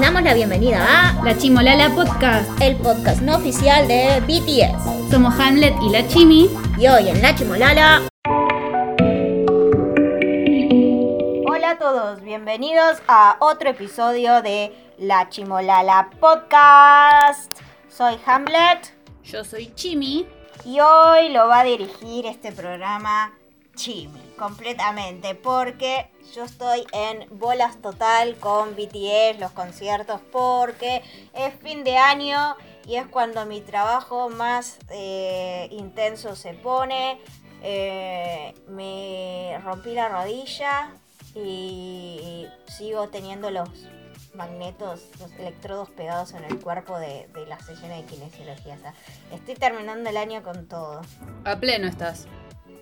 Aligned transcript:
damos 0.00 0.22
la 0.22 0.32
bienvenida 0.32 1.10
a 1.10 1.22
La 1.22 1.36
Chimolala 1.36 1.90
Podcast. 1.90 2.48
el 2.62 2.76
podcast 2.76 3.20
no 3.20 3.36
oficial 3.36 3.86
de 3.86 4.20
BTS. 4.20 5.10
Somos 5.10 5.38
Hamlet 5.38 5.74
y 5.82 5.90
la 5.90 6.08
Chimi. 6.08 6.48
Y 6.78 6.86
hoy 6.88 7.10
en 7.10 7.20
La 7.20 7.34
Chimolala. 7.34 8.08
Hola 11.46 11.70
a 11.72 11.78
todos, 11.78 12.22
bienvenidos 12.22 13.02
a 13.08 13.36
otro 13.40 13.68
episodio 13.68 14.40
de 14.40 14.72
La 14.98 15.28
Chimolala 15.28 16.08
Podcast. 16.18 17.52
Soy 17.90 18.18
Hamlet 18.24 18.94
Yo 19.22 19.44
soy 19.44 19.70
Chimi. 19.74 20.26
y 20.64 20.80
hoy 20.80 21.28
lo 21.28 21.46
va 21.48 21.60
a 21.60 21.64
dirigir 21.64 22.24
este 22.24 22.52
programa 22.52 23.32
Chimi, 23.76 24.20
completamente, 24.38 25.34
porque 25.34 26.10
yo 26.34 26.44
estoy 26.44 26.86
en 26.92 27.26
bolas 27.38 27.80
total 27.82 28.36
con 28.36 28.76
BTS, 28.76 29.40
los 29.40 29.52
conciertos, 29.52 30.20
porque 30.32 31.02
es 31.34 31.54
fin 31.54 31.84
de 31.84 31.96
año 31.96 32.56
y 32.86 32.96
es 32.96 33.06
cuando 33.06 33.44
mi 33.46 33.60
trabajo 33.60 34.28
más 34.28 34.78
eh, 34.90 35.68
intenso 35.70 36.36
se 36.36 36.54
pone. 36.54 37.20
Eh, 37.62 38.54
me 38.68 39.60
rompí 39.64 39.92
la 39.92 40.08
rodilla 40.08 40.90
y 41.34 42.46
sigo 42.66 43.08
teniendo 43.08 43.50
los 43.50 43.68
magnetos, 44.34 45.02
los 45.18 45.32
electrodos 45.32 45.90
pegados 45.90 46.32
en 46.32 46.44
el 46.44 46.58
cuerpo 46.60 46.98
de, 46.98 47.28
de 47.34 47.46
las 47.46 47.64
sesiones 47.66 48.02
de 48.02 48.14
kinesiología. 48.14 48.78
Estoy 49.32 49.54
terminando 49.54 50.08
el 50.08 50.16
año 50.16 50.42
con 50.42 50.66
todo. 50.66 51.02
A 51.44 51.56
pleno 51.56 51.88
estás. 51.88 52.26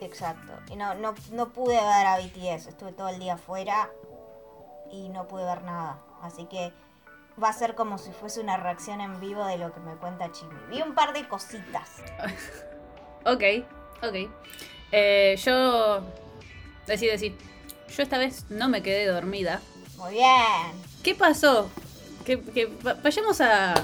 Exacto. 0.00 0.52
Y 0.70 0.76
no, 0.76 0.94
no, 0.94 1.14
no 1.32 1.48
pude 1.52 1.74
ver 1.74 2.06
a 2.06 2.18
BTS. 2.18 2.68
Estuve 2.68 2.92
todo 2.92 3.08
el 3.08 3.18
día 3.18 3.34
afuera 3.34 3.90
y 4.92 5.08
no 5.08 5.26
pude 5.28 5.44
ver 5.44 5.62
nada. 5.62 6.00
Así 6.22 6.44
que 6.46 6.72
va 7.42 7.48
a 7.50 7.52
ser 7.52 7.74
como 7.74 7.98
si 7.98 8.10
fuese 8.12 8.40
una 8.40 8.56
reacción 8.56 9.00
en 9.00 9.20
vivo 9.20 9.44
de 9.46 9.58
lo 9.58 9.72
que 9.72 9.80
me 9.80 9.94
cuenta 9.96 10.30
Chimi. 10.32 10.54
Vi 10.70 10.82
un 10.82 10.94
par 10.94 11.12
de 11.12 11.26
cositas. 11.28 11.90
Ok, 13.24 13.42
ok. 14.02 14.30
Eh, 14.92 15.36
yo. 15.44 16.00
Decí, 16.86 17.06
decí. 17.06 17.36
Yo 17.94 18.02
esta 18.02 18.16
vez 18.16 18.48
no 18.48 18.68
me 18.68 18.80
quedé 18.82 19.06
dormida. 19.06 19.60
Muy 19.98 20.12
bien. 20.12 20.72
¿Qué 21.02 21.14
pasó? 21.14 21.68
Que, 22.24 22.40
que 22.40 22.66
va- 22.66 22.94
vayamos 22.94 23.40
a 23.42 23.74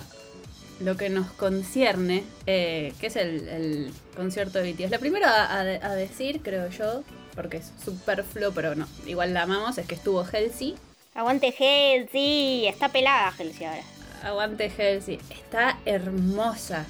lo 0.81 0.97
que 0.97 1.11
nos 1.11 1.31
concierne, 1.33 2.25
eh, 2.47 2.95
que 3.01 3.09
es 3.09 3.17
el, 3.17 3.49
el 3.49 3.95
concierto 4.15 4.59
de 4.61 4.73
BTS. 4.73 4.91
Lo 4.91 4.99
primero 5.01 5.27
a, 5.27 5.59
a 5.61 5.65
de- 5.65 5.81
a 5.83 5.95
decir, 5.95 6.41
creo 6.43 6.69
yo, 6.71 7.03
porque 7.35 7.59
es 7.59 7.73
superfluo, 7.85 8.53
pero 8.53 8.75
no, 8.75 8.87
igual 9.07 9.35
la 9.35 9.43
amamos, 9.43 9.79
es 9.79 9.87
que 9.87 9.95
estuvo 9.95 10.21
Halsey. 10.25 10.77
Aguante 11.15 11.49
Halsey. 11.49 12.67
Está 12.67 12.89
pelada 12.89 13.29
Halsey 13.39 13.67
ahora. 13.67 13.83
Aguante 14.23 14.65
Halsey. 14.71 15.19
Está 15.31 15.79
hermosa. 15.85 16.87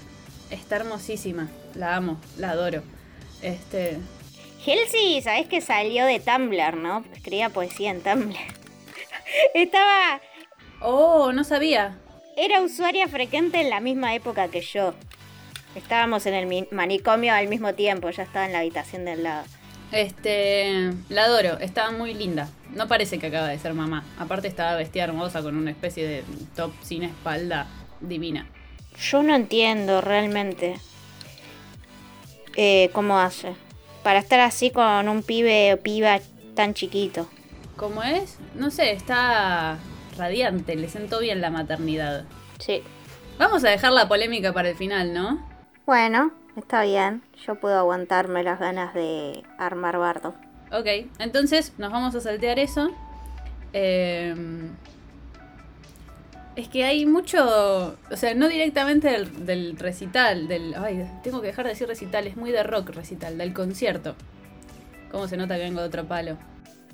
Está 0.51 0.77
hermosísima. 0.77 1.49
La 1.75 1.97
amo, 1.97 2.19
la 2.39 2.51
adoro. 2.51 2.83
Este. 3.43 3.99
Halsey, 4.67 5.21
¿sabés 5.21 5.47
que 5.47 5.61
salió 5.61 6.07
de 6.07 6.21
Tumblr, 6.21 6.77
no? 6.77 7.05
Escribía 7.15 7.51
poesía 7.51 7.91
en 7.91 8.01
Tumblr. 8.01 8.37
Estaba... 9.55 10.21
Oh, 10.81 11.33
no 11.33 11.45
sabía. 11.45 11.99
Era 12.37 12.63
usuaria 12.63 13.07
frecuente 13.09 13.61
en 13.61 13.71
la 13.71 13.81
misma 13.81 14.15
época 14.15 14.49
que 14.49 14.61
yo. 14.61 14.95
Estábamos 15.75 16.27
en 16.27 16.35
el 16.35 16.47
mi- 16.47 16.69
manicomio 16.71 17.35
al 17.35 17.49
mismo 17.49 17.75
tiempo, 17.75 18.11
ya 18.11 18.23
estaba 18.23 18.47
en 18.47 18.53
la 18.53 18.61
habitación 18.61 19.05
del 19.05 19.23
lado. 19.25 19.45
Este. 19.93 20.93
La 21.09 21.25
adoro. 21.25 21.59
Está 21.59 21.91
muy 21.91 22.15
linda. 22.15 22.49
No 22.75 22.89
parece 22.89 23.19
que 23.19 23.27
acaba 23.29 23.49
de 23.49 23.59
ser 23.59 23.75
mamá. 23.75 24.05
Aparte 24.19 24.49
estaba 24.49 24.75
vestida 24.77 25.05
hermosa 25.05 25.43
con 25.43 25.57
una 25.57 25.71
especie 25.71 26.07
de 26.07 26.25
top 26.57 26.73
sin 26.83 27.05
espalda 27.05 27.67
divina. 28.01 28.47
Yo 29.01 29.23
no 29.23 29.35
entiendo 29.35 30.01
realmente 30.01 30.77
eh, 32.57 32.91
cómo 32.93 33.19
hace. 33.19 33.55
Para 34.03 34.19
estar 34.19 34.41
así 34.41 34.71
con 34.71 35.09
un 35.09 35.23
pibe 35.23 35.75
o 35.75 35.77
piba 35.81 36.21
tan 36.55 36.75
chiquito. 36.75 37.29
¿Cómo 37.77 38.03
es? 38.03 38.37
No 38.55 38.71
sé, 38.71 38.93
está 38.93 39.79
radiante. 40.17 40.77
Le 40.77 40.89
sentó 40.89 41.21
bien 41.21 41.41
la 41.41 41.51
maternidad. 41.51 42.25
Sí. 42.59 42.83
Vamos 43.39 43.65
a 43.65 43.71
dejar 43.71 43.93
la 43.93 44.07
polémica 44.09 44.53
para 44.53 44.69
el 44.71 44.77
final, 44.77 45.13
¿no? 45.13 45.54
Bueno, 45.87 46.33
está 46.57 46.83
bien. 46.83 47.23
Yo 47.47 47.57
puedo 47.57 47.79
aguantarme 47.79 48.43
las 48.43 48.59
ganas 48.59 48.95
de 48.95 49.43
armar 49.59 49.99
bardo. 49.99 50.35
Ok, 50.73 50.87
entonces 51.19 51.73
nos 51.79 51.93
vamos 51.93 52.15
a 52.15 52.21
saltear 52.21 52.59
eso. 52.59 52.91
Eh, 53.73 54.35
es 56.57 56.69
que 56.69 56.85
hay 56.85 57.05
mucho, 57.05 57.97
o 58.11 58.17
sea, 58.17 58.35
no 58.35 58.49
directamente 58.49 59.11
del, 59.11 59.45
del 59.45 59.77
recital, 59.77 60.49
del... 60.49 60.75
Ay, 60.75 61.05
tengo 61.23 61.41
que 61.41 61.49
dejar 61.49 61.65
de 61.65 61.73
decir 61.73 61.89
recital, 61.89 62.27
es 62.27 62.37
muy 62.37 62.53
de 62.53 62.63
rock 62.63 62.91
recital, 62.91 63.37
del 63.37 63.53
concierto. 63.53 64.15
¿Cómo 65.11 65.29
se 65.29 65.37
nota 65.37 65.57
que 65.57 65.63
vengo 65.63 65.81
de 65.81 65.87
otro 65.87 66.05
palo? 66.07 66.37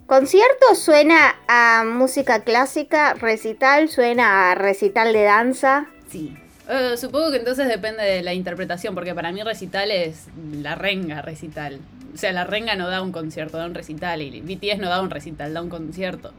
Concierto 0.07 0.75
suena 0.75 1.37
a 1.47 1.85
música 1.85 2.43
clásica, 2.43 3.15
recital 3.15 3.89
suena 3.89 4.51
a 4.51 4.55
recital 4.55 5.13
de 5.13 5.23
danza. 5.23 5.87
Sí. 6.09 6.37
Eh, 6.71 6.97
supongo 6.97 7.31
que 7.33 7.39
entonces 7.39 7.67
depende 7.67 8.03
de 8.05 8.23
la 8.23 8.33
interpretación, 8.33 8.95
porque 8.95 9.15
para 9.15 9.33
mí 9.33 9.43
recital 9.43 9.91
es 9.91 10.29
la 10.53 10.77
renga 10.77 11.21
recital. 11.21 11.81
O 12.15 12.17
sea, 12.17 12.33
la 12.33 12.45
renga 12.45 12.77
no 12.77 12.89
da 12.89 13.03
un 13.03 13.11
concierto, 13.13 13.59
da 13.59 13.67
un 13.67 13.75
recital, 13.75 14.23
y 14.23 14.41
BTS 14.41 14.79
no 14.79 14.89
da 14.89 15.01
un 15.01 15.11
recital, 15.11 15.53
da 15.53 15.63
un 15.63 15.69
concierto. 15.69 16.33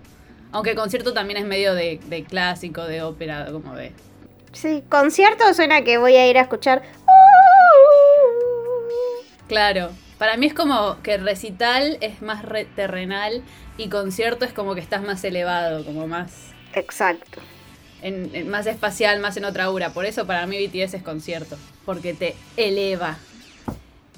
Aunque 0.54 0.72
el 0.72 0.76
concierto 0.76 1.14
también 1.14 1.38
es 1.38 1.46
medio 1.46 1.74
de, 1.76 2.00
de 2.08 2.24
clásico, 2.24 2.84
de 2.84 3.02
ópera, 3.02 3.48
como 3.52 3.76
de... 3.76 3.92
Sí, 4.54 4.84
concierto 4.90 5.54
suena 5.54 5.82
que 5.84 5.98
voy 5.98 6.16
a 6.16 6.28
ir 6.28 6.38
a 6.38 6.42
escuchar. 6.42 6.82
Claro, 9.48 9.90
para 10.18 10.38
mí 10.38 10.46
es 10.46 10.54
como 10.54 11.02
que 11.04 11.18
recital 11.18 11.98
es 12.02 12.22
más 12.22 12.44
re- 12.44 12.66
terrenal 12.66 13.44
y 13.78 13.90
concierto 13.90 14.46
es 14.46 14.54
como 14.54 14.76
que 14.76 14.82
estás 14.82 15.02
más 15.02 15.24
elevado, 15.24 15.84
como 15.86 16.08
más... 16.08 16.52
Exacto. 16.74 17.42
En- 18.02 18.30
en- 18.36 18.50
más 18.50 18.66
espacial, 18.68 19.20
más 19.20 19.38
en 19.38 19.46
otra 19.46 19.66
aura. 19.66 19.94
Por 19.94 20.06
eso 20.06 20.26
para 20.28 20.46
mí 20.48 20.58
BTS 20.58 20.96
es 20.98 21.04
concierto, 21.04 21.58
porque 21.86 22.14
te 22.14 22.36
eleva. 22.58 23.18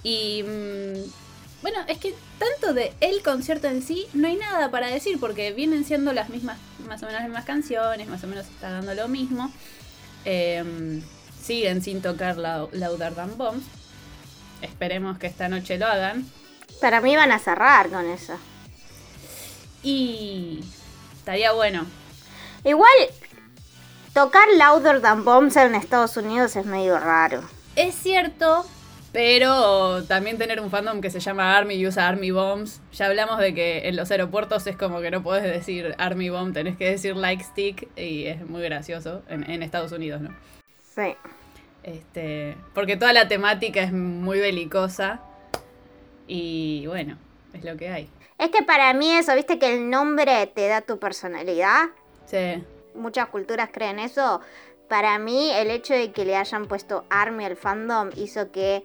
Y 0.04 0.44
mm, 0.44 1.12
bueno, 1.62 1.78
es 1.88 1.98
que 1.98 2.14
tanto 2.40 2.74
de 2.74 2.94
el 3.00 3.22
concierto 3.24 3.68
en 3.68 3.82
sí 3.82 4.06
no 4.14 4.28
hay 4.28 4.36
nada 4.36 4.70
para 4.70 4.88
decir, 4.88 5.20
porque 5.20 5.54
vienen 5.54 5.86
siendo 5.86 6.12
las 6.14 6.30
mismas, 6.30 6.58
más 6.88 7.02
o 7.04 7.06
menos 7.06 7.22
las 7.22 7.30
mismas 7.30 7.46
canciones, 7.46 8.08
más 8.08 8.24
o 8.24 8.28
menos 8.28 8.46
está 8.48 8.70
dando 8.72 8.94
lo 8.96 9.08
mismo. 9.08 9.52
Em, 10.26 11.02
siguen 11.42 11.82
sin 11.82 12.02
tocar 12.02 12.38
la, 12.38 12.68
Louder 12.72 13.14
Than 13.14 13.38
Bombs. 13.38 13.64
Esperemos 14.62 15.18
que 15.18 15.28
esta 15.28 15.48
noche 15.50 15.78
lo 15.78 15.88
hagan. 15.88 16.26
Para 16.82 17.02
mí 17.02 17.16
van 17.16 17.32
a 17.32 17.40
cerrar 17.40 17.90
con 17.90 18.06
eso. 18.10 18.34
Y 19.84 20.64
estaría 21.18 21.52
bueno. 21.52 21.86
Igual, 22.64 22.92
tocar 24.14 24.48
Louder 24.58 25.02
Than 25.02 25.26
Bombs 25.26 25.58
en 25.58 25.76
Estados 25.76 26.16
Unidos 26.18 26.56
es 26.56 26.66
medio 26.66 27.00
raro. 27.00 27.42
Es 27.76 27.96
cierto, 27.96 28.66
pero 29.12 30.04
también 30.04 30.38
tener 30.38 30.60
un 30.60 30.70
fandom 30.70 31.02
que 31.02 31.10
se 31.10 31.20
llama 31.20 31.58
Army 31.58 31.76
y 31.76 31.88
usa 31.88 32.08
Army 32.08 32.32
Bombs. 32.32 32.80
Ya 32.94 33.08
hablamos 33.08 33.40
de 33.40 33.54
que 33.54 33.88
en 33.88 33.96
los 33.96 34.12
aeropuertos 34.12 34.66
es 34.68 34.78
como 34.78 35.02
que 35.02 35.10
no 35.10 35.24
podés 35.24 35.44
decir 35.44 35.96
Army 35.98 36.30
Bomb, 36.30 36.54
tenés 36.54 36.78
que 36.78 36.90
decir 36.90 37.16
Like 37.16 37.44
Stick 37.44 37.88
y 37.98 38.28
es 38.28 38.48
muy 38.48 38.62
gracioso 38.62 39.24
en, 39.28 39.50
en 39.50 39.64
Estados 39.64 39.92
Unidos, 39.92 40.22
¿no? 40.22 40.30
Sí. 40.96 41.16
Este, 41.82 42.56
porque 42.74 42.96
toda 42.96 43.12
la 43.12 43.28
temática 43.28 43.82
es 43.82 43.92
muy 43.92 44.40
belicosa 44.40 45.20
y 46.28 46.86
bueno, 46.88 47.18
es 47.54 47.64
lo 47.64 47.76
que 47.76 47.90
hay. 47.90 48.10
Es 48.38 48.50
que 48.52 48.64
para 48.64 48.94
mí 48.94 49.12
eso, 49.12 49.36
viste 49.36 49.60
que 49.60 49.74
el 49.74 49.90
nombre 49.90 50.48
te 50.48 50.68
da 50.68 50.82
tu 50.82 50.98
personalidad. 50.98 51.90
Sí, 52.26 52.64
Muchas 52.96 53.28
culturas 53.30 53.70
creen 53.72 54.00
eso. 54.00 54.42
Para 54.88 55.18
mí 55.20 55.52
el 55.54 55.72
hecho 55.72 55.94
de 55.94 56.12
que 56.12 56.26
le 56.26 56.36
hayan 56.36 56.68
puesto 56.68 57.06
Army 57.10 57.46
al 57.46 57.56
fandom 57.56 58.10
hizo 58.16 58.52
que 58.52 58.84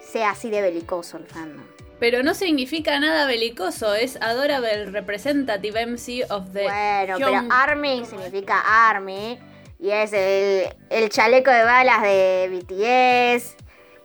sea 0.00 0.30
así 0.30 0.50
de 0.50 0.62
belicoso 0.62 1.16
el 1.16 1.26
fandom. 1.26 1.64
pero 1.98 2.22
no 2.22 2.34
significa 2.34 3.00
nada 3.00 3.26
belicoso, 3.26 3.94
es 3.94 4.16
Adorable 4.20 4.86
Representative 4.86 5.86
MC 5.86 6.30
of 6.30 6.52
the 6.52 6.64
Bueno, 6.64 7.16
pero 7.18 7.42
Army 7.50 8.04
significa 8.04 8.88
Army. 8.88 9.38
Y 9.78 9.90
es 9.90 10.12
el, 10.12 10.74
el 10.90 11.08
chaleco 11.10 11.50
de 11.50 11.64
balas 11.64 12.02
de 12.02 12.48
BTS. 12.50 13.56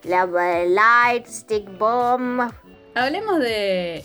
La 0.04 0.25
Light 0.25 1.28
Stick 1.28 1.78
Bomb. 1.78 2.52
Hablemos 2.96 3.40
de. 3.40 4.04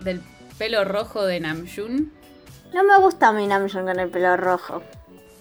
del 0.00 0.20
pelo 0.58 0.84
rojo 0.84 1.24
de 1.24 1.40
Namjoon. 1.40 2.12
No 2.72 2.84
me 2.84 2.98
gusta 2.98 3.32
mi 3.32 3.46
Namjoon 3.46 3.86
con 3.86 3.98
el 3.98 4.10
pelo 4.10 4.36
rojo. 4.36 4.82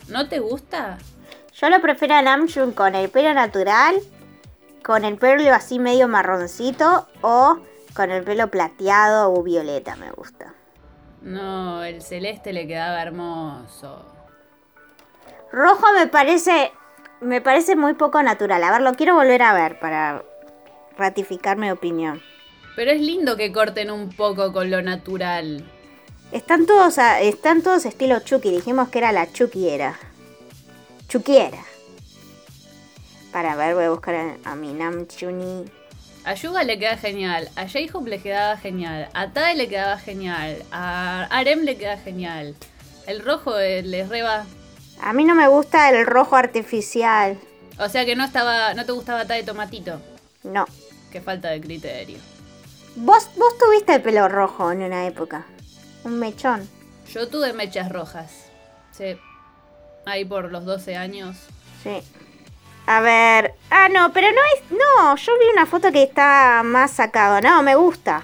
¿No 0.07 0.29
te 0.29 0.39
gusta? 0.39 0.97
Yo 1.53 1.69
lo 1.69 1.81
prefiero 1.81 2.15
a 2.15 2.21
Namjoon 2.21 2.71
con 2.71 2.95
el 2.95 3.09
pelo 3.09 3.33
natural, 3.33 3.95
con 4.83 5.03
el 5.03 5.17
pelo 5.17 5.53
así 5.53 5.79
medio 5.79 6.07
marroncito 6.07 7.07
o 7.21 7.59
con 7.93 8.11
el 8.11 8.23
pelo 8.23 8.49
plateado 8.49 9.33
o 9.33 9.43
violeta 9.43 9.95
me 9.95 10.11
gusta. 10.11 10.53
No, 11.21 11.83
el 11.83 12.01
celeste 12.01 12.53
le 12.53 12.67
quedaba 12.67 13.01
hermoso. 13.01 14.05
Rojo 15.51 15.87
me 15.97 16.07
parece. 16.07 16.71
Me 17.19 17.41
parece 17.41 17.75
muy 17.75 17.95
poco 17.95 18.21
natural. 18.21 18.63
A 18.63 18.71
ver, 18.71 18.81
lo 18.81 18.93
quiero 18.93 19.15
volver 19.15 19.41
a 19.41 19.53
ver 19.53 19.79
para 19.79 20.23
ratificar 20.97 21.57
mi 21.57 21.71
opinión. 21.71 22.21
Pero 22.75 22.91
es 22.91 23.01
lindo 23.01 23.35
que 23.35 23.51
corten 23.51 23.89
un 23.89 24.09
poco 24.09 24.53
con 24.53 24.69
lo 24.69 24.83
natural. 24.83 25.65
Están 26.31 26.65
todos, 26.65 26.97
a- 26.97 27.21
están 27.21 27.61
todos 27.61 27.85
estilo 27.85 28.19
Chucky. 28.19 28.51
Dijimos 28.51 28.89
que 28.89 28.99
era 28.99 29.11
la 29.11 29.31
Chuckiera. 29.31 29.97
Chuquiera. 31.07 31.59
Para 33.31 33.55
ver, 33.55 33.75
voy 33.75 33.85
a 33.85 33.89
buscar 33.91 34.15
a, 34.15 34.35
a 34.51 34.55
mi 34.55 34.73
Nam 34.73 35.07
Chuni. 35.07 35.65
A 36.25 36.33
Yuga 36.33 36.63
le 36.63 36.77
queda 36.77 36.97
genial, 36.97 37.49
a 37.55 37.67
J-Hope 37.69 38.09
le 38.09 38.19
quedaba 38.19 38.57
genial, 38.57 39.07
a 39.13 39.31
Tae 39.31 39.55
le 39.55 39.69
quedaba 39.69 39.97
genial, 39.97 40.61
a 40.73 41.23
Arem 41.31 41.61
le 41.61 41.77
queda 41.77 41.97
genial. 41.97 42.53
El 43.05 43.23
rojo 43.23 43.57
eh, 43.57 43.81
le 43.81 44.05
reba. 44.05 44.45
A 45.01 45.13
mí 45.13 45.23
no 45.23 45.35
me 45.35 45.47
gusta 45.47 45.89
el 45.89 46.05
rojo 46.05 46.35
artificial. 46.35 47.39
O 47.79 47.87
sea 47.87 48.03
que 48.05 48.17
no 48.17 48.25
estaba, 48.25 48.73
no 48.73 48.85
te 48.85 48.91
gustaba 48.91 49.25
Tae 49.25 49.43
Tomatito. 49.43 50.01
No. 50.43 50.65
Qué 51.13 51.21
falta 51.21 51.49
de 51.49 51.61
criterio. 51.61 52.17
Vos, 52.97 53.29
vos 53.37 53.57
tuviste 53.57 53.95
el 53.95 54.01
pelo 54.01 54.27
rojo 54.27 54.69
en 54.73 54.81
una 54.81 55.05
época. 55.07 55.45
Un 56.07 56.19
mechón. 56.19 56.67
Yo 57.11 57.27
tuve 57.27 57.51
mechas 57.51 57.89
rojas. 57.91 58.31
Sí. 58.91 59.17
Ahí 60.05 60.23
por 60.23 60.49
los 60.51 60.63
12 60.63 60.95
años. 60.95 61.35
Sí. 61.83 61.99
A 62.85 63.01
ver. 63.01 63.53
Ah, 63.69 63.89
no, 63.89 64.13
pero 64.13 64.27
no 64.29 64.41
es. 64.55 64.71
No, 64.71 65.15
yo 65.17 65.31
vi 65.37 65.45
una 65.51 65.65
foto 65.65 65.91
que 65.91 66.03
está 66.03 66.61
más 66.63 66.91
sacado. 66.91 67.41
No, 67.41 67.61
me 67.61 67.75
gusta. 67.75 68.23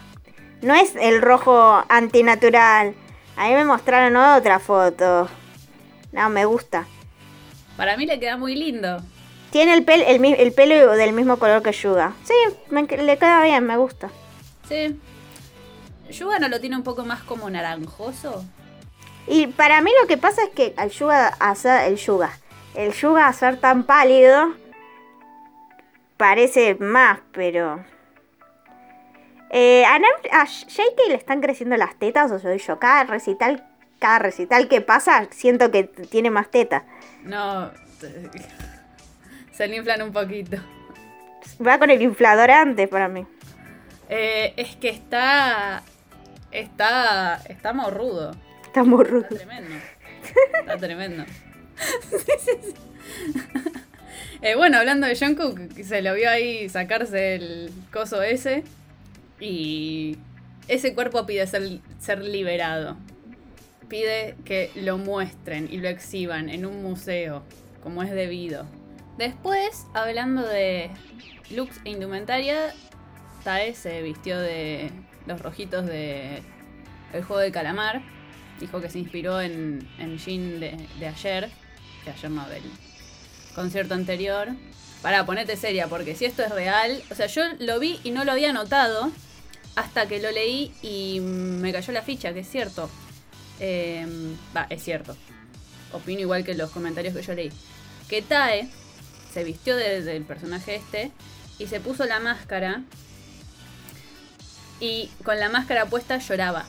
No 0.62 0.74
es 0.74 0.96
el 0.96 1.22
rojo 1.22 1.84
antinatural. 1.90 2.96
A 3.36 3.48
mí 3.50 3.54
me 3.54 3.66
mostraron 3.66 4.16
otra 4.16 4.60
foto. 4.60 5.28
No, 6.14 6.30
me 6.30 6.46
gusta. 6.46 6.86
Para 7.76 7.98
mí 7.98 8.06
le 8.06 8.18
queda 8.18 8.38
muy 8.38 8.56
lindo. 8.56 9.02
Tiene 9.52 9.74
el, 9.74 9.86
pel- 9.86 10.06
el, 10.08 10.24
el 10.24 10.54
pelo 10.54 10.94
del 10.94 11.12
mismo 11.12 11.38
color 11.38 11.62
que 11.62 11.74
Yuga. 11.74 12.14
Sí, 12.24 12.34
me- 12.70 12.84
le 12.84 13.18
queda 13.18 13.44
bien, 13.44 13.66
me 13.66 13.76
gusta. 13.76 14.10
Sí. 14.70 14.98
Yuga 16.14 16.40
no 16.40 16.48
lo 16.48 16.60
tiene 16.62 16.78
un 16.78 16.84
poco 16.84 17.04
más 17.06 17.22
como 17.24 17.50
naranjoso. 17.50 18.46
Y 19.28 19.48
para 19.48 19.82
mí 19.82 19.92
lo 20.02 20.08
que 20.08 20.18
pasa 20.18 20.44
es 20.44 20.50
que 20.50 20.74
al 20.78 20.90
Yuga 20.90 21.28
hacer 21.40 21.92
el 21.92 21.98
Yuga, 21.98 22.32
el 22.76 22.94
Yuga 22.94 23.28
hacer 23.28 23.58
tan 23.60 23.84
pálido 23.84 24.54
parece 26.18 26.76
más, 26.76 27.20
pero 27.32 27.84
eh, 29.56 29.86
a, 29.86 29.96
a 29.96 30.46
JK 30.46 31.10
le 31.10 31.14
están 31.14 31.40
creciendo 31.40 31.78
las 31.78 31.96
tetas 32.00 32.32
o 32.32 32.40
soy 32.40 32.58
yo. 32.58 32.80
Cada 32.80 33.04
recital, 33.04 33.64
cada 34.00 34.18
recital 34.18 34.68
que 34.68 34.82
pasa 34.82 35.28
siento 35.30 35.70
que 35.70 35.84
tiene 35.84 36.32
más 36.32 36.50
tetas. 36.50 36.82
No. 37.24 37.72
Se 39.52 39.68
le 39.68 39.76
inflan 39.76 40.02
un 40.02 40.12
poquito. 40.12 40.58
Va 41.66 41.78
con 41.78 41.92
el 41.92 42.02
inflador 42.02 42.50
antes 42.50 42.90
para 42.90 43.08
mí. 43.08 43.28
Eh, 44.10 44.56
es 44.58 44.76
que 44.76 44.90
está. 44.90 45.84
Está. 46.54 47.42
Está 47.50 47.74
morrudo. 47.74 48.32
Está 48.64 48.84
muy 48.84 49.04
rudo. 49.04 49.24
Está 49.24 49.36
tremendo. 49.36 49.76
Está 50.60 50.78
tremendo. 50.78 51.26
Eh, 54.46 54.56
bueno, 54.56 54.78
hablando 54.78 55.08
de 55.08 55.16
Jungkook, 55.16 55.72
se 55.84 56.02
lo 56.02 56.14
vio 56.16 56.30
ahí 56.30 56.68
sacarse 56.68 57.36
el 57.36 57.72
coso 57.94 58.22
ese. 58.22 58.66
Y 59.40 60.18
ese 60.68 60.94
cuerpo 60.94 61.26
pide 61.26 61.48
ser, 61.48 61.80
ser 61.98 62.22
liberado. 62.22 62.98
Pide 63.88 64.36
que 64.44 64.70
lo 64.76 64.98
muestren 64.98 65.70
y 65.72 65.78
lo 65.78 65.88
exhiban 65.88 66.50
en 66.50 66.66
un 66.66 66.84
museo, 66.84 67.44
como 67.82 68.04
es 68.04 68.12
debido. 68.12 68.66
Después, 69.18 69.86
hablando 69.94 70.46
de 70.46 70.90
looks 71.50 71.80
e 71.86 71.92
indumentaria, 71.92 72.74
Tae 73.46 73.74
se 73.76 74.02
vistió 74.02 74.38
de 74.40 74.92
los 75.28 75.42
rojitos 75.42 75.86
de 75.86 76.42
El 77.14 77.24
juego 77.24 77.42
de 77.42 77.52
calamar. 77.52 78.02
Dijo 78.60 78.82
que 78.82 78.90
se 78.90 79.00
inspiró 79.00 79.42
en, 79.42 79.88
en 80.00 80.18
Jin 80.20 80.60
de, 80.60 80.78
de 81.00 81.08
ayer, 81.08 81.50
de 82.06 82.12
ayer 82.12 82.32
no, 82.32 82.48
del 82.48 82.64
concierto 83.56 83.94
anterior. 83.94 84.50
Para 85.02 85.26
ponerte 85.26 85.58
seria, 85.58 85.88
porque 85.88 86.16
si 86.16 86.26
esto 86.26 86.44
es 86.44 86.50
real, 86.52 87.02
o 87.12 87.16
sea, 87.16 87.26
yo 87.28 87.42
lo 87.60 87.80
vi 87.80 88.00
y 88.04 88.12
no 88.12 88.24
lo 88.24 88.32
había 88.32 88.54
notado 88.54 89.12
hasta 89.76 90.08
que 90.08 90.22
lo 90.22 90.32
leí 90.32 90.72
y 90.82 91.20
me 91.20 91.74
cayó 91.74 91.92
la 91.94 92.04
ficha, 92.04 92.34
que 92.34 92.40
es 92.42 92.50
cierto. 92.50 92.90
Eh, 93.60 94.08
es 94.70 94.84
cierto. 94.84 95.18
Opino 95.92 96.22
igual 96.22 96.44
que 96.46 96.54
los 96.54 96.72
comentarios 96.72 97.14
que 97.16 97.22
yo 97.22 97.34
leí. 97.34 97.52
Que 98.08 98.22
Tae 98.22 98.70
se 99.34 99.44
vistió 99.44 99.76
de- 99.76 100.02
del 100.04 100.24
personaje 100.24 100.76
este 100.76 101.12
y 101.60 101.68
se 101.68 101.80
puso 101.80 102.06
la 102.06 102.20
máscara 102.20 102.84
y 104.84 105.10
con 105.24 105.40
la 105.40 105.48
máscara 105.48 105.86
puesta 105.86 106.18
lloraba. 106.18 106.66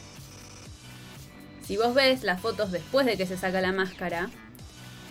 Si 1.66 1.76
vos 1.76 1.94
ves 1.94 2.22
las 2.22 2.40
fotos 2.40 2.70
después 2.70 3.06
de 3.06 3.16
que 3.16 3.26
se 3.26 3.36
saca 3.36 3.60
la 3.60 3.72
máscara, 3.72 4.30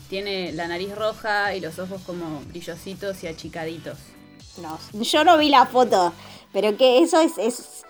tiene 0.09 0.53
la 0.53 0.67
nariz 0.67 0.95
roja 0.95 1.53
y 1.53 1.59
los 1.59 1.79
ojos 1.79 2.01
como 2.05 2.41
brillositos 2.45 3.21
y 3.23 3.27
achicaditos. 3.27 3.97
No, 4.57 4.79
yo 4.93 5.23
no 5.25 5.37
vi 5.37 5.49
la 5.49 5.65
foto, 5.65 6.13
pero 6.53 6.77
que 6.77 6.99
eso 7.03 7.19
es, 7.19 7.37
es, 7.37 7.83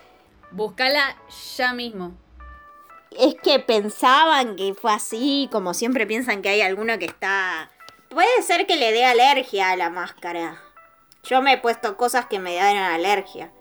Búscala 0.52 1.16
ya 1.58 1.74
mismo. 1.74 2.14
es 3.12 3.36
que 3.36 3.60
pensaban 3.60 4.56
que 4.56 4.74
fue 4.74 4.94
así, 4.94 5.48
como 5.52 5.76
siempre 5.76 6.08
piensan 6.08 6.42
que 6.42 6.50
hay 6.50 6.62
alguno 6.62 6.98
que 6.98 7.06
está... 7.06 7.70
Puede 8.10 8.42
ser 8.42 8.66
que 8.66 8.78
le 8.78 8.92
dé 8.92 9.06
alergia 9.06 9.72
a 9.72 9.76
la 9.76 9.90
máscara. 9.90 10.60
Yo 11.24 11.42
me 11.42 11.54
he 11.54 11.58
puesto 11.58 11.98
cosas 11.98 12.26
que 12.26 12.40
me 12.40 12.56
dan 12.56 12.78
alergia. 12.78 13.52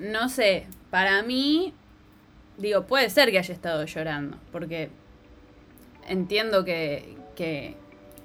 No 0.00 0.30
sé, 0.30 0.66
para 0.90 1.22
mí, 1.22 1.74
digo, 2.56 2.86
puede 2.86 3.10
ser 3.10 3.30
que 3.30 3.38
haya 3.38 3.52
estado 3.52 3.84
llorando, 3.84 4.38
porque 4.50 4.88
entiendo 6.08 6.64
que, 6.64 7.16
que 7.36 7.76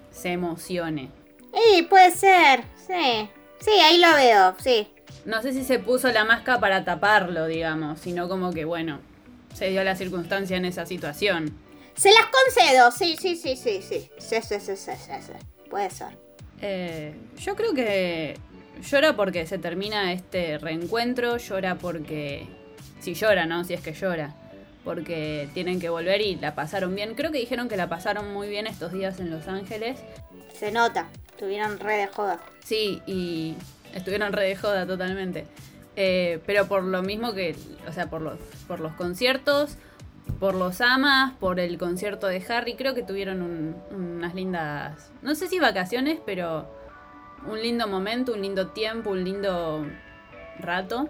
se 0.09 0.29
emocione. 0.29 1.11
Sí, 1.53 1.83
puede 1.83 2.11
ser, 2.11 2.63
sí. 2.87 3.29
Sí, 3.59 3.71
ahí 3.83 3.97
lo 3.99 4.13
veo, 4.15 4.55
sí. 4.57 4.87
No 5.25 5.41
sé 5.41 5.51
si 5.51 5.65
se 5.65 5.79
puso 5.79 6.09
la 6.13 6.23
máscara 6.23 6.61
para 6.61 6.85
taparlo, 6.85 7.45
digamos, 7.45 7.99
sino 7.99 8.29
como 8.29 8.53
que, 8.53 8.63
bueno, 8.63 8.99
se 9.53 9.69
dio 9.69 9.83
la 9.83 9.97
circunstancia 9.97 10.55
en 10.55 10.63
esa 10.63 10.85
situación. 10.85 11.57
Se 11.95 12.09
las 12.11 12.27
concedo, 12.27 12.91
sí, 12.91 13.17
sí, 13.19 13.35
sí, 13.35 13.57
sí, 13.57 13.81
sí. 13.81 14.09
Sí, 14.17 14.41
sí, 14.41 14.59
sí, 14.61 14.77
sí, 14.77 14.91
sí, 14.95 15.11
sí. 15.21 15.69
Puede 15.69 15.89
ser. 15.89 16.17
Eh, 16.61 17.13
yo 17.37 17.55
creo 17.55 17.73
que 17.73 18.37
llora 18.81 19.15
porque 19.15 19.45
se 19.45 19.57
termina 19.57 20.11
este 20.13 20.57
reencuentro, 20.57 21.37
llora 21.37 21.75
porque... 21.75 22.47
Si 22.99 23.13
llora, 23.13 23.45
¿no? 23.45 23.63
Si 23.63 23.73
es 23.73 23.81
que 23.81 23.93
llora. 23.93 24.33
Porque 24.83 25.47
tienen 25.53 25.79
que 25.79 25.89
volver 25.89 26.21
y 26.21 26.35
la 26.35 26.55
pasaron 26.55 26.95
bien. 26.95 27.13
Creo 27.15 27.31
que 27.31 27.37
dijeron 27.39 27.69
que 27.69 27.77
la 27.77 27.87
pasaron 27.89 28.33
muy 28.33 28.47
bien 28.49 28.65
estos 28.67 28.91
días 28.91 29.19
en 29.19 29.29
Los 29.31 29.47
Ángeles. 29.47 29.99
Se 30.57 30.71
nota, 30.71 31.07
tuvieron 31.37 31.79
re 31.79 31.97
de 31.97 32.07
joda. 32.07 32.39
Sí, 32.63 33.01
y 33.05 33.55
estuvieron 33.93 34.31
re 34.33 34.45
de 34.47 34.55
joda 34.55 34.85
totalmente. 34.87 35.45
Eh, 35.95 36.39
pero 36.45 36.67
por 36.67 36.83
lo 36.83 37.01
mismo 37.03 37.33
que, 37.33 37.55
o 37.87 37.91
sea, 37.93 38.09
por 38.09 38.21
los, 38.21 38.39
por 38.67 38.79
los 38.79 38.93
conciertos, 38.93 39.77
por 40.39 40.55
los 40.55 40.81
amas, 40.81 41.33
por 41.39 41.59
el 41.59 41.77
concierto 41.77 42.27
de 42.27 42.43
Harry, 42.49 42.75
creo 42.75 42.93
que 42.95 43.03
tuvieron 43.03 43.41
un- 43.41 43.75
unas 43.91 44.33
lindas, 44.35 45.11
no 45.21 45.35
sé 45.35 45.47
si 45.47 45.59
vacaciones, 45.59 46.19
pero 46.25 46.74
un 47.47 47.61
lindo 47.61 47.87
momento, 47.87 48.33
un 48.33 48.41
lindo 48.41 48.67
tiempo, 48.67 49.11
un 49.11 49.23
lindo 49.23 49.85
rato. 50.59 51.09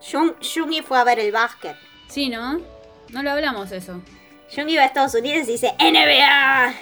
Jung, 0.00 0.34
Jungi 0.40 0.82
fue 0.82 0.98
a 0.98 1.04
ver 1.04 1.18
el 1.18 1.32
básquet. 1.32 1.76
Sí, 2.08 2.28
¿no? 2.28 2.60
No 3.10 3.22
lo 3.22 3.30
hablamos 3.30 3.72
eso. 3.72 4.00
Jungi 4.54 4.76
va 4.76 4.82
a 4.82 4.86
Estados 4.86 5.14
Unidos 5.14 5.48
y 5.48 5.52
dice 5.52 5.74
NBA. 5.78 6.74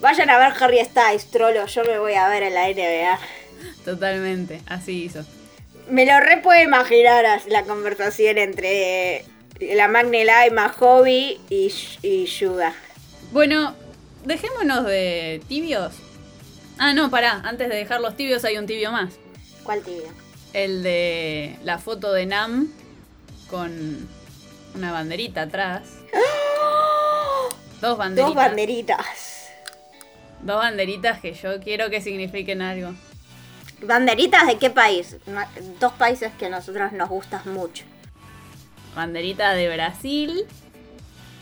Vayan 0.00 0.30
a 0.30 0.38
ver 0.38 0.52
Harry 0.60 0.84
Styles, 0.84 1.30
trolo. 1.30 1.66
Yo 1.66 1.84
me 1.84 1.98
voy 1.98 2.14
a 2.14 2.28
ver 2.28 2.42
en 2.42 2.54
la 2.54 2.68
NBA. 2.68 3.18
Totalmente, 3.84 4.60
así 4.66 5.04
hizo. 5.04 5.24
Me 5.88 6.06
lo 6.06 6.18
re 6.20 6.38
puedo 6.38 6.62
imaginar 6.62 7.24
la 7.46 7.62
conversación 7.64 8.38
entre 8.38 9.24
la 9.60 9.88
Magne 9.88 10.24
Lima, 10.24 10.70
Hobby 10.70 11.40
y, 11.50 11.72
y 12.02 12.24
Yuga. 12.26 12.72
Bueno, 13.32 13.74
dejémonos 14.24 14.86
de 14.86 15.42
tibios. 15.48 16.03
Ah, 16.78 16.92
no, 16.92 17.10
pará, 17.10 17.40
antes 17.44 17.68
de 17.68 17.76
dejar 17.76 18.00
los 18.00 18.16
tibios 18.16 18.44
hay 18.44 18.58
un 18.58 18.66
tibio 18.66 18.90
más. 18.90 19.14
¿Cuál 19.62 19.82
tibio? 19.82 20.08
El 20.52 20.82
de 20.82 21.58
la 21.62 21.78
foto 21.78 22.12
de 22.12 22.26
Nam 22.26 22.68
con 23.48 24.08
una 24.74 24.92
banderita 24.92 25.42
atrás. 25.42 25.82
Dos 27.80 27.98
banderitas. 27.98 28.26
Dos 28.26 28.34
banderitas. 28.34 29.06
Dos 30.42 30.56
banderitas 30.56 31.20
que 31.20 31.34
yo 31.34 31.60
quiero 31.60 31.90
que 31.90 32.00
signifiquen 32.00 32.62
algo. 32.62 32.94
¿Banderitas 33.82 34.46
de 34.46 34.58
qué 34.58 34.70
país? 34.70 35.16
Dos 35.80 35.92
países 35.92 36.32
que 36.38 36.46
a 36.46 36.48
nosotros 36.48 36.92
nos 36.92 37.08
gustan 37.08 37.42
mucho. 37.52 37.84
Banderita 38.94 39.54
de 39.54 39.74
Brasil 39.74 40.46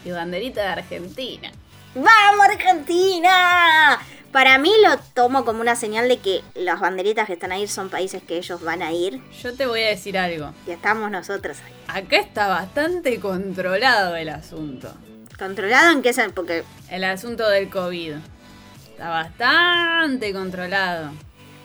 y 0.05 0.11
banderita 0.11 0.63
de 0.63 0.69
Argentina. 0.69 1.51
¡Vamos, 1.95 2.47
Argentina! 2.49 3.99
Para 4.33 4.57
mí 4.59 4.73
lo 4.83 4.97
tomo 5.15 5.45
como 5.45 5.61
una 5.61 5.77
señal 5.77 6.09
de 6.09 6.19
que 6.19 6.43
las 6.55 6.81
banderitas 6.81 7.27
que 7.27 7.35
están 7.35 7.53
ahí 7.53 7.69
son 7.69 7.91
países 7.91 8.23
que 8.23 8.39
ellos 8.39 8.63
van 8.63 8.81
a 8.83 8.91
ir 8.91 9.21
Yo 9.43 9.55
te 9.55 9.67
voy 9.67 9.83
a 9.83 9.89
decir 9.89 10.17
algo. 10.17 10.55
y 10.67 10.71
estamos 10.71 11.11
nosotros 11.11 11.59
ahí. 11.65 12.03
Acá 12.05 12.17
está 12.17 12.49
bastante 12.49 13.21
controlado 13.21 14.17
el 14.17 14.31
asunto. 14.31 14.93
¿Controlado 15.39 15.91
en 15.93 16.01
qué 16.03 16.11
sen- 16.15 16.33
Porque, 16.33 16.65
El 16.89 17.05
asunto 17.05 17.47
del 17.49 17.69
COVID. 17.69 18.15
Está 18.91 19.09
bastante 19.11 20.33
controlado. 20.33 21.11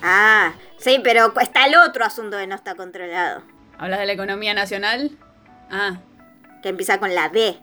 ah, 0.02 0.54
sí, 0.78 1.00
pero 1.04 1.34
está 1.40 1.66
el 1.68 1.76
otro 1.78 2.04
asunto 2.04 2.38
que 2.38 2.48
no 2.48 2.56
está 2.56 2.76
controlado. 2.76 3.44
¿Hablas 3.78 4.00
de 4.00 4.08
la 4.08 4.14
economía 4.14 4.54
nacional? 4.54 5.12
Ah, 5.72 6.00
Que 6.64 6.70
empieza 6.70 6.98
con 7.00 7.14
la 7.16 7.30
D. 7.30 7.58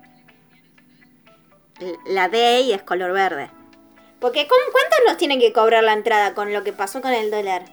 La 2.06 2.28
D 2.28 2.60
y 2.62 2.72
es 2.72 2.82
color 2.82 3.12
verde. 3.12 3.50
Porque 4.24 4.48
¿cómo- 4.48 4.72
¿cuánto 4.72 4.96
nos 5.06 5.18
tienen 5.18 5.38
que 5.38 5.52
cobrar 5.52 5.84
la 5.84 5.92
entrada 5.92 6.32
con 6.32 6.50
lo 6.50 6.64
que 6.64 6.72
pasó 6.72 7.02
con 7.02 7.12
el 7.12 7.30
dólar? 7.30 7.66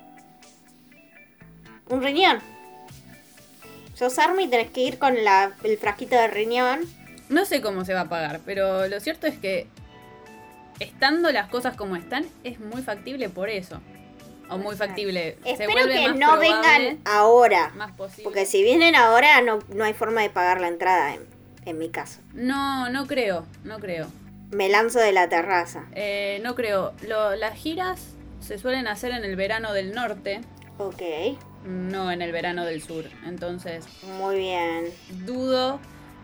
Un 1.87 2.03
riñón. 2.03 2.39
Sos 3.95 4.19
army 4.19 4.43
y 4.43 4.47
tenés 4.49 4.69
que 4.69 4.81
ir 4.81 4.99
con 4.99 5.23
la, 5.23 5.53
el 5.63 5.77
frasquito 5.77 6.17
de 6.17 6.27
riñón. 6.27 6.81
no 7.29 7.45
sé 7.45 7.61
cómo 7.61 7.85
se 7.85 7.93
va 7.93 8.01
a 8.01 8.09
pagar, 8.09 8.41
pero 8.45 8.85
lo 8.89 8.99
cierto 8.99 9.27
es 9.27 9.37
que 9.39 9.67
estando 10.81 11.31
las 11.31 11.47
cosas 11.47 11.77
como 11.77 11.95
están, 11.95 12.25
es 12.43 12.59
muy 12.59 12.81
factible 12.81 13.29
por 13.29 13.47
eso. 13.49 13.79
O 14.49 14.57
muy 14.57 14.75
factible. 14.75 15.37
se 15.43 15.51
Espero 15.51 15.71
vuelve 15.71 15.93
que 15.93 16.07
más 16.09 16.17
no 16.17 16.37
probable, 16.37 16.49
vengan 16.49 16.99
ahora. 17.05 17.71
Más 17.75 17.93
posible. 17.93 18.25
Porque 18.25 18.45
si 18.45 18.61
vienen 18.61 18.95
ahora 18.95 19.39
no, 19.39 19.59
no 19.69 19.85
hay 19.85 19.93
forma 19.93 20.21
de 20.21 20.29
pagar 20.29 20.59
la 20.59 20.67
entrada 20.67 21.13
en, 21.13 21.21
en 21.63 21.77
mi 21.77 21.87
caso. 21.87 22.19
No, 22.33 22.89
no 22.89 23.07
creo, 23.07 23.45
no 23.63 23.79
creo. 23.79 24.07
Me 24.51 24.69
lanzo 24.69 24.99
de 24.99 25.11
la 25.13 25.29
terraza. 25.29 25.85
Eh, 25.95 26.39
no 26.43 26.55
creo. 26.55 26.93
Lo- 27.07 27.35
las 27.35 27.57
giras 27.57 28.01
se 28.39 28.57
suelen 28.57 28.87
hacer 28.87 29.11
en 29.11 29.23
el 29.23 29.35
verano 29.35 29.73
del 29.73 29.93
norte, 29.93 30.41
Ok, 30.77 31.01
no 31.65 32.11
en 32.11 32.21
el 32.21 32.31
verano 32.31 32.65
del 32.65 32.81
sur. 32.81 33.05
Entonces, 33.25 33.85
muy 34.17 34.37
bien. 34.37 34.91
dudo 35.25 35.79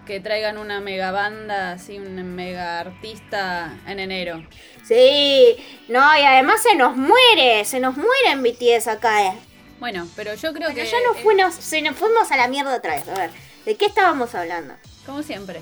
que 0.08 0.20
traigan 0.20 0.58
una 0.58 0.80
mega 0.80 1.12
banda, 1.12 1.74
así, 1.74 2.00
un 2.00 2.36
mega 2.36 2.80
artista 2.80 3.78
en 3.86 4.00
enero. 4.00 4.42
Sí, 4.84 5.58
no, 5.90 6.18
y 6.18 6.22
además 6.24 6.64
se 6.64 6.76
nos 6.76 6.96
muere, 6.96 7.66
se 7.66 7.80
nos 7.80 7.98
muere 7.98 8.30
en 8.32 8.42
BTS 8.42 8.88
acá. 8.88 9.26
eh. 9.28 9.34
Bueno, 9.80 10.08
pero 10.16 10.34
yo 10.34 10.54
creo 10.54 10.70
Pero 10.74 10.84
que. 10.86 10.90
ya 10.90 10.98
nos 11.08 11.18
eh, 11.18 11.24
fuimos, 11.24 11.54
se 11.56 11.82
nos 11.82 11.96
fuimos 11.96 12.32
a 12.32 12.38
la 12.38 12.48
mierda 12.48 12.76
otra 12.76 12.96
vez. 12.96 13.08
A 13.10 13.14
ver, 13.20 13.30
¿de 13.66 13.76
qué 13.76 13.86
estábamos 13.86 14.34
hablando? 14.34 14.74
Como 15.06 15.22
siempre, 15.24 15.60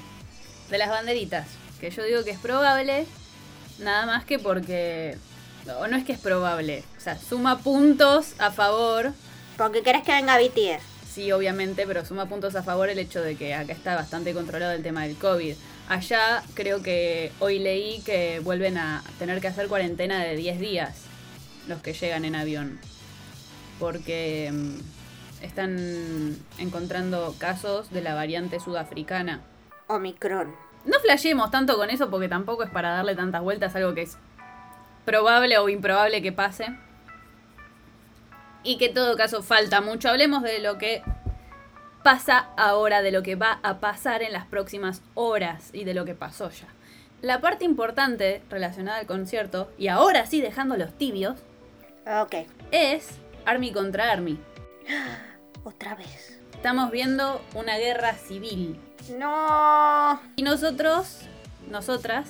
de 0.70 0.78
las 0.78 0.90
banderitas. 0.90 1.48
Que 1.80 1.90
yo 1.92 2.04
digo 2.04 2.24
que 2.24 2.32
es 2.32 2.40
probable, 2.40 3.06
nada 3.80 4.06
más 4.06 4.26
que 4.26 4.40
porque. 4.40 5.18
O 5.80 5.88
no 5.88 5.98
es 5.98 6.06
que 6.06 6.14
es 6.14 6.20
probable, 6.20 6.84
o 6.98 7.02
sea, 7.02 7.18
suma 7.18 7.60
puntos 7.60 8.36
a 8.40 8.52
favor. 8.52 9.14
Porque 9.58 9.82
querés 9.82 10.04
que 10.04 10.12
venga 10.12 10.38
BTS. 10.38 10.84
Sí, 11.16 11.32
obviamente, 11.32 11.88
pero 11.88 12.06
suma 12.06 12.28
puntos 12.28 12.56
a 12.56 12.64
favor 12.64 12.90
el 12.90 13.00
hecho 13.00 13.22
de 13.22 13.38
que 13.38 13.54
acá 13.54 13.72
está 13.72 13.96
bastante 13.96 14.34
controlado 14.34 14.74
el 14.74 14.84
tema 14.84 15.04
del 15.04 15.16
COVID. 15.16 15.56
Allá 15.88 16.44
creo 16.56 16.82
que 16.82 17.32
hoy 17.40 17.60
leí 17.60 18.02
que 18.02 18.42
vuelven 18.44 18.78
a 18.78 19.02
tener 19.18 19.40
que 19.40 19.48
hacer 19.48 19.68
cuarentena 19.68 20.22
de 20.24 20.36
10 20.36 20.60
días 20.60 21.04
los 21.68 21.82
que 21.82 21.94
llegan 21.94 22.26
en 22.26 22.36
avión. 22.36 22.80
Porque 23.80 24.52
mm, 24.52 25.44
están 25.44 26.38
encontrando 26.58 27.36
casos 27.38 27.92
de 27.92 28.02
la 28.02 28.14
variante 28.14 28.60
sudafricana. 28.60 29.42
Omicron. 29.88 30.65
No 30.86 31.00
flasheemos 31.00 31.52
tanto 31.52 31.78
con 31.78 31.90
eso 31.90 32.10
porque 32.10 32.30
tampoco 32.30 32.64
es 32.64 32.70
para 32.70 32.92
darle 32.92 33.16
tantas 33.16 33.42
vueltas 33.42 33.76
algo 33.76 33.94
que 33.94 34.04
es 34.04 34.18
probable 35.06 35.58
o 35.58 35.70
improbable 35.70 36.22
que 36.22 36.32
pase. 36.32 36.68
Y 38.64 38.78
que 38.78 38.88
en 38.88 38.94
todo 38.94 39.16
caso 39.16 39.44
falta 39.44 39.82
mucho. 39.82 40.10
Hablemos 40.10 40.44
de 40.44 40.60
lo 40.60 40.78
que 40.78 41.04
pasa 42.04 42.50
ahora, 42.58 43.02
de 43.02 43.12
lo 43.12 43.24
que 43.24 43.36
va 43.36 43.60
a 43.64 43.80
pasar 43.80 44.22
en 44.22 44.34
las 44.34 44.46
próximas 44.46 45.02
horas 45.16 45.70
y 45.74 45.84
de 45.84 45.94
lo 45.94 46.06
que 46.06 46.16
pasó 46.16 46.50
ya. 46.50 46.68
La 47.22 47.42
parte 47.42 47.66
importante 47.66 48.44
relacionada 48.50 49.00
al 49.00 49.08
concierto, 49.08 49.72
y 49.78 49.88
ahora 49.88 50.28
sí 50.28 50.42
dejando 50.42 50.78
los 50.78 50.94
tibios, 50.96 51.40
Ok, 52.08 52.36
es 52.70 53.10
Army 53.46 53.72
contra 53.72 54.12
Army. 54.12 54.38
otra 55.64 55.96
vez. 55.96 56.40
Estamos 56.54 56.92
viendo 56.92 57.42
una 57.56 57.78
guerra 57.78 58.14
civil. 58.14 58.80
No. 59.10 60.20
Y 60.36 60.44
nosotros, 60.44 61.20
nosotras, 61.70 62.28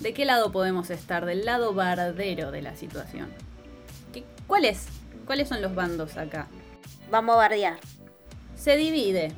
¿de 0.00 0.14
qué 0.14 0.24
lado 0.24 0.52
podemos 0.52 0.90
estar? 0.90 1.26
Del 1.26 1.44
lado 1.44 1.74
bardero 1.74 2.50
de 2.50 2.62
la 2.62 2.76
situación. 2.76 3.28
¿Qué, 4.12 4.24
¿Cuál 4.46 4.64
es? 4.64 4.86
¿Cuáles 5.26 5.48
son 5.48 5.60
los 5.62 5.74
bandos 5.74 6.16
acá? 6.16 6.46
Vamos 7.10 7.34
a 7.34 7.38
bardear. 7.38 7.78
Se 8.56 8.76
divide 8.76 9.32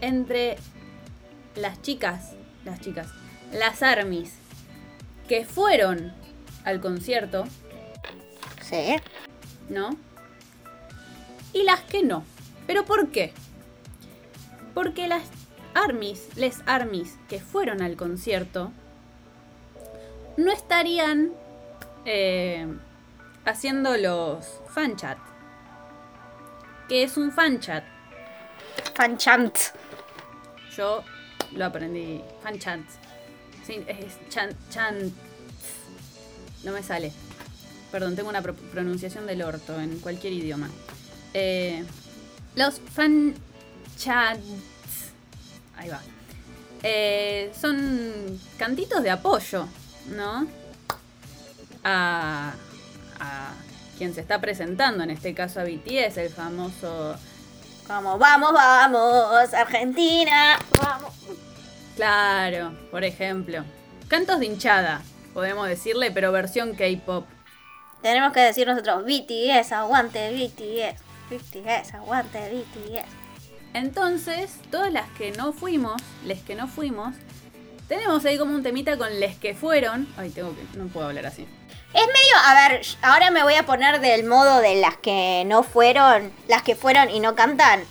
entre 0.00 0.56
las 1.56 1.80
chicas, 1.82 2.32
las 2.64 2.80
chicas, 2.80 3.08
las 3.52 3.82
armies 3.82 4.34
que 5.28 5.44
fueron 5.44 6.12
al 6.64 6.80
concierto, 6.80 7.44
Sí. 8.62 8.96
¿no? 9.70 9.90
Y 11.54 11.62
las 11.62 11.80
que 11.80 12.02
no. 12.02 12.22
¿Pero 12.66 12.84
por 12.84 13.08
qué? 13.08 13.32
Porque 14.74 15.08
las 15.08 15.22
armies, 15.74 16.28
les 16.36 16.62
armies 16.66 17.16
que 17.28 17.40
fueron 17.40 17.82
al 17.82 17.96
concierto, 17.96 18.72
no 20.36 20.52
estarían 20.52 21.32
eh, 22.04 22.66
haciendo 23.44 23.96
los 23.96 24.46
fan 24.68 24.96
chat. 24.96 25.18
¿Qué 26.88 27.02
es 27.02 27.16
un 27.16 27.32
fan 27.32 27.60
chat? 27.60 27.84
Fanchant. 28.94 29.56
Yo 30.76 31.02
lo 31.52 31.66
aprendí. 31.66 32.22
Fan 32.42 32.58
chat. 32.58 32.80
Sí, 33.64 33.84
es 33.86 34.16
chan, 34.30 34.50
chan. 34.70 35.12
No 36.64 36.72
me 36.72 36.82
sale. 36.82 37.12
Perdón, 37.92 38.16
tengo 38.16 38.28
una 38.30 38.42
pro- 38.42 38.54
pronunciación 38.54 39.26
del 39.26 39.42
orto 39.42 39.78
en 39.80 39.98
cualquier 40.00 40.32
idioma. 40.32 40.68
Eh, 41.34 41.84
los 42.56 42.80
fan 42.80 43.34
chats. 43.98 44.40
Ahí 45.78 45.88
va. 45.88 46.00
Eh, 46.82 47.52
son 47.58 48.38
cantitos 48.58 49.02
de 49.02 49.10
apoyo, 49.10 49.66
¿no? 50.08 50.46
A, 51.84 52.52
a 53.20 53.52
quien 53.96 54.14
se 54.14 54.20
está 54.20 54.40
presentando, 54.40 55.02
en 55.02 55.10
este 55.10 55.34
caso 55.34 55.60
a 55.60 55.64
BTS, 55.64 56.18
el 56.18 56.30
famoso 56.30 57.16
Como, 57.86 58.18
vamos, 58.18 58.52
vamos, 58.52 59.54
Argentina. 59.54 60.58
Vamos. 60.80 61.14
Claro, 61.96 62.72
por 62.90 63.02
ejemplo. 63.02 63.64
Cantos 64.08 64.38
de 64.40 64.46
hinchada, 64.46 65.02
podemos 65.34 65.68
decirle, 65.68 66.10
pero 66.10 66.32
versión 66.32 66.74
K-pop. 66.74 67.26
Tenemos 68.02 68.32
que 68.32 68.40
decir 68.40 68.66
nosotros, 68.66 69.04
BTS, 69.04 69.72
aguante 69.72 70.30
BTS. 70.30 71.02
BTS, 71.30 71.94
aguante 71.94 72.38
BTS. 72.38 73.17
Entonces, 73.78 74.58
todas 74.72 74.92
las 74.92 75.08
que 75.10 75.30
no 75.30 75.52
fuimos, 75.52 76.02
les 76.24 76.42
que 76.42 76.56
no 76.56 76.66
fuimos, 76.66 77.14
tenemos 77.86 78.24
ahí 78.24 78.36
como 78.36 78.52
un 78.52 78.64
temita 78.64 78.98
con 78.98 79.20
les 79.20 79.36
que 79.36 79.54
fueron. 79.54 80.08
Ay, 80.16 80.30
tengo 80.30 80.52
que. 80.52 80.76
No 80.76 80.88
puedo 80.88 81.06
hablar 81.06 81.26
así. 81.26 81.46
Es 81.94 82.06
medio, 82.06 82.36
a 82.44 82.68
ver, 82.68 82.82
ahora 83.02 83.30
me 83.30 83.44
voy 83.44 83.54
a 83.54 83.64
poner 83.66 84.00
del 84.00 84.24
modo 84.24 84.58
de 84.58 84.80
las 84.80 84.96
que 84.96 85.44
no 85.46 85.62
fueron, 85.62 86.32
las 86.48 86.62
que 86.62 86.74
fueron 86.74 87.08
y 87.08 87.20
no 87.20 87.36
cantan. 87.36 87.84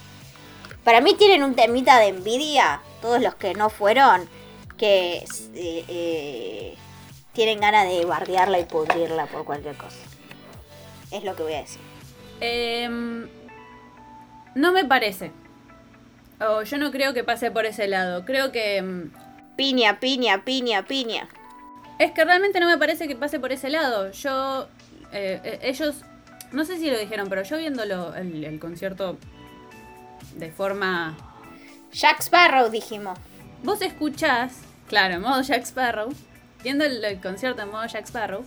Para 0.84 1.00
mí 1.00 1.14
tienen 1.14 1.42
un 1.44 1.56
temita 1.56 2.00
de 2.00 2.10
envidia, 2.10 2.82
todos 3.02 3.22
los 3.22 3.36
que 3.36 3.54
no 3.54 3.70
fueron, 3.70 4.30
que 4.78 5.24
eh, 5.56 5.86
eh, 5.88 6.76
tienen 7.32 7.62
ganas 7.62 7.88
de 7.88 8.04
bardearla 8.04 8.60
y 8.60 8.66
pudrirla 8.66 9.26
por 9.28 9.46
cualquier 9.46 9.78
cosa. 9.78 9.98
Es 11.12 11.24
lo 11.24 11.34
que 11.36 11.44
voy 11.44 11.54
a 11.54 11.62
decir. 11.62 11.82
Em, 12.42 13.30
no 14.54 14.74
me 14.74 14.84
parece. 14.84 15.32
O 16.40 16.64
yo 16.64 16.78
no 16.78 16.92
creo 16.92 17.14
que 17.14 17.24
pase 17.24 17.52
por 17.52 17.66
ese 17.66 17.88
lado. 17.88 18.26
Creo 18.26 18.52
que. 18.52 18.78
em, 18.78 19.12
Piña, 19.58 20.00
piña, 20.00 20.46
piña, 20.46 20.86
piña. 20.86 21.28
Es 21.98 22.12
que 22.12 22.24
realmente 22.24 22.60
no 22.60 22.68
me 22.68 22.78
parece 22.78 23.08
que 23.08 23.16
pase 23.16 23.40
por 23.40 23.52
ese 23.52 23.72
lado. 23.72 24.12
Yo, 24.12 24.68
eh, 25.12 25.42
eh, 25.44 25.60
ellos, 25.64 26.04
no 26.52 26.64
sé 26.64 26.78
si 26.78 26.92
lo 26.92 27.00
dijeron, 27.00 27.28
pero 27.28 27.42
yo 27.42 27.58
viéndolo 27.58 28.14
el, 28.16 28.44
el 28.44 28.60
concierto 28.60 29.18
de 30.36 30.52
forma... 30.52 31.18
Jack 31.92 32.20
Sparrow 32.20 32.70
dijimos. 32.70 33.18
Vos 33.64 33.82
escuchás, 33.82 34.60
claro, 34.88 35.16
en 35.16 35.22
modo 35.22 35.42
Jack 35.42 35.64
Sparrow, 35.64 36.14
viendo 36.62 36.86
el, 36.86 37.04
el 37.04 37.20
concierto 37.20 37.64
en 37.64 37.72
modo 37.72 37.88
Jack 37.88 38.06
Sparrow, 38.06 38.46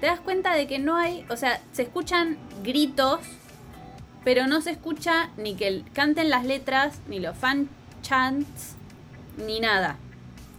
te 0.00 0.06
das 0.06 0.20
cuenta 0.20 0.54
de 0.54 0.66
que 0.66 0.78
no 0.78 0.96
hay, 0.96 1.26
o 1.28 1.36
sea, 1.36 1.60
se 1.72 1.82
escuchan 1.82 2.38
gritos, 2.62 3.20
pero 4.26 4.48
no 4.48 4.60
se 4.60 4.72
escucha 4.72 5.30
ni 5.36 5.54
que 5.54 5.84
canten 5.92 6.30
las 6.30 6.44
letras, 6.44 6.98
ni 7.06 7.20
los 7.20 7.36
fan 7.38 7.68
chants, 8.02 8.74
ni 9.36 9.60
nada. 9.60 9.98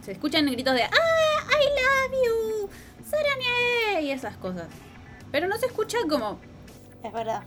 Se 0.02 0.12
escuchan 0.12 0.46
gritos 0.46 0.72
de 0.72 0.84
¡Ah! 0.84 0.88
¡I 0.90 2.08
love 2.08 2.24
you! 2.24 2.70
Saranye 3.04 4.00
y 4.06 4.10
esas 4.10 4.38
cosas. 4.38 4.68
Pero 5.30 5.48
no 5.48 5.58
se 5.58 5.66
escucha 5.66 5.98
como. 6.08 6.38
Es 7.04 7.12
verdad. 7.12 7.42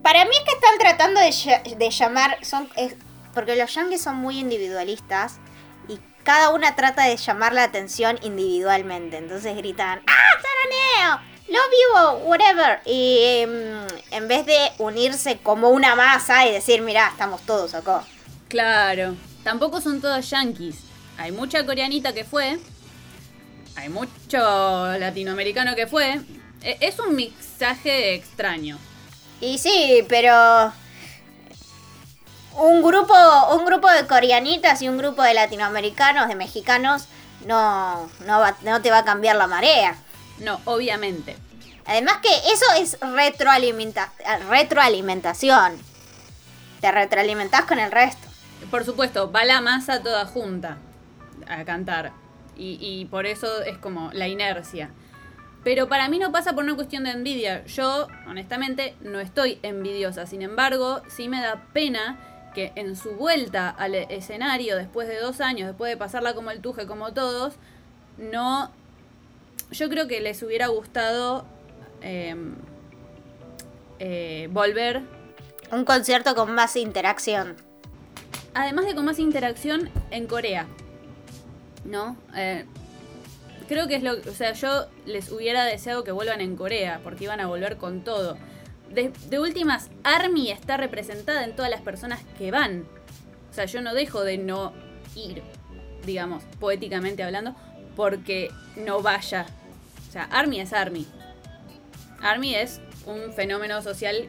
Para 0.00 0.24
mí 0.26 0.30
es 0.32 0.44
que 0.44 0.52
están 0.54 0.78
tratando 0.78 1.20
de, 1.20 1.74
de 1.76 1.90
llamar, 1.90 2.38
son, 2.44 2.68
es- 2.76 2.94
porque 3.34 3.56
los 3.56 3.74
yankees 3.74 4.00
son 4.00 4.14
muy 4.14 4.38
individualistas 4.38 5.40
y 5.88 5.98
cada 6.22 6.50
una 6.50 6.76
trata 6.76 7.02
de 7.06 7.16
llamar 7.16 7.52
la 7.52 7.64
atención 7.64 8.16
individualmente. 8.22 9.16
Entonces 9.16 9.56
gritan, 9.56 10.02
¡Ah, 10.06 10.40
Saraneo! 11.00 11.37
¡Lo 11.48 11.58
vivo! 11.70 12.18
¡Whatever! 12.26 12.80
Y 12.84 13.44
mm, 13.46 14.12
en 14.14 14.28
vez 14.28 14.44
de 14.46 14.58
unirse 14.78 15.38
como 15.38 15.70
una 15.70 15.94
masa 15.94 16.46
y 16.46 16.52
decir, 16.52 16.82
mirá, 16.82 17.08
estamos 17.08 17.40
todos 17.42 17.74
acá. 17.74 18.04
Claro. 18.48 19.14
Tampoco 19.44 19.80
son 19.80 20.00
todos 20.00 20.28
yankees. 20.28 20.76
Hay 21.16 21.32
mucha 21.32 21.64
coreanita 21.64 22.12
que 22.12 22.24
fue. 22.24 22.58
Hay 23.76 23.88
mucho 23.88 24.38
latinoamericano 24.98 25.74
que 25.74 25.86
fue. 25.86 26.20
E- 26.62 26.76
Es 26.80 26.98
un 26.98 27.14
mixaje 27.16 28.14
extraño. 28.14 28.78
Y 29.40 29.58
sí, 29.58 30.04
pero 30.08 30.72
un 32.56 32.82
grupo, 32.82 33.14
un 33.56 33.64
grupo 33.64 33.88
de 33.90 34.06
coreanitas 34.06 34.82
y 34.82 34.88
un 34.88 34.98
grupo 34.98 35.22
de 35.22 35.32
latinoamericanos, 35.34 36.28
de 36.28 36.34
mexicanos, 36.34 37.04
no, 37.46 38.10
no, 38.26 38.40
va- 38.40 38.56
no 38.62 38.82
te 38.82 38.90
va 38.90 38.98
a 38.98 39.04
cambiar 39.04 39.36
la 39.36 39.46
marea. 39.46 39.96
No, 40.40 40.60
obviamente. 40.64 41.36
Además 41.86 42.18
que 42.18 42.28
eso 42.52 42.66
es 42.78 43.00
retroalimenta- 43.00 44.10
retroalimentación. 44.48 45.78
Te 46.80 46.92
retroalimentás 46.92 47.62
con 47.62 47.78
el 47.78 47.90
resto. 47.90 48.28
Por 48.70 48.84
supuesto, 48.84 49.32
va 49.32 49.44
la 49.44 49.60
masa 49.60 50.02
toda 50.02 50.26
junta 50.26 50.78
a 51.48 51.64
cantar. 51.64 52.12
Y, 52.56 52.78
y 52.80 53.04
por 53.06 53.26
eso 53.26 53.62
es 53.62 53.78
como 53.78 54.10
la 54.12 54.28
inercia. 54.28 54.90
Pero 55.64 55.88
para 55.88 56.08
mí 56.08 56.18
no 56.18 56.30
pasa 56.30 56.52
por 56.52 56.64
una 56.64 56.76
cuestión 56.76 57.04
de 57.04 57.10
envidia. 57.10 57.64
Yo, 57.66 58.06
honestamente, 58.26 58.94
no 59.00 59.18
estoy 59.20 59.58
envidiosa. 59.62 60.26
Sin 60.26 60.42
embargo, 60.42 61.02
sí 61.08 61.28
me 61.28 61.40
da 61.40 61.64
pena 61.72 62.18
que 62.54 62.72
en 62.74 62.96
su 62.96 63.12
vuelta 63.12 63.70
al 63.70 63.94
escenario, 63.94 64.76
después 64.76 65.08
de 65.08 65.18
dos 65.18 65.40
años, 65.40 65.68
después 65.68 65.90
de 65.90 65.96
pasarla 65.96 66.34
como 66.34 66.50
el 66.50 66.60
tuje, 66.60 66.86
como 66.86 67.12
todos, 67.12 67.54
no... 68.18 68.72
Yo 69.70 69.88
creo 69.88 70.08
que 70.08 70.20
les 70.20 70.42
hubiera 70.42 70.68
gustado 70.68 71.44
eh, 72.02 72.34
eh, 73.98 74.48
volver 74.50 75.02
Un 75.70 75.84
concierto 75.84 76.34
con 76.34 76.52
más 76.54 76.76
interacción. 76.76 77.56
además 78.54 78.86
de 78.86 78.94
con 78.94 79.04
más 79.04 79.18
interacción 79.18 79.90
en 80.10 80.26
Corea. 80.26 80.66
¿No? 81.84 82.16
Eh, 82.34 82.64
creo 83.68 83.86
que 83.86 83.96
es 83.96 84.02
lo 84.02 84.12
O 84.12 84.34
sea, 84.34 84.52
yo 84.52 84.86
les 85.06 85.30
hubiera 85.30 85.64
deseado 85.64 86.04
que 86.04 86.12
vuelvan 86.12 86.40
en 86.40 86.56
Corea, 86.56 87.00
porque 87.04 87.24
iban 87.24 87.40
a 87.40 87.46
volver 87.46 87.76
con 87.76 88.02
todo. 88.02 88.36
De, 88.90 89.12
de 89.28 89.38
últimas, 89.38 89.90
Army 90.02 90.50
está 90.50 90.78
representada 90.78 91.44
en 91.44 91.54
todas 91.54 91.70
las 91.70 91.82
personas 91.82 92.20
que 92.38 92.50
van. 92.50 92.86
O 93.50 93.54
sea, 93.54 93.66
yo 93.66 93.82
no 93.82 93.94
dejo 93.94 94.22
de 94.22 94.38
no 94.38 94.72
ir, 95.14 95.42
digamos, 96.06 96.42
poéticamente 96.58 97.22
hablando, 97.22 97.54
porque 97.96 98.50
no 98.76 99.02
vaya. 99.02 99.46
O 100.08 100.10
sea, 100.10 100.24
Army 100.24 100.60
es 100.60 100.72
Army. 100.72 101.06
Army 102.22 102.54
es 102.54 102.80
un 103.06 103.32
fenómeno 103.32 103.82
social 103.82 104.28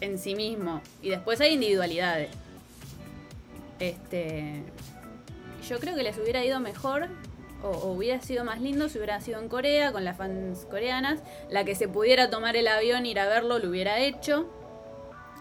en 0.00 0.18
sí 0.18 0.34
mismo. 0.34 0.82
Y 1.02 1.10
después 1.10 1.40
hay 1.40 1.54
individualidades. 1.54 2.30
Este. 3.78 4.62
Yo 5.68 5.78
creo 5.78 5.94
que 5.94 6.02
les 6.02 6.18
hubiera 6.18 6.44
ido 6.44 6.60
mejor. 6.60 7.08
O, 7.62 7.92
hubiera 7.92 8.20
sido 8.20 8.44
más 8.44 8.60
lindo 8.60 8.88
si 8.88 8.98
hubiera 8.98 9.20
sido 9.20 9.40
en 9.40 9.48
Corea, 9.48 9.92
con 9.92 10.04
las 10.04 10.16
fans 10.16 10.66
coreanas. 10.70 11.20
La 11.50 11.64
que 11.64 11.74
se 11.74 11.88
pudiera 11.88 12.28
tomar 12.28 12.56
el 12.56 12.68
avión, 12.68 13.06
ir 13.06 13.18
a 13.18 13.26
verlo, 13.26 13.58
lo 13.58 13.70
hubiera 13.70 14.00
hecho. 14.00 14.50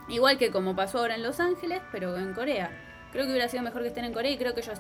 Igual 0.08 0.38
que 0.38 0.52
como 0.52 0.76
pasó 0.76 1.00
ahora 1.00 1.16
en 1.16 1.24
Los 1.24 1.40
Ángeles, 1.40 1.82
pero 1.92 2.18
en 2.18 2.34
Corea. 2.34 2.70
Creo 3.12 3.26
que 3.26 3.32
hubiera 3.32 3.50
sido 3.50 3.64
mejor 3.64 3.82
que 3.82 3.88
estén 3.88 4.06
en 4.06 4.14
Corea 4.14 4.32
y 4.32 4.38
creo 4.38 4.54
que 4.54 4.62
ellos 4.62 4.80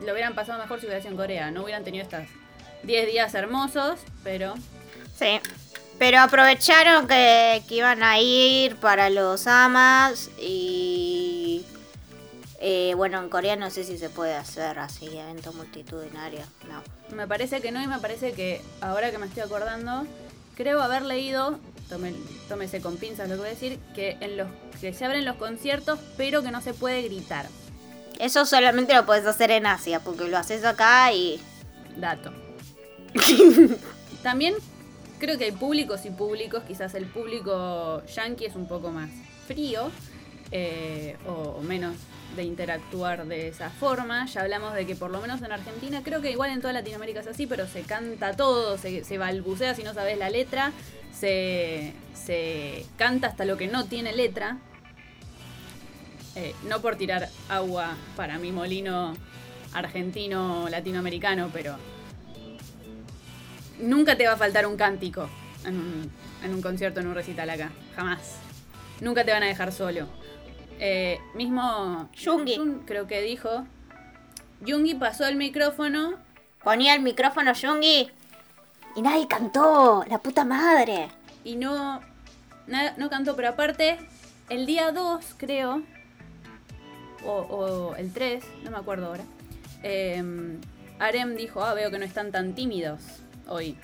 lo 0.00 0.12
hubieran 0.12 0.34
pasado 0.34 0.60
mejor 0.60 0.80
si 0.80 0.86
hubiera 0.86 1.00
sido 1.00 1.12
en 1.12 1.16
Corea. 1.16 1.50
No 1.50 1.62
hubieran 1.62 1.84
tenido 1.84 2.02
estas 2.02 2.28
10 2.82 3.06
días 3.06 3.34
hermosos, 3.34 4.00
pero 4.24 4.54
Sí. 5.18 5.40
Pero 5.98 6.20
aprovecharon 6.20 7.08
que, 7.08 7.60
que 7.68 7.74
iban 7.74 8.04
a 8.04 8.20
ir 8.20 8.76
para 8.76 9.10
los 9.10 9.48
amas 9.48 10.30
y... 10.40 11.64
eh, 12.60 12.92
bueno, 12.96 13.18
en 13.20 13.28
Corea 13.28 13.56
no 13.56 13.68
sé 13.70 13.82
si 13.82 13.98
se 13.98 14.08
puede 14.08 14.36
hacer 14.36 14.78
así, 14.78 15.06
evento 15.06 15.52
multitudinario. 15.52 16.42
No. 16.68 16.82
Me 17.16 17.26
parece 17.26 17.60
que 17.60 17.72
no 17.72 17.82
y 17.82 17.88
me 17.88 17.98
parece 17.98 18.32
que 18.32 18.62
ahora 18.80 19.10
que 19.10 19.18
me 19.18 19.26
estoy 19.26 19.42
acordando, 19.42 20.06
creo 20.56 20.80
haber 20.80 21.02
leído, 21.02 21.58
tome- 21.90 22.14
tómese 22.48 22.80
con 22.80 22.96
pinzas 22.96 23.28
lo 23.28 23.34
que 23.34 23.40
voy 23.40 23.48
a 23.48 23.54
decir, 23.54 23.80
que 23.96 24.16
en 24.20 24.36
los 24.36 24.46
que 24.80 24.92
se 24.92 25.04
abren 25.04 25.24
los 25.24 25.34
conciertos, 25.34 25.98
pero 26.16 26.44
que 26.44 26.52
no 26.52 26.60
se 26.60 26.74
puede 26.74 27.02
gritar. 27.02 27.46
Eso 28.20 28.46
solamente 28.46 28.94
lo 28.94 29.04
puedes 29.04 29.26
hacer 29.26 29.50
en 29.50 29.66
Asia, 29.66 29.98
porque 29.98 30.28
lo 30.28 30.38
haces 30.38 30.64
acá 30.64 31.12
y... 31.12 31.40
Dato. 31.96 32.32
También 34.22 34.54
creo 35.18 35.38
que 35.38 35.44
hay 35.44 35.52
públicos 35.52 36.04
y 36.04 36.10
públicos, 36.10 36.62
quizás 36.66 36.94
el 36.94 37.06
público 37.06 38.02
yankee 38.06 38.46
es 38.46 38.54
un 38.54 38.66
poco 38.66 38.90
más 38.90 39.10
frío 39.46 39.90
eh, 40.50 41.16
o, 41.26 41.60
menos 41.62 41.94
de 42.36 42.44
interactuar 42.44 43.26
de 43.26 43.48
esa 43.48 43.70
forma. 43.70 44.26
Ya 44.26 44.42
hablamos 44.42 44.74
de 44.74 44.86
que 44.86 44.94
por 44.94 45.10
lo 45.10 45.20
menos 45.20 45.42
en 45.42 45.52
Argentina, 45.52 46.02
creo 46.04 46.20
que 46.20 46.30
igual 46.30 46.50
en 46.50 46.60
toda 46.60 46.72
Latinoamérica 46.72 47.20
es 47.20 47.26
así, 47.26 47.46
pero 47.46 47.66
se 47.66 47.82
canta 47.82 48.34
todo, 48.34 48.78
se, 48.78 49.04
se 49.04 49.18
balbucea 49.18 49.74
si 49.74 49.82
no 49.82 49.94
sabes 49.94 50.18
la 50.18 50.30
letra, 50.30 50.72
se, 51.12 51.92
se 52.14 52.86
canta 52.96 53.28
hasta 53.28 53.44
lo 53.44 53.56
que 53.56 53.66
no 53.66 53.86
tiene 53.86 54.14
letra. 54.14 54.58
Eh, 56.36 56.54
no 56.68 56.80
por 56.80 56.96
tirar 56.96 57.28
agua 57.48 57.96
para 58.14 58.38
mi 58.38 58.52
molino 58.52 59.14
argentino 59.72 60.68
latinoamericano, 60.68 61.50
pero 61.52 61.76
nunca 63.80 64.16
te 64.16 64.26
va 64.26 64.34
a 64.34 64.36
faltar 64.36 64.66
un 64.66 64.76
cántico 64.76 65.28
en 65.64 65.76
un, 65.76 66.10
en 66.44 66.54
un 66.54 66.62
concierto, 66.62 67.00
en 67.00 67.06
un 67.08 67.14
recital 67.14 67.48
acá. 67.50 67.70
Jamás. 67.96 68.36
Nunca 69.00 69.24
te 69.24 69.32
van 69.32 69.42
a 69.42 69.46
dejar 69.46 69.72
solo. 69.72 70.06
Eh, 70.80 71.18
mismo 71.34 72.08
Yungi. 72.14 72.56
Jun 72.56 72.82
creo 72.86 73.06
que 73.06 73.20
dijo. 73.22 73.64
Yungi 74.60 74.94
pasó 74.94 75.26
el 75.26 75.36
micrófono 75.36 76.14
Ponía 76.64 76.94
el 76.94 77.00
micrófono 77.02 77.52
Yungi 77.52 78.10
y 78.96 79.02
nadie 79.02 79.28
cantó, 79.28 80.04
la 80.08 80.18
puta 80.18 80.44
madre. 80.44 81.08
y 81.44 81.54
no, 81.54 82.00
na- 82.66 82.94
no 82.96 83.08
cantó, 83.08 83.36
pero 83.36 83.50
aparte, 83.50 83.96
el 84.50 84.66
día 84.66 84.90
2, 84.90 85.24
creo, 85.38 85.82
o, 87.24 87.32
o 87.32 87.96
el 87.96 88.12
3, 88.12 88.42
no 88.64 88.72
me 88.72 88.76
acuerdo 88.76 89.06
ahora, 89.06 89.24
eh, 89.84 90.22
Arem 90.98 91.36
dijo, 91.36 91.62
ah, 91.62 91.74
veo 91.74 91.90
que 91.92 91.98
no 91.98 92.04
están 92.04 92.32
tan 92.32 92.54
tímidos 92.54 93.00
hoy. 93.48 93.76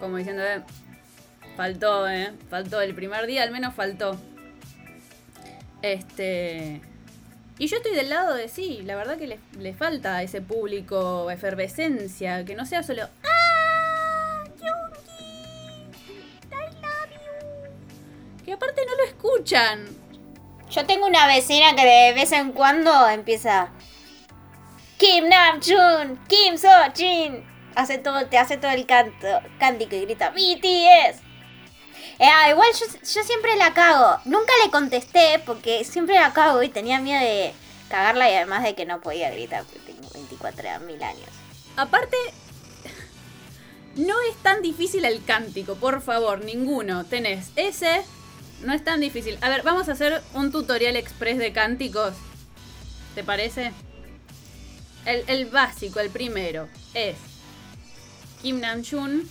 Como 0.00 0.16
diciendo, 0.16 0.42
eh, 0.42 0.62
faltó, 1.56 2.08
eh, 2.08 2.32
faltó, 2.48 2.80
el 2.80 2.94
primer 2.94 3.26
día 3.26 3.42
al 3.42 3.50
menos 3.50 3.74
faltó. 3.74 4.18
Este... 5.82 6.80
Y 7.58 7.66
yo 7.68 7.76
estoy 7.76 7.94
del 7.94 8.08
lado 8.08 8.34
de 8.34 8.48
sí, 8.48 8.80
la 8.82 8.96
verdad 8.96 9.18
que 9.18 9.38
le, 9.58 9.74
falta 9.74 10.16
a 10.16 10.22
ese 10.22 10.40
público 10.40 11.30
efervescencia, 11.30 12.44
que 12.44 12.56
no 12.56 12.66
sea 12.66 12.82
solo, 12.82 13.08
¡Ah! 13.22 14.44
Yungi! 14.56 15.90
Love 16.50 16.72
you". 17.12 18.44
Que 18.44 18.52
aparte 18.54 18.82
no 18.86 18.96
lo 18.96 19.04
escuchan. 19.04 19.86
Yo 20.70 20.86
tengo 20.86 21.06
una 21.06 21.26
vecina 21.26 21.76
que 21.76 21.84
de 21.84 22.14
vez 22.14 22.32
en 22.32 22.52
cuando 22.52 23.08
empieza 23.08 23.68
Kim 24.96 25.28
Nam 25.28 25.60
Jun, 25.60 26.18
Kim 26.26 26.56
So 26.56 26.68
Jin. 26.94 27.51
Hace 27.74 27.98
todo, 27.98 28.26
te 28.26 28.38
hace 28.38 28.56
todo 28.56 28.70
el 28.70 28.86
canto, 28.86 29.26
cántico 29.58 29.96
y 29.96 30.02
grita 30.02 30.30
BTS. 30.30 31.22
Eh, 32.18 32.26
ah, 32.26 32.50
igual 32.50 32.68
yo, 33.02 33.22
siempre 33.22 33.56
la 33.56 33.74
cago. 33.74 34.20
Nunca 34.24 34.52
le 34.64 34.70
contesté 34.70 35.40
porque 35.44 35.84
siempre 35.84 36.14
la 36.14 36.32
cago 36.32 36.62
y 36.62 36.68
tenía 36.68 37.00
miedo 37.00 37.20
de 37.20 37.54
cagarla 37.88 38.30
y 38.30 38.34
además 38.34 38.62
de 38.62 38.74
que 38.74 38.86
no 38.86 39.00
podía 39.00 39.30
gritar 39.30 39.64
porque 39.64 39.92
tengo 39.92 40.08
24 40.12 40.80
mil 40.86 41.02
años. 41.02 41.28
Aparte, 41.76 42.16
no 43.96 44.14
es 44.30 44.36
tan 44.36 44.62
difícil 44.62 45.04
el 45.04 45.24
cántico, 45.24 45.76
por 45.76 46.02
favor, 46.02 46.44
ninguno. 46.44 47.04
Tenés 47.04 47.50
ese, 47.56 48.02
no 48.62 48.72
es 48.72 48.84
tan 48.84 49.00
difícil. 49.00 49.38
A 49.40 49.48
ver, 49.48 49.62
vamos 49.62 49.88
a 49.88 49.92
hacer 49.92 50.22
un 50.34 50.52
tutorial 50.52 50.96
express 50.96 51.38
de 51.38 51.52
cánticos. 51.52 52.14
¿Te 53.14 53.24
parece? 53.24 53.72
El 55.04 55.46
básico, 55.46 55.98
el 55.98 56.10
primero, 56.10 56.68
es 56.94 57.16
Kim 58.42 58.60
Namjoon, 58.60 59.26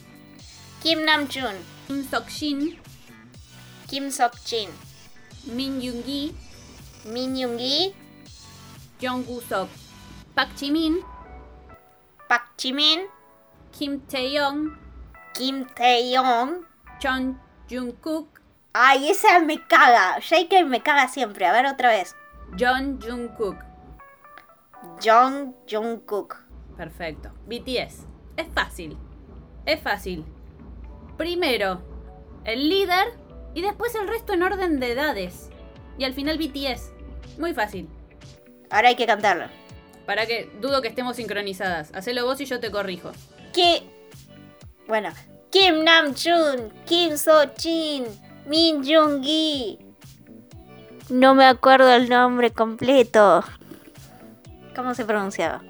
Kim 0.81 1.05
Nam 1.05 1.27
Jun, 1.27 1.55
Kim 1.87 2.03
Seok-shin, 2.03 2.79
Kim 3.87 4.09
Sok 4.09 4.33
Jin, 4.45 4.69
Min 5.51 5.81
Yoon-gi, 5.81 6.33
Min 7.05 7.35
Young 7.35 7.57
Gi, 7.57 7.93
Jung 9.01 9.25
Woo-sok, 9.27 9.67
Park 10.35 10.55
Ji-min, 10.55 11.03
Pak 12.29 12.55
Jimin, 12.57 13.07
Kim 13.71 13.99
Tae-young, 14.07 14.71
Kim 15.33 15.65
Taeyong. 15.75 16.63
Chon 17.01 17.35
Jungkook, 17.67 18.41
Ay, 18.73 19.09
esa 19.09 19.39
me 19.39 19.57
caga. 19.67 20.19
JK 20.21 20.63
me 20.63 20.79
caga 20.79 21.07
siempre. 21.07 21.45
A 21.45 21.51
ver 21.51 21.65
otra 21.65 21.89
vez. 21.89 22.15
John 22.55 22.99
Jungkook. 22.99 23.57
Jong 25.01 25.55
Jungkook. 25.67 26.37
Perfecto. 26.77 27.31
BTS. 27.47 28.10
Es 28.37 28.47
fácil. 28.53 28.97
Es 29.65 29.81
fácil. 29.81 30.25
Primero, 31.17 31.81
el 32.45 32.69
líder 32.69 33.07
y 33.53 33.61
después 33.61 33.93
el 33.95 34.07
resto 34.07 34.33
en 34.33 34.43
orden 34.43 34.79
de 34.79 34.91
edades. 34.91 35.49
Y 35.97 36.03
al 36.03 36.13
final 36.13 36.37
BTS. 36.37 36.91
Muy 37.37 37.53
fácil. 37.53 37.87
Ahora 38.69 38.89
hay 38.89 38.95
que 38.95 39.05
cantarlo. 39.05 39.45
Para 40.05 40.25
que 40.25 40.49
dudo 40.61 40.81
que 40.81 40.87
estemos 40.87 41.15
sincronizadas. 41.15 41.93
Hacelo 41.93 42.25
vos 42.25 42.41
y 42.41 42.45
yo 42.45 42.59
te 42.59 42.71
corrijo. 42.71 43.11
¿Qué? 43.53 43.83
Bueno. 44.87 45.09
Kim 45.51 45.83
Nam-chun, 45.83 46.71
Kim 46.85 47.17
So-jin, 47.17 48.05
Min 48.45 48.85
Jung-gi. 48.85 49.79
No 51.09 51.35
me 51.35 51.45
acuerdo 51.45 51.93
el 51.93 52.07
nombre 52.07 52.51
completo. 52.51 53.43
¿Cómo 54.73 54.95
se 54.95 55.03
pronunciaba? 55.03 55.61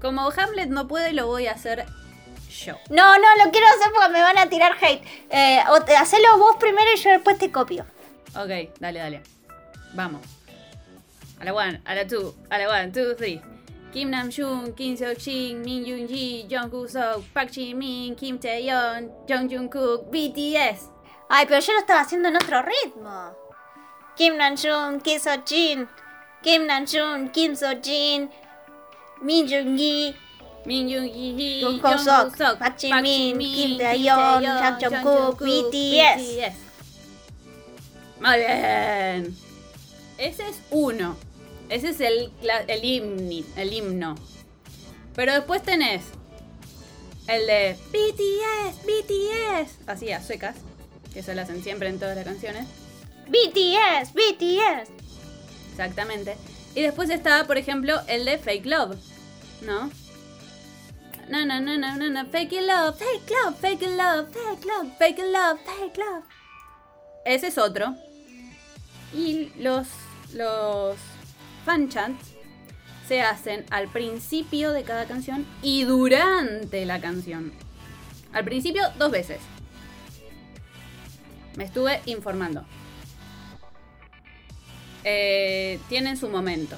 Como 0.00 0.30
Hamlet 0.30 0.68
no 0.68 0.88
puede, 0.88 1.12
lo 1.12 1.26
voy 1.26 1.46
a 1.46 1.52
hacer 1.52 1.84
yo. 2.48 2.74
No, 2.88 3.16
no, 3.18 3.44
lo 3.44 3.50
quiero 3.50 3.66
hacer 3.68 3.92
porque 3.94 4.12
me 4.12 4.22
van 4.22 4.38
a 4.38 4.48
tirar 4.48 4.72
hate. 4.80 5.02
Eh, 5.30 5.62
o 5.70 5.80
te- 5.82 5.96
hacelo 5.96 6.38
vos 6.38 6.56
primero 6.58 6.86
y 6.94 6.98
yo 6.98 7.10
después 7.10 7.38
te 7.38 7.50
copio. 7.52 7.84
Ok, 8.34 8.74
dale, 8.78 8.98
dale. 8.98 9.22
Vamos. 9.94 10.22
A 11.40 11.44
la 11.44 11.54
one, 11.54 11.80
a 11.84 11.94
la 11.94 12.06
two, 12.06 12.34
a 12.50 12.58
la 12.58 12.68
one, 12.68 12.90
two, 12.92 13.14
three. 13.16 13.40
Kim 13.92 14.10
Nam-joon, 14.10 14.72
Kim 14.74 14.94
Seok-shin, 14.96 15.64
Min 15.64 15.84
Yoon-ji, 15.84 16.46
Jung 16.48 16.70
Kook-suk, 16.70 17.24
Park 17.32 17.50
Ji-min, 17.50 18.14
Kim 18.14 18.38
Tae-yeon, 18.38 19.10
Jung 19.26 19.48
Jungkook, 19.50 20.10
BTS. 20.12 20.88
Ay, 21.28 21.46
pero 21.46 21.60
yo 21.60 21.72
lo 21.72 21.80
estaba 21.80 22.00
haciendo 22.00 22.28
en 22.28 22.36
otro 22.36 22.62
ritmo. 22.62 23.32
Kim 24.16 24.36
Nam-chun, 24.36 25.00
Kim 25.00 25.18
So-jin, 25.18 25.88
Kim 26.42 26.66
Nam-chun, 26.66 27.30
Kim 27.30 27.56
So-jin, 27.56 28.30
Min 29.22 29.46
Jung-gi, 29.46 30.14
Min 30.66 30.88
Yoon-ji, 30.88 31.60
Jung 31.60 31.80
Kook-suk, 31.80 32.36
Park 32.58 32.76
Ji-min, 32.78 33.38
Kim 33.38 33.78
Tae-yeon, 33.78 34.42
Jung 34.42 34.78
Jungkook, 34.80 35.38
BTS. 35.40 36.54
Muy 38.20 38.36
bien. 38.38 39.36
Ese 40.18 40.48
es 40.48 40.56
uno. 40.70 41.16
Ese 41.70 41.90
es 41.90 42.00
el, 42.00 42.30
el, 42.68 42.82
himni- 42.82 43.44
el 43.56 43.72
himno. 43.72 44.16
Pero 45.14 45.32
después 45.32 45.62
tenés 45.62 46.02
el 47.26 47.46
de 47.46 47.76
BTS, 47.92 48.84
BTS. 48.84 49.88
Así 49.88 50.12
a 50.12 50.22
suecas. 50.22 50.56
Que 51.12 51.20
eso 51.20 51.32
lo 51.34 51.42
hacen 51.42 51.62
siempre 51.62 51.88
en 51.88 51.98
todas 51.98 52.16
las 52.16 52.24
canciones. 52.24 52.66
BTS, 53.28 54.12
BTS. 54.12 54.90
Exactamente. 55.70 56.36
Y 56.74 56.82
después 56.82 57.08
está, 57.10 57.46
por 57.46 57.56
ejemplo, 57.56 58.00
el 58.08 58.24
de 58.26 58.38
Fake 58.38 58.66
Love. 58.66 58.96
¿No? 59.62 59.90
No, 61.28 61.46
no, 61.46 61.60
no, 61.60 61.78
no, 61.78 61.96
no, 61.96 62.10
no. 62.10 62.26
Fake 62.26 62.60
love, 62.60 62.98
fake 62.98 63.30
love, 63.30 63.56
fake 63.60 63.82
love, 63.82 64.28
fake 64.32 64.64
love, 64.64 64.98
fake 64.98 65.18
love, 65.18 65.60
fake 65.64 65.96
love. 65.98 66.24
Ese 67.24 67.48
es 67.48 67.58
otro. 67.58 67.94
Y 69.14 69.52
los, 69.58 69.86
los 70.34 70.96
fan 71.64 71.88
chants 71.88 72.30
se 73.06 73.22
hacen 73.22 73.64
al 73.70 73.88
principio 73.88 74.72
de 74.72 74.82
cada 74.82 75.06
canción 75.06 75.46
y 75.62 75.84
durante 75.84 76.84
la 76.86 77.00
canción. 77.00 77.52
Al 78.32 78.44
principio, 78.44 78.82
dos 78.98 79.10
veces. 79.10 79.40
Me 81.56 81.64
estuve 81.64 82.00
informando. 82.06 82.64
Eh, 85.04 85.80
tienen 85.88 86.16
su 86.16 86.28
momento. 86.28 86.76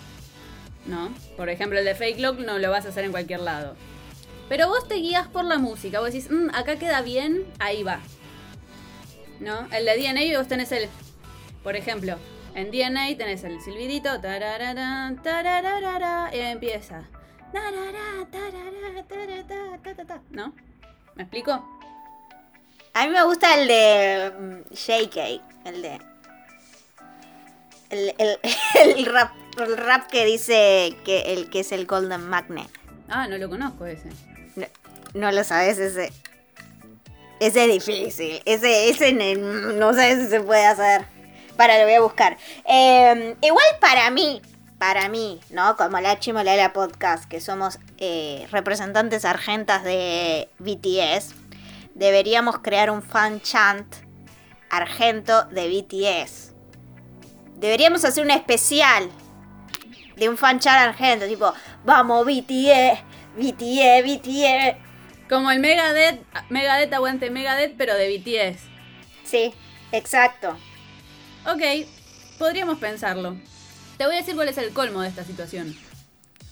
¿No? 0.86 1.14
Por 1.36 1.48
ejemplo, 1.48 1.78
el 1.78 1.84
de 1.84 1.94
Fake 1.94 2.18
Love 2.18 2.40
no 2.40 2.58
lo 2.58 2.70
vas 2.70 2.86
a 2.86 2.88
hacer 2.88 3.04
en 3.04 3.12
cualquier 3.12 3.40
lado. 3.40 3.76
Pero 4.48 4.68
vos 4.68 4.86
te 4.88 4.96
guías 4.96 5.28
por 5.28 5.44
la 5.44 5.58
música. 5.58 6.00
Vos 6.00 6.12
decís, 6.12 6.30
"Mm, 6.30 6.50
acá 6.54 6.76
queda 6.76 7.00
bien, 7.02 7.46
ahí 7.58 7.82
va. 7.82 8.00
¿No? 9.40 9.66
El 9.72 9.84
de 9.86 9.96
DNA 9.96 10.36
vos 10.38 10.48
tenés 10.48 10.70
el. 10.72 10.88
Por 11.62 11.76
ejemplo, 11.76 12.18
en 12.54 12.70
DNA 12.70 13.16
tenés 13.16 13.44
el 13.44 13.60
silbidito. 13.60 14.20
tararara, 14.20 15.14
tararara, 15.22 16.30
y 16.34 16.40
empieza. 16.40 17.04
tarara, 17.52 18.26
tarara, 18.30 19.02
tarara, 19.08 19.46
ta, 19.82 19.94
ta, 19.94 20.04
ta, 20.04 20.20
¿No? 20.30 20.52
¿Me 21.14 21.22
explico? 21.24 21.52
A 22.94 23.04
mí 23.06 23.10
me 23.12 23.22
gusta 23.24 23.54
el 23.54 23.68
de 23.68 24.32
mm, 24.38 24.74
JK, 24.74 25.16
el 25.66 25.82
de... 25.82 26.00
El, 27.90 28.14
el, 28.18 28.38
el 28.96 29.06
rap, 29.06 29.32
el 29.58 29.76
rap 29.76 30.08
que 30.08 30.24
dice 30.24 30.96
que 31.04 31.32
el 31.32 31.50
que 31.50 31.60
es 31.60 31.72
el 31.72 31.86
Golden 31.86 32.28
Magnet. 32.28 32.70
Ah, 33.08 33.26
no 33.28 33.36
lo 33.38 33.48
conozco 33.48 33.86
ese. 33.86 34.08
No, 34.56 34.66
no 35.14 35.32
lo 35.32 35.44
sabes 35.44 35.78
ese. 35.78 36.12
Ese 37.40 37.64
es 37.64 37.72
difícil. 37.72 38.40
Ese, 38.44 38.88
ese 38.88 39.12
no 39.12 39.92
sé 39.94 40.22
si 40.22 40.28
se 40.28 40.40
puede 40.40 40.64
hacer. 40.64 41.06
Para, 41.56 41.78
lo 41.78 41.84
voy 41.84 41.94
a 41.94 42.00
buscar. 42.00 42.38
Eh, 42.64 43.36
igual 43.42 43.66
para 43.80 44.10
mí, 44.10 44.40
para 44.78 45.08
mí, 45.08 45.40
¿no? 45.50 45.76
Como 45.76 46.00
la 46.00 46.18
Chimolala 46.18 46.72
Podcast, 46.72 47.24
que 47.24 47.40
somos 47.40 47.78
eh, 47.98 48.46
representantes 48.50 49.24
argentas 49.24 49.84
de 49.84 50.48
BTS, 50.58 51.34
deberíamos 51.94 52.58
crear 52.58 52.90
un 52.90 53.02
fan 53.02 53.40
chant 53.40 53.92
argento 54.70 55.44
de 55.46 55.68
BTS. 55.68 56.52
Deberíamos 57.56 58.04
hacer 58.04 58.24
un 58.24 58.30
especial 58.30 59.10
de 60.22 60.28
un 60.28 60.38
fan 60.38 60.60
chant 60.60 60.80
argento, 60.80 61.26
tipo, 61.26 61.52
vamos 61.84 62.24
BTS, 62.24 63.00
BTS, 63.36 64.04
BTS. 64.04 64.76
Como 65.28 65.50
el 65.50 65.58
Megadeth, 65.58 66.20
Megadeth 66.48 66.92
aguante 66.92 67.28
Megadeth, 67.28 67.74
pero 67.76 67.96
de 67.96 68.06
BTS. 68.06 68.60
Sí, 69.24 69.52
exacto. 69.90 70.56
Ok, 71.44 71.88
podríamos 72.38 72.78
pensarlo. 72.78 73.36
Te 73.98 74.06
voy 74.06 74.14
a 74.14 74.18
decir 74.18 74.36
cuál 74.36 74.48
es 74.48 74.58
el 74.58 74.72
colmo 74.72 75.00
de 75.00 75.08
esta 75.08 75.24
situación. 75.24 75.76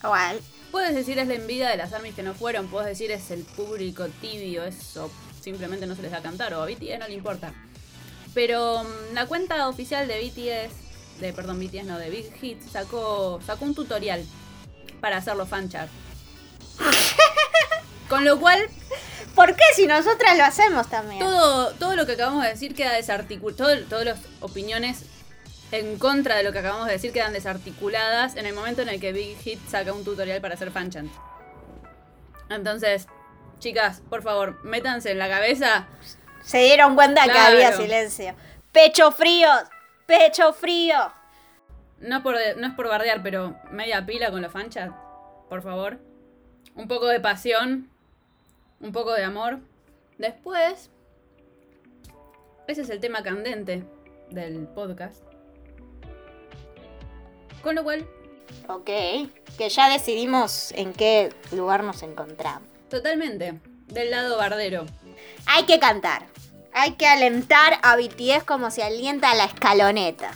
Igual. 0.03 0.41
Puedes 0.73 0.93
decir 0.95 1.21
es 1.21 1.29
la 1.29 1.35
envidia 1.35 1.69
de 1.69 1.77
las 1.77 1.93
armies 1.93 2.15
que 2.15 2.25
no 2.25 2.35
fueron, 2.35 2.69
puedes 2.69 2.89
decir 2.89 3.13
es 3.13 3.31
el 3.31 3.45
público 3.45 4.07
tibio, 4.21 4.65
eso 4.65 5.11
simplemente 5.41 5.87
no 5.87 5.95
se 5.95 6.03
les 6.03 6.11
da 6.11 6.19
a 6.19 6.23
cantar, 6.23 6.55
o 6.55 6.63
a 6.63 6.67
BTS 6.67 6.99
no 6.99 7.07
le 7.07 7.15
importa. 7.15 7.53
Pero 8.35 8.83
mm, 8.83 9.15
la 9.15 9.27
cuenta 9.27 9.69
oficial 9.69 10.09
de 10.09 10.21
BTS, 10.21 10.80
de 11.21 11.33
perdón, 11.33 11.61
BTS 11.61 11.85
no, 11.85 11.99
de 11.99 12.11
Big 12.11 12.33
Hit, 12.41 12.63
sacó, 12.69 13.41
sacó 13.45 13.65
un 13.65 13.75
tutorial 13.75 14.25
para 15.01 15.19
hacerlo 15.19 15.47
fanchart. 15.47 15.91
Con 18.09 18.25
lo 18.25 18.41
cual, 18.41 18.69
¿Por 19.35 19.55
qué 19.55 19.63
si 19.75 19.87
nosotras 19.87 20.37
lo 20.37 20.45
hacemos 20.45 20.89
también? 20.89 21.21
todo, 21.21 21.73
todo 21.75 21.97
lo 21.97 22.07
que 22.07 22.13
acabamos 22.13 22.43
de 22.43 22.51
decir 22.51 22.75
queda 22.75 22.93
desarticulado. 22.93 23.85
Todas 23.89 24.05
las 24.05 24.19
opiniones 24.41 25.05
en 25.73 25.99
contra 25.99 26.37
de 26.37 26.43
lo 26.43 26.53
que 26.53 26.59
acabamos 26.59 26.87
de 26.87 26.93
decir 26.93 27.13
quedan 27.13 27.33
desarticuladas 27.33 28.37
en 28.37 28.47
el 28.47 28.55
momento 28.55 28.83
en 28.83 28.89
el 28.89 29.01
que 29.01 29.13
Big 29.13 29.39
Hit 29.39 29.61
saca 29.69 29.93
un 29.93 30.05
tutorial 30.05 30.41
para 30.41 30.55
hacer 30.55 30.71
fanchant. 30.71 31.11
Entonces, 32.49 33.07
chicas, 33.61 34.03
por 34.11 34.23
favor, 34.23 34.63
métanse 34.65 35.13
en 35.13 35.19
la 35.19 35.29
cabeza. 35.29 35.87
Se 36.43 36.59
dieron 36.59 36.97
cuenta 36.97 37.25
que 37.25 37.39
había 37.39 37.73
silencio. 37.73 38.35
Pecho 38.73 39.13
frío, 39.13 39.49
pecho 40.11 40.53
frío. 40.53 40.96
No 42.01 42.16
es, 42.16 42.23
por, 42.23 42.35
no 42.57 42.66
es 42.66 42.75
por 42.75 42.88
bardear, 42.88 43.23
pero 43.23 43.57
media 43.70 44.05
pila 44.05 44.31
con 44.31 44.42
los 44.42 44.51
fanchat. 44.53 44.90
Por 45.49 45.62
favor. 45.62 45.99
Un 46.75 46.88
poco 46.88 47.07
de 47.07 47.20
pasión. 47.20 47.88
Un 48.81 48.90
poco 48.92 49.12
de 49.12 49.23
amor. 49.23 49.61
Después. 50.18 50.90
Ese 52.66 52.83
es 52.83 52.90
el 52.90 53.01
tema 53.01 53.23
candente 53.23 53.85
del 54.31 54.66
podcast. 54.68 55.23
Con 57.62 57.75
lo 57.75 57.85
cual, 57.85 58.07
Ok, 58.66 58.87
que 59.59 59.68
ya 59.68 59.88
decidimos 59.88 60.73
en 60.73 60.92
qué 60.92 61.33
lugar 61.53 61.85
nos 61.85 62.03
encontramos. 62.03 62.68
totalmente, 62.88 63.61
del 63.87 64.11
lado 64.11 64.37
bardero. 64.38 64.87
Hay 65.46 65.64
que 65.64 65.79
cantar. 65.79 66.27
Hay 66.73 66.93
que 66.93 67.07
alentar 67.07 67.79
a 67.83 67.97
BTS 67.97 68.45
como 68.45 68.71
se 68.71 68.83
alienta 68.83 69.31
a 69.31 69.35
la 69.35 69.45
escaloneta. 69.45 70.31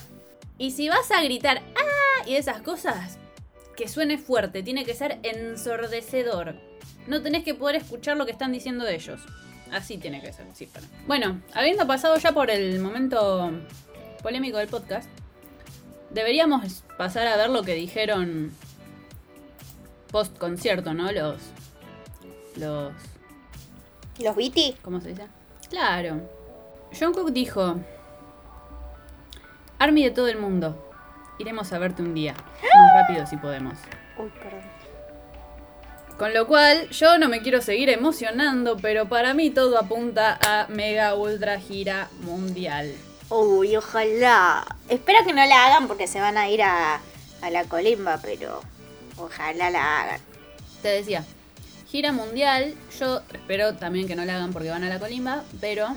Y 0.59 0.73
si 0.73 0.88
vas 0.88 1.11
a 1.11 1.23
gritar 1.23 1.62
¡Ah! 1.77 2.25
y 2.27 2.35
esas 2.35 2.62
cosas, 2.62 3.18
que 3.77 3.88
suene 3.88 4.18
fuerte, 4.18 4.62
tiene 4.62 4.85
que 4.85 4.94
ser 4.94 5.18
ensordecedor. 5.23 6.57
No 7.07 7.23
tenés 7.23 7.44
que 7.44 7.55
poder 7.55 7.77
escuchar 7.77 8.16
lo 8.16 8.25
que 8.25 8.33
están 8.33 8.53
diciendo 8.53 8.87
ellos. 8.87 9.20
Así 9.73 9.99
tiene 9.99 10.20
que 10.20 10.33
ser, 10.33 10.47
sí, 10.55 10.66
para. 10.66 10.87
Bueno, 11.07 11.40
habiendo 11.53 11.87
pasado 11.87 12.16
ya 12.18 12.33
por 12.33 12.51
el 12.51 12.79
momento 12.79 13.51
polémico 14.23 14.59
del 14.59 14.68
podcast, 14.68 15.09
deberíamos 16.11 16.85
pasar 16.97 17.27
a 17.27 17.37
ver 17.37 17.51
lo 17.51 17.62
que 17.62 17.75
dijeron 17.75 18.53
post 20.11 20.37
concierto, 20.38 20.94
¿no? 20.94 21.11
Los. 21.11 21.38
Los. 22.57 22.92
¿Los 24.20 24.37
BT? 24.37 24.81
¿Cómo 24.83 25.01
se 25.01 25.09
dice? 25.09 25.27
Claro. 25.74 26.20
Jungkook 26.96 27.32
dijo: 27.32 27.80
Army 29.80 30.04
de 30.04 30.12
todo 30.12 30.28
el 30.28 30.38
mundo. 30.38 30.92
Iremos 31.40 31.72
a 31.72 31.80
verte 31.80 32.00
un 32.00 32.14
día. 32.14 32.32
Más 32.62 32.94
rápido 32.94 33.26
si 33.26 33.37
podemos. 33.37 33.76
Uy, 34.16 34.30
perdón. 34.40 34.62
Con 36.16 36.32
lo 36.32 36.46
cual, 36.46 36.88
yo 36.90 37.18
no 37.18 37.28
me 37.28 37.42
quiero 37.42 37.60
seguir 37.60 37.88
emocionando, 37.88 38.76
pero 38.76 39.08
para 39.08 39.34
mí 39.34 39.50
todo 39.50 39.76
apunta 39.76 40.38
a 40.46 40.68
Mega 40.68 41.16
Ultra 41.16 41.58
Gira 41.58 42.08
Mundial. 42.20 42.94
Uy, 43.28 43.74
ojalá. 43.76 44.64
Espero 44.88 45.24
que 45.26 45.32
no 45.32 45.44
la 45.44 45.66
hagan 45.66 45.88
porque 45.88 46.06
se 46.06 46.20
van 46.20 46.38
a 46.38 46.48
ir 46.48 46.62
a, 46.62 47.00
a 47.42 47.50
la 47.50 47.64
colimba, 47.64 48.20
pero 48.22 48.60
ojalá 49.16 49.70
la 49.70 50.02
hagan. 50.02 50.20
Te 50.82 50.88
decía, 50.90 51.24
gira 51.94 52.11
mundial, 52.11 52.74
yo 52.98 53.22
espero 53.33 53.74
también 53.74 54.09
que 54.09 54.16
no 54.16 54.24
la 54.24 54.35
hagan 54.35 54.52
porque 54.52 54.68
van 54.68 54.83
a 54.83 54.88
la 54.88 54.98
colimba, 54.98 55.44
pero 55.61 55.94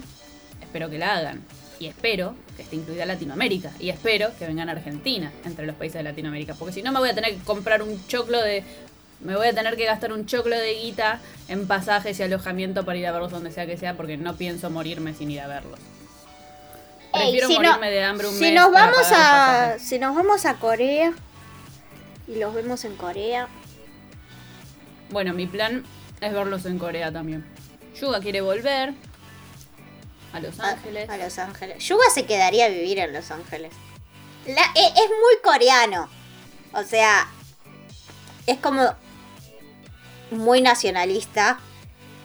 espero 0.61 0.91
que 0.91 0.99
la 0.99 1.15
hagan. 1.17 1.41
Y 1.79 1.87
espero 1.87 2.35
que 2.55 2.61
esté 2.61 2.75
incluida 2.75 3.03
Latinoamérica. 3.07 3.71
Y 3.79 3.89
espero 3.89 4.29
que 4.37 4.45
vengan 4.45 4.69
a 4.69 4.73
Argentina 4.73 5.31
entre 5.43 5.65
los 5.65 5.75
países 5.75 5.95
de 5.97 6.03
Latinoamérica. 6.03 6.53
Porque 6.53 6.71
si 6.71 6.83
no 6.83 6.91
me 6.91 6.99
voy 6.99 7.09
a 7.09 7.15
tener 7.15 7.33
que 7.33 7.43
comprar 7.43 7.81
un 7.81 8.05
choclo 8.05 8.39
de... 8.43 8.63
Me 9.21 9.35
voy 9.35 9.47
a 9.47 9.55
tener 9.55 9.75
que 9.75 9.85
gastar 9.85 10.13
un 10.13 10.27
choclo 10.27 10.55
de 10.55 10.71
guita 10.75 11.19
en 11.47 11.65
pasajes 11.65 12.19
y 12.19 12.21
alojamiento 12.23 12.85
para 12.85 12.99
ir 12.99 13.07
a 13.07 13.11
verlos 13.11 13.31
donde 13.31 13.51
sea 13.51 13.65
que 13.65 13.75
sea 13.75 13.95
porque 13.97 14.17
no 14.17 14.35
pienso 14.35 14.69
morirme 14.69 15.15
sin 15.15 15.31
ir 15.31 15.41
a 15.41 15.47
verlos. 15.47 15.79
Ey, 17.11 17.31
Prefiero 17.39 17.49
no- 17.49 17.69
morirme 17.69 17.89
de 17.89 18.03
hambre 18.03 18.27
un 18.27 18.35
si 18.35 18.41
mes 18.41 18.53
nos 18.53 18.71
vamos 18.71 19.07
a 19.15 19.77
si 19.79 19.97
nos 19.97 20.15
vamos 20.15 20.45
a 20.45 20.57
Corea 20.59 21.11
y 22.27 22.35
los 22.35 22.53
vemos 22.53 22.85
en 22.85 22.95
Corea 22.95 23.47
Bueno, 25.09 25.33
mi 25.33 25.47
plan 25.47 25.83
es 26.21 26.33
verlos 26.33 26.65
en 26.65 26.77
Corea 26.79 27.11
también. 27.11 27.45
Yuga 27.99 28.19
quiere 28.19 28.41
volver 28.41 28.93
a 30.33 30.39
Los 30.39 30.59
a- 30.59 30.71
Ángeles. 30.71 31.09
A, 31.09 31.17
Los 31.17 31.37
Ángeles. 31.39 31.83
Yuga 31.87 32.03
se 32.13 32.25
quedaría 32.25 32.65
a 32.65 32.69
vivir 32.69 32.99
en 32.99 33.13
Los 33.13 33.31
Ángeles. 33.31 33.71
La- 34.45 34.53
e- 34.75 34.93
es, 34.95 35.09
muy 35.09 35.41
coreano. 35.43 36.09
O 36.73 36.83
sea, 36.83 37.27
es 38.45 38.57
como 38.59 38.83
muy 40.31 40.61
nacionalista. 40.61 41.59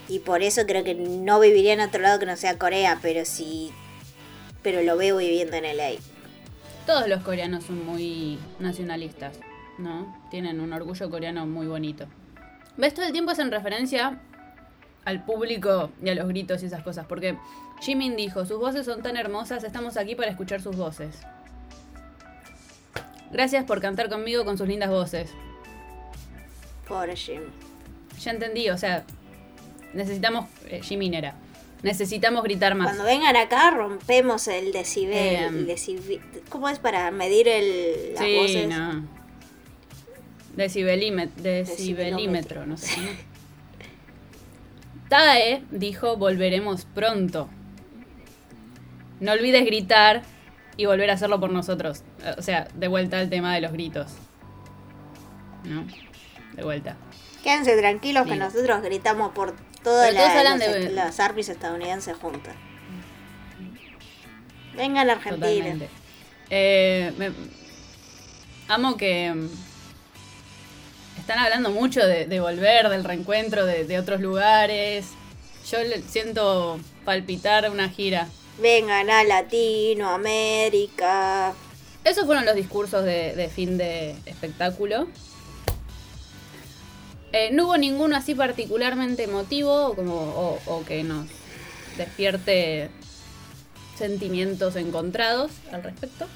Y 0.08 0.18
por 0.18 0.42
eso 0.42 0.66
creo 0.66 0.84
que 0.84 0.94
no 0.94 1.40
viviría 1.40 1.72
en 1.72 1.80
otro 1.80 2.02
lado 2.02 2.18
que 2.18 2.26
no 2.26 2.36
sea 2.36 2.58
Corea. 2.58 2.98
Pero 3.00 3.24
sí. 3.24 3.72
Pero 4.62 4.82
lo 4.82 4.96
veo 4.96 5.16
viviendo 5.16 5.56
en 5.56 5.64
LA. 5.64 5.92
Todos 6.86 7.08
los 7.08 7.22
coreanos 7.22 7.64
son 7.64 7.86
muy 7.86 8.38
nacionalistas, 8.58 9.34
¿no? 9.78 10.20
Tienen 10.30 10.60
un 10.60 10.72
orgullo 10.72 11.08
coreano 11.10 11.46
muy 11.46 11.66
bonito. 11.66 12.06
¿Ves? 12.76 12.94
Todo 12.94 13.06
el 13.06 13.12
tiempo 13.12 13.30
hacen 13.32 13.50
referencia 13.50 14.20
al 15.04 15.24
público 15.24 15.90
y 16.02 16.08
a 16.08 16.14
los 16.14 16.28
gritos 16.28 16.62
y 16.62 16.66
esas 16.66 16.82
cosas. 16.82 17.06
Porque 17.06 17.36
Jimin 17.80 18.16
dijo, 18.16 18.46
sus 18.46 18.58
voces 18.58 18.86
son 18.86 19.02
tan 19.02 19.16
hermosas, 19.16 19.64
estamos 19.64 19.96
aquí 19.96 20.14
para 20.14 20.30
escuchar 20.30 20.60
sus 20.62 20.76
voces. 20.76 21.16
Gracias 23.30 23.64
por 23.64 23.80
cantar 23.80 24.08
conmigo 24.08 24.44
con 24.44 24.58
sus 24.58 24.68
lindas 24.68 24.90
voces. 24.90 25.30
Pobre 26.86 27.16
Jim. 27.16 27.42
Ya 28.20 28.30
entendí, 28.30 28.68
o 28.70 28.76
sea, 28.78 29.04
necesitamos... 29.94 30.46
Eh, 30.68 30.80
Jimin 30.82 31.14
era. 31.14 31.34
Necesitamos 31.82 32.44
gritar 32.44 32.74
más. 32.74 32.88
Cuando 32.88 33.04
vengan 33.04 33.34
acá 33.34 33.70
rompemos 33.70 34.46
el 34.48 34.70
decibel. 34.72 35.16
Eh, 35.16 35.46
el 35.46 35.66
decibe- 35.66 36.20
¿Cómo 36.48 36.68
es 36.68 36.78
para 36.78 37.10
medir 37.10 37.48
el, 37.48 38.14
las 38.14 38.22
sí, 38.24 38.36
voces? 38.36 38.68
no. 38.68 39.21
Decibelímet- 40.56 41.34
decibelímetro, 41.36 42.66
no 42.66 42.76
sé. 42.76 42.96
Tae 45.08 45.62
dijo 45.70 46.16
volveremos 46.16 46.84
pronto. 46.84 47.48
No 49.20 49.32
olvides 49.32 49.64
gritar 49.64 50.22
y 50.76 50.86
volver 50.86 51.10
a 51.10 51.14
hacerlo 51.14 51.38
por 51.38 51.50
nosotros. 51.50 52.02
O 52.38 52.42
sea, 52.42 52.68
de 52.74 52.88
vuelta 52.88 53.18
al 53.18 53.28
tema 53.30 53.54
de 53.54 53.60
los 53.60 53.72
gritos. 53.72 54.12
¿No? 55.64 55.84
De 56.54 56.62
vuelta. 56.64 56.96
Quédense 57.42 57.76
tranquilos 57.76 58.26
que 58.26 58.36
nosotros 58.36 58.82
gritamos 58.82 59.32
por 59.32 59.54
todas 59.82 60.12
los- 60.14 60.22
de- 60.58 60.90
las 60.94 61.20
armies 61.20 61.48
estadounidenses 61.48 62.16
juntas. 62.16 62.54
Vengan 64.76 65.08
a 65.10 65.12
Argentina. 65.14 65.46
Eh, 66.50 67.12
me- 67.18 67.32
amo 68.68 68.96
que 68.96 69.34
están 71.22 71.38
hablando 71.38 71.70
mucho 71.70 72.04
de, 72.04 72.26
de 72.26 72.40
volver, 72.40 72.88
del 72.88 73.04
reencuentro 73.04 73.64
de, 73.64 73.84
de 73.84 73.96
otros 73.98 74.20
lugares. 74.20 75.06
Yo 75.70 75.78
siento 76.08 76.80
palpitar 77.04 77.70
una 77.70 77.88
gira. 77.88 78.26
Vengan 78.60 79.08
a 79.08 79.22
Latinoamérica. 79.22 81.54
Esos 82.02 82.26
fueron 82.26 82.44
los 82.44 82.56
discursos 82.56 83.04
de, 83.04 83.36
de 83.36 83.48
fin 83.48 83.78
de 83.78 84.16
espectáculo. 84.26 85.06
Eh, 87.30 87.50
no 87.52 87.66
hubo 87.66 87.76
ninguno 87.76 88.16
así 88.16 88.34
particularmente 88.34 89.22
emotivo 89.22 89.94
como, 89.94 90.14
o, 90.14 90.58
o 90.66 90.84
que 90.84 91.04
nos 91.04 91.28
despierte 91.96 92.90
sentimientos 93.96 94.74
encontrados 94.74 95.52
al 95.70 95.84
respecto. 95.84 96.26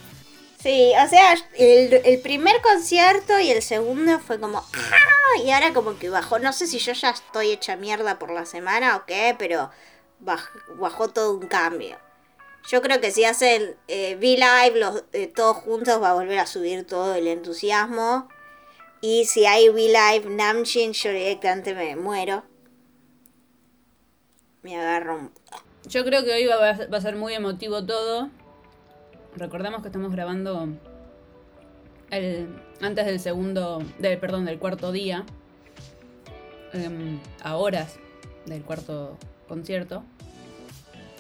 Sí, 0.59 0.93
o 1.05 1.09
sea, 1.09 1.35
el, 1.59 1.93
el 2.05 2.21
primer 2.21 2.61
concierto 2.63 3.39
y 3.39 3.51
el 3.51 3.63
segundo 3.63 4.19
fue 4.19 4.41
como... 4.41 4.59
¡Ah! 4.59 5.43
Y 5.45 5.51
ahora 5.51 5.73
como 5.75 5.99
que 5.99 6.09
bajó. 6.09 6.39
No 6.39 6.53
sé 6.53 6.67
si 6.67 6.79
yo 6.79 6.93
ya 6.93 7.11
estoy 7.11 7.53
hecha 7.53 7.77
mierda 7.77 8.19
por 8.19 8.31
la 8.31 8.47
semana 8.47 8.97
o 8.97 9.05
qué, 9.07 9.37
pero 9.39 9.71
baj- 10.25 10.49
bajó 10.79 11.09
todo 11.09 11.35
un 11.37 11.47
cambio. 11.47 11.99
Yo 12.69 12.83
creo 12.83 13.01
que 13.01 13.13
si 13.13 13.25
hacen 13.25 13.77
eh, 13.87 14.17
V-Live 14.17 15.05
eh, 15.13 15.27
todos 15.29 15.59
juntos 15.59 16.03
va 16.03 16.11
a 16.11 16.15
volver 16.15 16.39
a 16.39 16.47
subir 16.47 16.87
todo 16.87 17.15
el 17.15 17.29
entusiasmo. 17.29 18.29
Y 19.03 19.27
si 19.27 19.47
hay 19.47 19.69
V-Live 19.69 20.31
Namjin, 20.31 20.95
yo 20.95 21.11
directamente 21.11 21.75
me 21.75 21.95
muero. 21.97 22.45
Me 24.63 24.81
agarro 24.81 25.17
un... 25.17 25.33
Yo 25.85 26.05
creo 26.05 26.25
que 26.25 26.33
hoy 26.33 26.47
va 26.47 26.71
a 26.97 27.01
ser 27.01 27.15
muy 27.15 27.35
emotivo 27.35 27.85
todo. 27.85 28.31
Recordamos 29.37 29.83
que 29.83 29.89
estamos 29.89 30.13
grabando 30.13 30.69
el, 32.11 32.49
antes 32.81 33.07
del 33.07 33.21
segundo, 33.21 33.83
del, 33.99 34.19
perdón, 34.19 34.47
del 34.47 34.59
cuarto 34.59 34.93
día, 34.93 35.25
em, 36.73 37.21
a 37.43 37.57
horas 37.57 37.97
del 38.47 38.63
cuarto 38.63 39.19
concierto. 39.47 40.05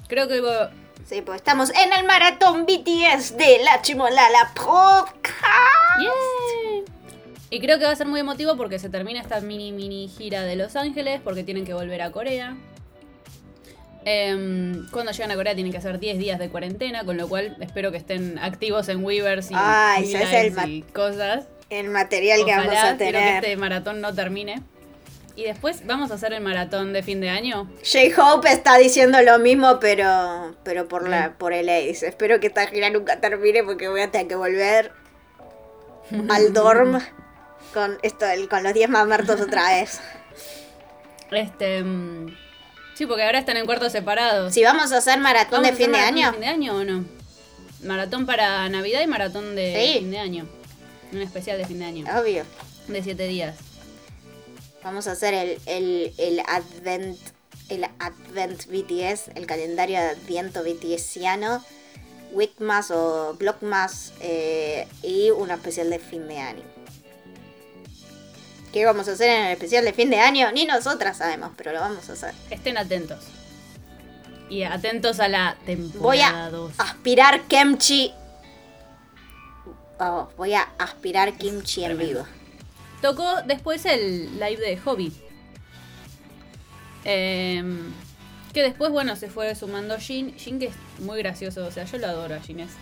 Creo 0.08 0.28
que 0.28 0.40
Sí, 1.06 1.22
pues 1.22 1.36
estamos 1.36 1.70
en 1.70 1.92
el 1.92 2.04
maratón 2.04 2.66
BTS 2.66 3.36
de 3.36 3.60
la 3.62 3.80
Chimolala 3.80 4.52
Podcast. 4.56 6.00
¡Yay! 6.00 6.84
Y 7.48 7.60
creo 7.60 7.78
que 7.78 7.84
va 7.84 7.92
a 7.92 7.96
ser 7.96 8.08
muy 8.08 8.18
emotivo 8.18 8.56
porque 8.56 8.80
se 8.80 8.88
termina 8.88 9.20
esta 9.20 9.40
mini 9.40 9.70
mini 9.70 10.08
gira 10.08 10.42
de 10.42 10.56
Los 10.56 10.74
Ángeles 10.74 11.20
porque 11.22 11.44
tienen 11.44 11.64
que 11.64 11.74
volver 11.74 12.02
a 12.02 12.10
Corea. 12.10 12.56
Em, 14.08 14.88
cuando 14.92 15.10
llegan 15.10 15.32
a 15.32 15.34
Corea 15.34 15.54
tienen 15.54 15.72
que 15.72 15.78
hacer 15.78 15.98
10 15.98 16.16
días 16.18 16.38
de 16.38 16.48
cuarentena, 16.48 17.04
con 17.04 17.16
lo 17.16 17.26
cual 17.28 17.56
espero 17.60 17.90
que 17.90 17.96
estén 17.98 18.38
activos 18.38 18.88
en 18.88 19.04
Weavers 19.04 19.50
y, 19.50 19.54
Ay, 19.56 20.04
y 20.04 20.14
ese 20.14 20.22
es 20.22 20.32
el 20.32 20.42
lives 20.44 20.54
ma- 20.56 20.66
y 20.68 20.82
cosas. 20.82 21.46
El 21.70 21.88
material 21.90 22.44
que 22.44 22.52
vamos 22.52 22.66
a 22.76 22.96
quiero 22.96 22.98
que 22.98 23.04
tener. 23.06 23.34
este 23.44 23.56
maratón 23.56 24.00
no 24.00 24.14
termine. 24.14 24.62
Y 25.34 25.42
después 25.42 25.84
vamos 25.84 26.12
a 26.12 26.14
hacer 26.14 26.32
el 26.32 26.40
maratón 26.40 26.92
de 26.92 27.02
fin 27.02 27.20
de 27.20 27.28
año. 27.30 27.68
J-Hope 27.84 28.48
está 28.48 28.78
diciendo 28.78 29.20
lo 29.22 29.40
mismo, 29.40 29.80
pero 29.80 30.54
pero 30.62 30.86
por 30.86 31.08
la 31.08 31.32
por 31.36 31.52
el 31.52 31.68
AIDS. 31.68 32.04
Espero 32.04 32.38
que 32.38 32.46
esta 32.46 32.68
gira 32.68 32.88
nunca 32.90 33.18
termine 33.20 33.64
porque 33.64 33.88
voy 33.88 34.02
a 34.02 34.10
tener 34.12 34.28
que 34.28 34.36
volver 34.36 34.92
al 36.30 36.52
dorm 36.54 37.00
con 37.74 37.98
esto 38.02 38.24
con 38.48 38.62
los 38.62 38.72
10 38.72 38.88
más 38.88 39.06
muertos 39.08 39.40
otra 39.40 39.68
vez. 39.74 40.00
Este. 41.32 41.84
Sí, 42.96 43.06
porque 43.06 43.24
ahora 43.24 43.38
están 43.38 43.56
en 43.58 43.66
cuartos 43.66 43.92
separados. 43.92 44.54
Si 44.54 44.62
vamos 44.64 44.90
a 44.92 44.96
hacer 44.98 45.18
maratón 45.20 45.62
¿Vamos 45.62 45.78
de 45.78 45.84
fin 45.84 45.92
de 45.92 45.98
año, 45.98 46.32
fin 46.32 46.40
de 46.40 46.46
año 46.46 46.76
o 46.76 46.84
no? 46.84 47.04
Maratón 47.84 48.24
para 48.26 48.68
Navidad 48.68 49.02
y 49.02 49.06
maratón 49.06 49.54
de 49.54 49.74
Sí. 49.92 49.98
fin 50.00 50.10
de 50.10 50.18
año. 50.18 50.46
Un 51.12 51.20
especial 51.22 51.58
de 51.58 51.66
fin 51.66 51.78
de 51.78 51.84
año. 51.84 52.06
obvio. 52.20 52.44
De 52.88 53.02
siete 53.02 53.26
días. 53.28 53.54
Vamos 54.82 55.06
a 55.08 55.12
hacer 55.12 55.34
el, 55.34 55.58
el, 55.66 56.12
el 56.18 56.40
Advent 56.46 57.18
el 57.68 57.84
Advent 57.98 58.64
BTS, 58.66 59.30
el 59.34 59.44
calendario 59.46 59.98
de 59.98 60.06
Adviento 60.10 60.62
BTSiano, 60.62 61.64
Weekmas 62.30 62.92
o 62.92 63.34
Blockmas 63.38 64.12
eh, 64.20 64.86
y 65.02 65.30
un 65.32 65.50
especial 65.50 65.90
de 65.90 65.98
fin 65.98 66.28
de 66.28 66.38
año. 66.38 66.62
¿Qué 68.76 68.84
vamos 68.84 69.08
a 69.08 69.12
hacer 69.12 69.30
en 69.30 69.46
el 69.46 69.52
especial 69.52 69.86
de 69.86 69.94
fin 69.94 70.10
de 70.10 70.20
año? 70.20 70.52
Ni 70.52 70.66
nosotras 70.66 71.16
sabemos, 71.16 71.50
pero 71.56 71.72
lo 71.72 71.80
vamos 71.80 72.10
a 72.10 72.12
hacer. 72.12 72.34
Estén 72.50 72.76
atentos. 72.76 73.20
Y 74.50 74.64
atentos 74.64 75.18
a 75.18 75.28
la 75.28 75.56
temporada 75.64 76.02
Voy 76.02 76.20
a 76.20 76.50
2. 76.50 76.72
aspirar 76.76 77.40
kimchi. 77.44 78.12
Oh, 79.98 80.28
voy 80.36 80.52
a 80.52 80.68
aspirar 80.76 81.38
kimchi 81.38 81.84
en 81.84 81.96
vivo. 81.96 82.26
Tocó 83.00 83.40
después 83.46 83.86
el 83.86 84.38
live 84.38 84.58
de 84.60 84.76
Hobby. 84.76 85.10
Em, 87.04 87.94
Que 88.52 88.62
después, 88.62 88.90
bueno, 88.92 89.16
se 89.16 89.30
fue 89.30 89.54
sumando 89.54 89.96
Jin. 89.98 90.36
Jin 90.36 90.58
que 90.58 90.66
es 90.66 90.74
muy 90.98 91.16
gracioso, 91.20 91.64
o 91.64 91.70
sea, 91.70 91.84
yo 91.84 91.96
lo 91.96 92.08
adoro 92.08 92.34
a 92.34 92.40
Jin. 92.40 92.60
Es... 92.60 92.72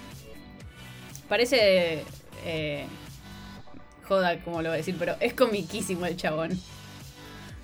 Parece... 1.29 2.03
eh, 2.45 2.87
joda, 4.09 4.39
como 4.43 4.63
lo 4.63 4.69
voy 4.71 4.75
a 4.75 4.79
decir, 4.79 4.97
pero 4.99 5.17
es 5.21 5.35
comiquísimo 5.35 6.07
el 6.07 6.17
chabón. 6.17 6.59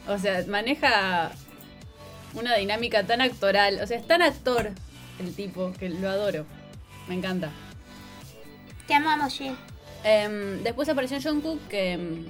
O 0.09 0.18
sea, 0.18 0.44
maneja 0.48 1.31
una 2.35 2.55
dinámica 2.57 3.05
tan 3.05 3.20
actoral. 3.20 3.81
O 3.83 3.87
sea, 3.87 3.98
es 3.98 4.07
tan 4.07 4.22
actor 4.22 4.70
el 5.18 5.35
tipo 5.35 5.72
que 5.79 5.88
lo 5.90 6.09
adoro. 6.09 6.46
Me 7.09 7.14
encanta. 7.14 7.50
Te 8.87 8.94
amamos, 8.94 9.33
Jin. 9.37 9.57
Em, 10.05 10.62
después 10.62 10.88
apareció 10.88 11.20
Jungkook 11.20 11.68
que 11.68 11.92
em, 11.92 12.26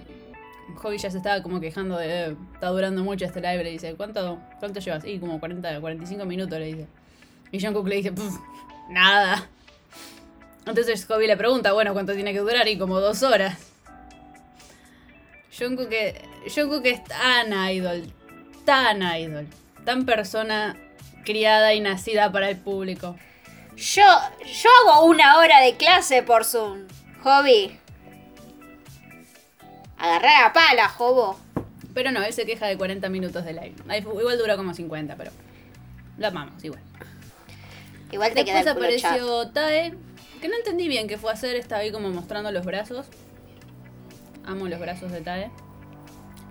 Hobby 0.77 0.99
ya 0.99 1.11
se 1.11 1.18
estaba 1.18 1.42
como 1.42 1.61
quejando 1.61 1.96
de 1.96 2.27
"Eh, 2.31 2.37
está 2.55 2.68
durando 2.68 3.03
mucho 3.05 3.25
este 3.25 3.40
live. 3.40 3.62
Le 3.64 3.70
dice, 3.70 3.94
¿cuánto, 3.94 4.38
cuánto 4.59 4.81
llevas? 4.81 5.05
Y 5.05 5.18
como 5.18 5.38
40, 5.40 5.81
45 5.81 6.25
minutos 6.25 6.59
le 6.59 6.66
dice. 6.66 6.87
Y 7.53 7.61
Jungkook 7.61 7.87
le 7.88 7.96
dice, 7.96 8.12
"Pff, 8.12 8.38
nada. 8.90 9.49
Entonces 10.66 11.05
Hobby 11.07 11.27
le 11.27 11.37
pregunta, 11.37 11.73
bueno, 11.73 11.92
¿cuánto 11.92 12.12
tiene 12.14 12.33
que 12.33 12.40
durar? 12.40 12.68
Y 12.68 12.77
como 12.79 13.01
dos 13.01 13.23
horas. 13.23 13.69
Jungkook, 15.56 15.88
que- 15.88 16.20
Jungkook 16.54 16.84
es 16.86 17.02
tan 17.04 17.52
idol, 17.70 18.12
tan 18.64 19.02
idol, 19.02 19.46
tan 19.84 20.06
persona 20.06 20.76
criada 21.24 21.74
y 21.74 21.80
nacida 21.80 22.30
para 22.32 22.48
el 22.50 22.56
público. 22.56 23.16
Yo, 23.76 24.02
yo 24.44 24.70
hago 24.92 25.06
una 25.06 25.38
hora 25.38 25.60
de 25.60 25.76
clase 25.76 26.22
por 26.22 26.44
Zoom. 26.44 26.86
Hobby. 27.22 27.78
Agarrar 29.98 30.44
a 30.46 30.52
pala, 30.52 30.88
Jobo. 30.88 31.38
Pero 31.92 32.10
no, 32.12 32.22
él 32.22 32.32
se 32.32 32.46
queja 32.46 32.66
de 32.66 32.76
40 32.78 33.08
minutos 33.08 33.44
de 33.44 33.52
live. 33.52 33.74
Igual 33.98 34.38
dura 34.38 34.56
como 34.56 34.72
50, 34.74 35.16
pero 35.16 35.30
lo 36.18 36.26
amamos 36.26 36.62
igual. 36.64 36.80
Igual 38.12 38.32
te 38.32 38.44
queda 38.44 38.62
Después 38.62 38.66
el 38.66 38.74
culo 38.74 38.98
chato. 39.00 39.14
apareció 39.14 39.50
Tae, 39.52 39.94
que 40.40 40.48
no 40.48 40.56
entendí 40.56 40.88
bien 40.88 41.06
qué 41.08 41.18
fue 41.18 41.30
a 41.30 41.34
hacer, 41.34 41.56
estaba 41.56 41.82
ahí 41.82 41.90
como 41.92 42.08
mostrando 42.10 42.50
los 42.52 42.64
brazos. 42.64 43.06
Amo 44.46 44.68
los 44.68 44.81
brazos 44.81 45.12
de 45.12 45.20
Tae. 45.20 45.50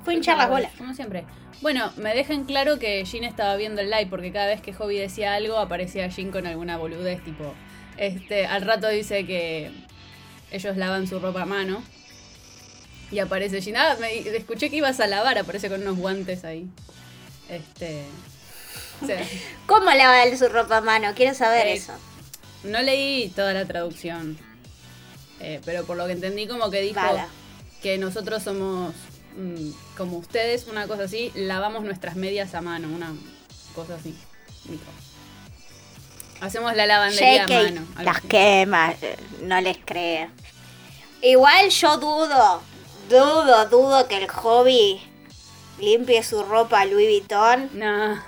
Fue 0.03 0.13
hinchar 0.15 0.37
las 0.37 0.49
bolas. 0.49 0.71
Como 0.77 0.93
siempre. 0.93 1.25
Bueno, 1.61 1.91
me 1.97 2.15
dejan 2.15 2.45
claro 2.45 2.79
que 2.79 3.03
Jin 3.05 3.23
estaba 3.25 3.55
viendo 3.57 3.81
el 3.81 3.89
live 3.89 4.07
porque 4.09 4.31
cada 4.31 4.47
vez 4.47 4.61
que 4.61 4.73
Hobby 4.73 4.97
decía 4.97 5.33
algo 5.33 5.57
aparecía 5.57 6.09
Jin 6.09 6.31
con 6.31 6.47
alguna 6.47 6.77
boludez, 6.77 7.21
tipo, 7.23 7.53
este, 7.97 8.45
al 8.45 8.61
rato 8.61 8.87
dice 8.87 9.25
que 9.25 9.71
ellos 10.51 10.77
lavan 10.77 11.05
su 11.07 11.19
ropa 11.19 11.41
a 11.41 11.45
mano. 11.45 11.83
Y 13.11 13.19
aparece 13.19 13.61
Jin. 13.61 13.75
Ah, 13.75 13.97
me, 13.99 14.19
escuché 14.19 14.69
que 14.69 14.77
ibas 14.77 14.99
a 14.99 15.07
lavar, 15.07 15.37
aparece 15.37 15.67
con 15.69 15.81
unos 15.81 15.97
guantes 15.97 16.45
ahí. 16.45 16.67
Este. 17.49 18.03
o 19.01 19.05
sea, 19.05 19.21
¿Cómo 19.65 19.91
lava 19.91 20.23
su 20.37 20.47
ropa 20.47 20.77
a 20.77 20.81
mano? 20.81 21.11
Quiero 21.15 21.33
saber 21.33 21.67
Sí. 21.67 21.73
eso. 21.73 21.93
no 22.63 22.81
leí 22.81 23.29
toda 23.35 23.53
la 23.53 23.65
traducción. 23.65 24.37
eh, 25.41 25.59
pero 25.65 25.85
por 25.85 25.97
lo 25.97 26.05
que 26.05 26.13
entendí, 26.13 26.47
como 26.47 26.69
que 26.69 26.81
dijo. 26.81 26.99
Que 27.81 27.97
nosotros 27.97 28.43
somos 28.43 28.93
mm, 29.37 29.71
como 29.97 30.17
ustedes, 30.17 30.67
una 30.67 30.87
cosa 30.87 31.03
así, 31.03 31.31
lavamos 31.35 31.83
nuestras 31.83 32.15
medias 32.15 32.53
a 32.55 32.61
mano, 32.61 32.87
una 32.87 33.13
cosa 33.75 33.95
así. 33.95 34.15
dijo. 34.65 34.83
Hacemos 36.41 36.75
la 36.75 36.85
lavandería 36.85 37.43
a 37.43 37.47
mano. 37.47 37.87
las 38.01 38.17
así. 38.17 38.27
quemas, 38.27 38.95
no 39.41 39.59
les 39.61 39.77
creo. 39.83 40.29
Igual 41.21 41.69
yo 41.69 41.97
dudo, 41.97 42.61
dudo, 43.09 43.65
dudo 43.67 44.07
que 44.07 44.17
el 44.17 44.29
hobby 44.29 45.01
limpie 45.79 46.23
su 46.23 46.43
ropa 46.43 46.85
Louis 46.85 47.07
Vuitton 47.07 47.69
No, 47.73 48.21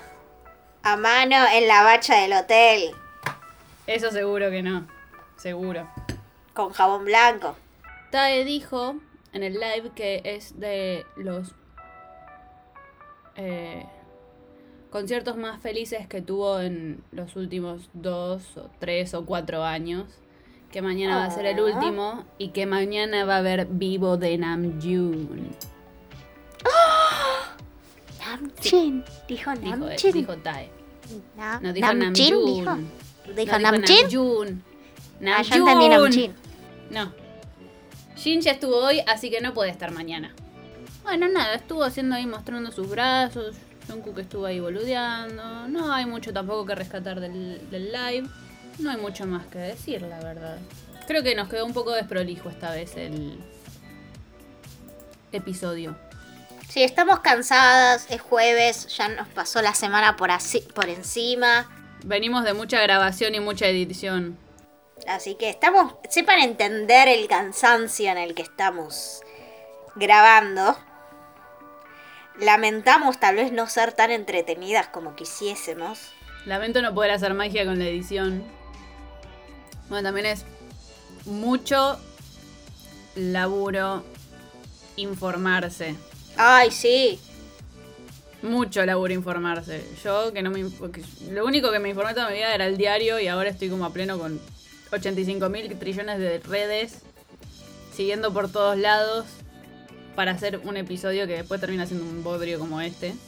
a 0.83 0.95
mano 0.97 1.35
en 1.53 1.67
la 1.67 1.83
bacha 1.83 2.17
del 2.17 2.33
hotel 2.33 2.95
eso 3.87 4.09
seguro 4.11 4.49
que 4.49 4.61
no. 4.61 4.87
Seguro. 5.37 5.89
con 6.53 6.71
jabón 6.71 7.05
blanco. 7.05 7.57
Tae 8.11 8.43
dijo 8.45 8.95
en 9.33 9.43
el 9.43 9.53
live 9.53 9.91
que 9.95 10.21
es 10.25 10.59
de 10.59 11.05
los 11.15 11.53
eh, 13.35 13.85
conciertos 14.89 15.37
más 15.37 15.61
felices 15.61 16.07
que 16.07 16.21
tuvo 16.21 16.59
en 16.59 17.03
los 17.11 17.35
últimos 17.35 17.89
dos 17.93 18.57
o 18.57 18.69
tres 18.79 19.13
o 19.13 19.25
cuatro 19.25 19.63
años. 19.63 20.05
Que 20.71 20.81
mañana 20.81 21.17
va 21.17 21.25
a 21.25 21.31
ser 21.31 21.45
el 21.45 21.59
Ah. 21.59 21.63
último 21.63 22.25
y 22.37 22.49
que 22.49 22.65
mañana 22.65 23.25
va 23.25 23.35
a 23.35 23.39
haber 23.39 23.65
vivo 23.67 24.15
de 24.17 24.37
Namjoon. 24.37 25.49
Namchin, 28.19 29.03
dijo 29.27 29.51
Dijo, 29.55 29.75
Namchin. 29.75 30.11
dijo 30.13 30.37
Tae. 30.37 30.69
Na- 31.35 31.59
No, 31.59 31.73
dijo 31.73 31.93
Namjoon. 31.93 32.15
dijo. 32.15 32.75
No, 32.75 33.33
Dijo 33.35 33.59
Namchin. 33.59 34.01
Namjoon. 34.03 34.63
Ah, 35.27 35.41
yo 35.41 35.55
entendí 35.55 35.89
Namjoon. 35.89 36.01
Namchin. 36.03 36.33
No. 36.91 37.20
Jin 38.21 38.41
ya 38.41 38.51
estuvo 38.51 38.77
hoy, 38.77 39.01
así 39.07 39.31
que 39.31 39.41
no 39.41 39.53
puede 39.53 39.71
estar 39.71 39.91
mañana. 39.91 40.35
Bueno, 41.01 41.27
nada, 41.27 41.55
estuvo 41.55 41.83
haciendo 41.83 42.15
ahí 42.15 42.27
mostrando 42.27 42.71
sus 42.71 42.87
brazos. 42.87 43.55
Jungkook 43.87 44.19
estuvo 44.19 44.45
ahí 44.45 44.59
boludeando. 44.59 45.67
No 45.67 45.91
hay 45.91 46.05
mucho 46.05 46.31
tampoco 46.31 46.67
que 46.67 46.75
rescatar 46.75 47.19
del, 47.19 47.67
del 47.71 47.91
live. 47.91 48.29
No 48.77 48.91
hay 48.91 48.97
mucho 48.97 49.25
más 49.25 49.47
que 49.47 49.57
decir, 49.57 50.03
la 50.03 50.19
verdad. 50.19 50.59
Creo 51.07 51.23
que 51.23 51.33
nos 51.33 51.49
quedó 51.49 51.65
un 51.65 51.73
poco 51.73 51.93
desprolijo 51.93 52.49
esta 52.49 52.71
vez 52.71 52.95
el 52.95 53.39
episodio. 55.31 55.97
Sí, 56.69 56.83
estamos 56.83 57.21
cansadas, 57.21 58.05
es 58.11 58.21
jueves, 58.21 58.87
ya 58.95 59.09
nos 59.09 59.27
pasó 59.29 59.63
la 59.63 59.73
semana 59.73 60.15
por, 60.15 60.29
así, 60.29 60.63
por 60.75 60.89
encima. 60.89 61.67
Venimos 62.05 62.43
de 62.43 62.53
mucha 62.53 62.79
grabación 62.81 63.33
y 63.33 63.39
mucha 63.39 63.65
edición. 63.65 64.37
Así 65.07 65.35
que 65.35 65.49
estamos, 65.49 65.93
sepan 66.09 66.39
entender 66.39 67.07
el 67.07 67.27
cansancio 67.27 68.09
en 68.11 68.17
el 68.17 68.35
que 68.35 68.41
estamos 68.43 69.21
grabando. 69.95 70.77
Lamentamos 72.39 73.19
tal 73.19 73.35
vez 73.35 73.51
no 73.51 73.67
ser 73.67 73.93
tan 73.93 74.11
entretenidas 74.11 74.87
como 74.87 75.15
quisiésemos. 75.15 75.99
Lamento 76.45 76.81
no 76.81 76.93
poder 76.93 77.11
hacer 77.11 77.33
magia 77.33 77.65
con 77.65 77.77
la 77.77 77.85
edición. 77.85 78.43
Bueno, 79.89 80.07
también 80.07 80.27
es 80.27 80.45
mucho 81.25 81.99
laburo 83.15 84.03
informarse. 84.95 85.95
Ay, 86.37 86.71
sí. 86.71 87.19
Mucho 88.41 88.85
laburo 88.85 89.13
informarse. 89.13 89.85
Yo 90.03 90.33
que 90.33 90.41
no 90.41 90.49
me... 90.49 90.65
Lo 91.29 91.45
único 91.45 91.71
que 91.71 91.79
me 91.79 91.89
informé 91.89 92.13
toda 92.13 92.29
mi 92.29 92.35
vida 92.35 92.55
era 92.55 92.65
el 92.65 92.77
diario 92.77 93.19
y 93.19 93.27
ahora 93.27 93.49
estoy 93.49 93.69
como 93.69 93.85
a 93.85 93.93
pleno 93.93 94.17
con 94.17 94.39
85 94.91 95.49
mil 95.49 95.77
trillones 95.77 96.19
de 96.19 96.39
redes. 96.39 96.99
Siguiendo 97.95 98.33
por 98.33 98.51
todos 98.51 98.77
lados. 98.77 99.25
Para 100.15 100.31
hacer 100.31 100.59
un 100.63 100.75
episodio 100.77 101.25
que 101.27 101.33
después 101.37 101.61
termina 101.61 101.85
siendo 101.85 102.05
un 102.05 102.23
bodrio 102.23 102.59
como 102.59 102.81
este. 102.81 103.13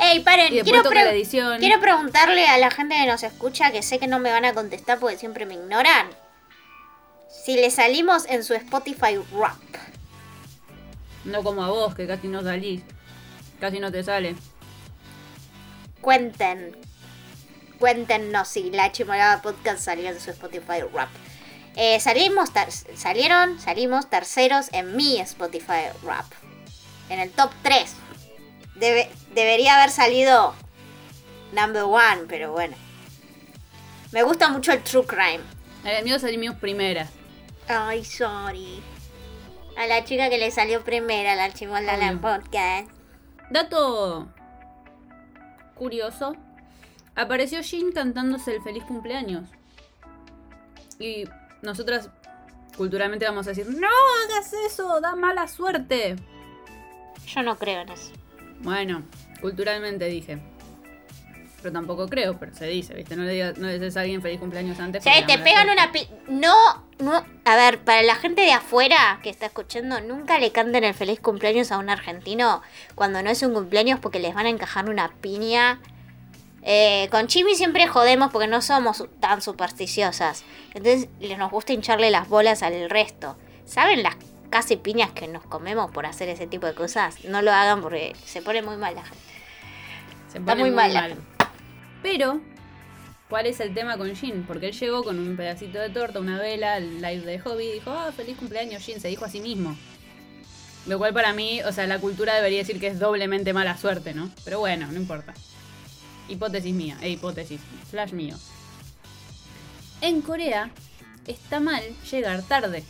Ey, 0.00 0.20
paren, 0.20 0.48
quiero, 0.62 0.82
pre- 0.82 1.04
la 1.04 1.12
edición. 1.12 1.58
quiero 1.60 1.80
preguntarle 1.80 2.46
a 2.46 2.58
la 2.58 2.70
gente 2.70 2.94
que 2.96 3.06
nos 3.06 3.22
escucha, 3.22 3.70
que 3.70 3.82
sé 3.82 3.98
que 3.98 4.06
no 4.06 4.18
me 4.18 4.30
van 4.30 4.44
a 4.44 4.54
contestar 4.54 4.98
porque 4.98 5.16
siempre 5.16 5.46
me 5.46 5.54
ignoran. 5.54 6.08
Si 7.28 7.54
le 7.54 7.70
salimos 7.70 8.24
en 8.26 8.42
su 8.42 8.54
Spotify 8.54 9.18
Rap. 9.32 9.56
No 11.24 11.42
como 11.42 11.62
a 11.64 11.68
vos, 11.70 11.94
que 11.94 12.06
casi 12.06 12.28
no 12.28 12.42
salís. 12.42 12.82
Casi 13.60 13.78
no 13.78 13.92
te 13.92 14.02
sale. 14.02 14.34
Cuenten. 16.00 16.76
Cuéntenos 17.78 18.48
si 18.48 18.70
la 18.70 18.92
Chimolada 18.92 19.42
Podcast 19.42 19.82
salió 19.82 20.08
en 20.10 20.20
su 20.20 20.30
Spotify 20.30 20.80
Rap. 20.92 21.08
Eh, 21.76 21.98
salimos, 22.00 22.50
salieron, 22.94 23.58
salimos 23.60 24.08
terceros 24.08 24.68
en 24.72 24.94
mi 24.96 25.18
Spotify 25.20 25.88
Rap. 26.04 26.26
En 27.08 27.18
el 27.20 27.30
top 27.30 27.50
3. 27.62 27.94
Debe- 28.76 29.10
debería 29.34 29.76
haber 29.76 29.90
salido 29.90 30.54
number 31.52 31.82
one, 31.82 32.22
pero 32.28 32.52
bueno. 32.52 32.76
Me 34.12 34.22
gusta 34.22 34.48
mucho 34.48 34.72
el 34.72 34.82
True 34.82 35.04
Crime. 35.06 35.40
El 35.84 36.04
mío 36.04 36.18
salimos 36.18 36.56
primeras. 36.56 37.10
Ay, 37.68 38.04
sorry. 38.04 38.82
A 39.76 39.86
la 39.86 40.04
chica 40.04 40.30
que 40.30 40.38
le 40.38 40.50
salió 40.52 40.84
primera 40.84 41.34
la 41.34 41.52
Chimolada 41.52 42.08
Obvio. 42.10 42.20
Podcast. 42.20 42.88
Dato 43.50 44.28
curioso. 45.74 46.36
Apareció 47.16 47.62
Jin 47.62 47.92
cantándose 47.92 48.54
el 48.56 48.62
feliz 48.62 48.84
cumpleaños. 48.84 49.48
Y 50.98 51.24
nosotras 51.62 52.08
culturalmente 52.76 53.24
vamos 53.24 53.46
a 53.46 53.50
decir, 53.50 53.66
no 53.68 53.88
hagas 54.24 54.52
eso, 54.66 55.00
da 55.00 55.14
mala 55.16 55.46
suerte. 55.48 56.16
Yo 57.26 57.42
no 57.42 57.56
creo 57.56 57.82
en 57.82 57.88
eso. 57.90 58.10
Bueno, 58.60 59.02
culturalmente 59.40 60.06
dije. 60.06 60.38
Pero 61.62 61.72
tampoco 61.72 62.06
creo, 62.08 62.38
pero 62.38 62.54
se 62.54 62.66
dice, 62.66 62.92
¿viste? 62.92 63.16
No 63.16 63.22
le, 63.22 63.32
digas- 63.32 63.56
no 63.56 63.66
le 63.68 63.74
dices 63.78 63.96
a 63.96 64.02
alguien 64.02 64.20
feliz 64.20 64.38
cumpleaños 64.38 64.78
antes. 64.80 65.02
Da 65.02 65.12
te 65.26 65.38
pegan 65.38 65.70
una 65.70 65.92
pi- 65.92 66.08
no 66.28 66.52
no, 66.98 67.24
a 67.44 67.56
ver, 67.56 67.80
para 67.80 68.02
la 68.02 68.14
gente 68.16 68.42
de 68.42 68.52
afuera 68.52 69.18
que 69.22 69.30
está 69.30 69.46
escuchando, 69.46 70.00
nunca 70.02 70.38
le 70.38 70.52
canten 70.52 70.84
el 70.84 70.92
feliz 70.94 71.20
cumpleaños 71.20 71.72
a 71.72 71.78
un 71.78 71.88
argentino 71.88 72.60
cuando 72.94 73.22
no 73.22 73.30
es 73.30 73.42
un 73.42 73.54
cumpleaños 73.54 73.98
porque 73.98 74.18
les 74.20 74.34
van 74.34 74.44
a 74.46 74.50
encajar 74.50 74.90
una 74.90 75.08
piña. 75.22 75.80
Eh, 76.66 77.08
con 77.10 77.26
Chimi 77.26 77.54
siempre 77.54 77.86
jodemos 77.86 78.32
porque 78.32 78.48
no 78.48 78.62
somos 78.62 79.04
tan 79.20 79.42
supersticiosas. 79.42 80.44
Entonces 80.72 81.08
les 81.20 81.36
nos 81.38 81.50
gusta 81.50 81.74
hincharle 81.74 82.10
las 82.10 82.28
bolas 82.28 82.62
al 82.62 82.88
resto. 82.88 83.36
¿Saben 83.66 84.02
las 84.02 84.16
casi 84.48 84.76
piñas 84.76 85.12
que 85.12 85.28
nos 85.28 85.44
comemos 85.44 85.90
por 85.90 86.06
hacer 86.06 86.30
ese 86.30 86.46
tipo 86.46 86.66
de 86.66 86.74
cosas? 86.74 87.22
No 87.24 87.42
lo 87.42 87.52
hagan 87.52 87.82
porque 87.82 88.14
se 88.24 88.40
pone 88.40 88.62
muy 88.62 88.76
mal 88.76 88.94
la 88.94 89.02
gente. 89.04 89.24
Se 90.32 90.38
Está 90.38 90.52
pone 90.52 90.62
muy 90.62 90.70
mal 90.70 91.16
Pero, 92.02 92.40
¿cuál 93.28 93.46
es 93.46 93.60
el 93.60 93.74
tema 93.74 93.98
con 93.98 94.16
Jin? 94.16 94.44
Porque 94.46 94.68
él 94.68 94.72
llegó 94.72 95.04
con 95.04 95.18
un 95.18 95.36
pedacito 95.36 95.78
de 95.78 95.90
torta, 95.90 96.18
una 96.18 96.40
vela, 96.40 96.78
el 96.78 97.02
live 97.02 97.26
de 97.26 97.38
hobby, 97.40 97.64
y 97.64 97.72
dijo, 97.74 97.90
ah, 97.90 98.10
feliz 98.10 98.38
cumpleaños 98.38 98.82
Jin, 98.82 99.00
se 99.00 99.08
dijo 99.08 99.26
a 99.26 99.28
sí 99.28 99.40
mismo. 99.40 99.76
Lo 100.86 100.98
cual 100.98 101.12
para 101.12 101.32
mí, 101.34 101.62
o 101.62 101.72
sea, 101.72 101.86
la 101.86 101.98
cultura 101.98 102.34
debería 102.34 102.58
decir 102.58 102.80
que 102.80 102.88
es 102.88 102.98
doblemente 102.98 103.52
mala 103.52 103.76
suerte, 103.76 104.14
¿no? 104.14 104.30
Pero 104.44 104.60
bueno, 104.60 104.86
no 104.90 104.98
importa. 104.98 105.34
Hipótesis 106.28 106.74
mía, 106.74 106.96
eh, 107.02 107.10
hipótesis, 107.10 107.60
flash 107.90 108.12
mío. 108.12 108.36
En 110.00 110.22
Corea 110.22 110.70
está 111.26 111.60
mal 111.60 111.82
llegar 112.10 112.42
tarde. 112.42 112.82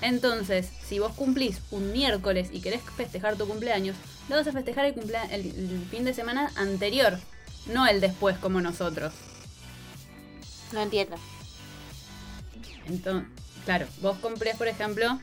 Entonces, 0.00 0.68
si 0.84 0.98
vos 0.98 1.12
cumplís 1.12 1.60
un 1.70 1.92
miércoles 1.92 2.48
y 2.52 2.60
querés 2.60 2.82
festejar 2.96 3.36
tu 3.36 3.46
cumpleaños, 3.46 3.96
lo 4.28 4.36
vas 4.36 4.46
a 4.46 4.52
festejar 4.52 4.84
el, 4.86 4.94
cumplea- 4.94 5.28
el- 5.30 5.46
el 5.46 5.86
fin 5.90 6.04
de 6.04 6.14
semana 6.14 6.50
anterior, 6.56 7.18
no 7.66 7.86
el 7.86 8.00
después 8.00 8.36
como 8.38 8.60
nosotros. 8.60 9.12
No 10.72 10.80
entiendo. 10.82 11.16
Entonces, 12.86 13.28
claro, 13.64 13.86
vos 14.00 14.18
comprés, 14.18 14.56
por 14.56 14.66
ejemplo, 14.66 15.20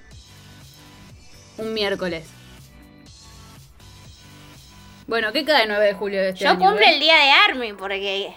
un 1.58 1.74
miércoles. 1.74 2.26
Bueno, 5.10 5.32
¿qué 5.34 5.44
cae 5.44 5.66
9 5.68 5.86
de 5.88 5.94
julio 5.94 6.22
de 6.22 6.30
este 6.30 6.44
Yo 6.44 6.52
año? 6.52 6.60
cumplo 6.60 6.86
eh? 6.86 6.94
el 6.94 7.00
día 7.00 7.16
de 7.16 7.32
Army 7.32 7.74
porque 7.74 8.32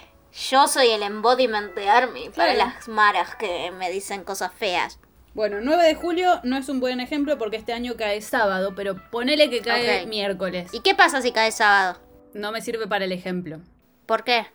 yo 0.49 0.67
soy 0.67 0.87
el 0.89 1.03
embodiment 1.03 1.73
de 1.75 1.87
Army 1.87 2.29
para 2.35 2.55
Claro. 2.55 2.71
las 2.75 2.87
maras 2.87 3.35
que 3.35 3.69
me 3.77 3.91
dicen 3.91 4.23
cosas 4.23 4.51
feas. 4.53 4.99
Bueno, 5.35 5.57
9 5.61 5.83
de 5.83 5.93
julio 5.93 6.39
no 6.43 6.57
es 6.57 6.69
un 6.69 6.79
buen 6.79 6.99
ejemplo 6.99 7.37
porque 7.37 7.57
este 7.57 7.73
año 7.73 7.93
cae 7.95 8.21
sábado, 8.21 8.73
pero 8.75 8.95
ponele 9.11 9.51
que 9.51 9.61
cae 9.61 10.07
miércoles. 10.07 10.71
¿Y 10.73 10.79
qué 10.81 10.95
pasa 10.95 11.21
si 11.21 11.31
cae 11.31 11.51
sábado? 11.51 11.99
No 12.33 12.51
me 12.51 12.61
sirve 12.61 12.87
para 12.87 13.05
el 13.05 13.11
ejemplo. 13.11 13.59
¿Por 14.07 14.23
qué? 14.23 14.47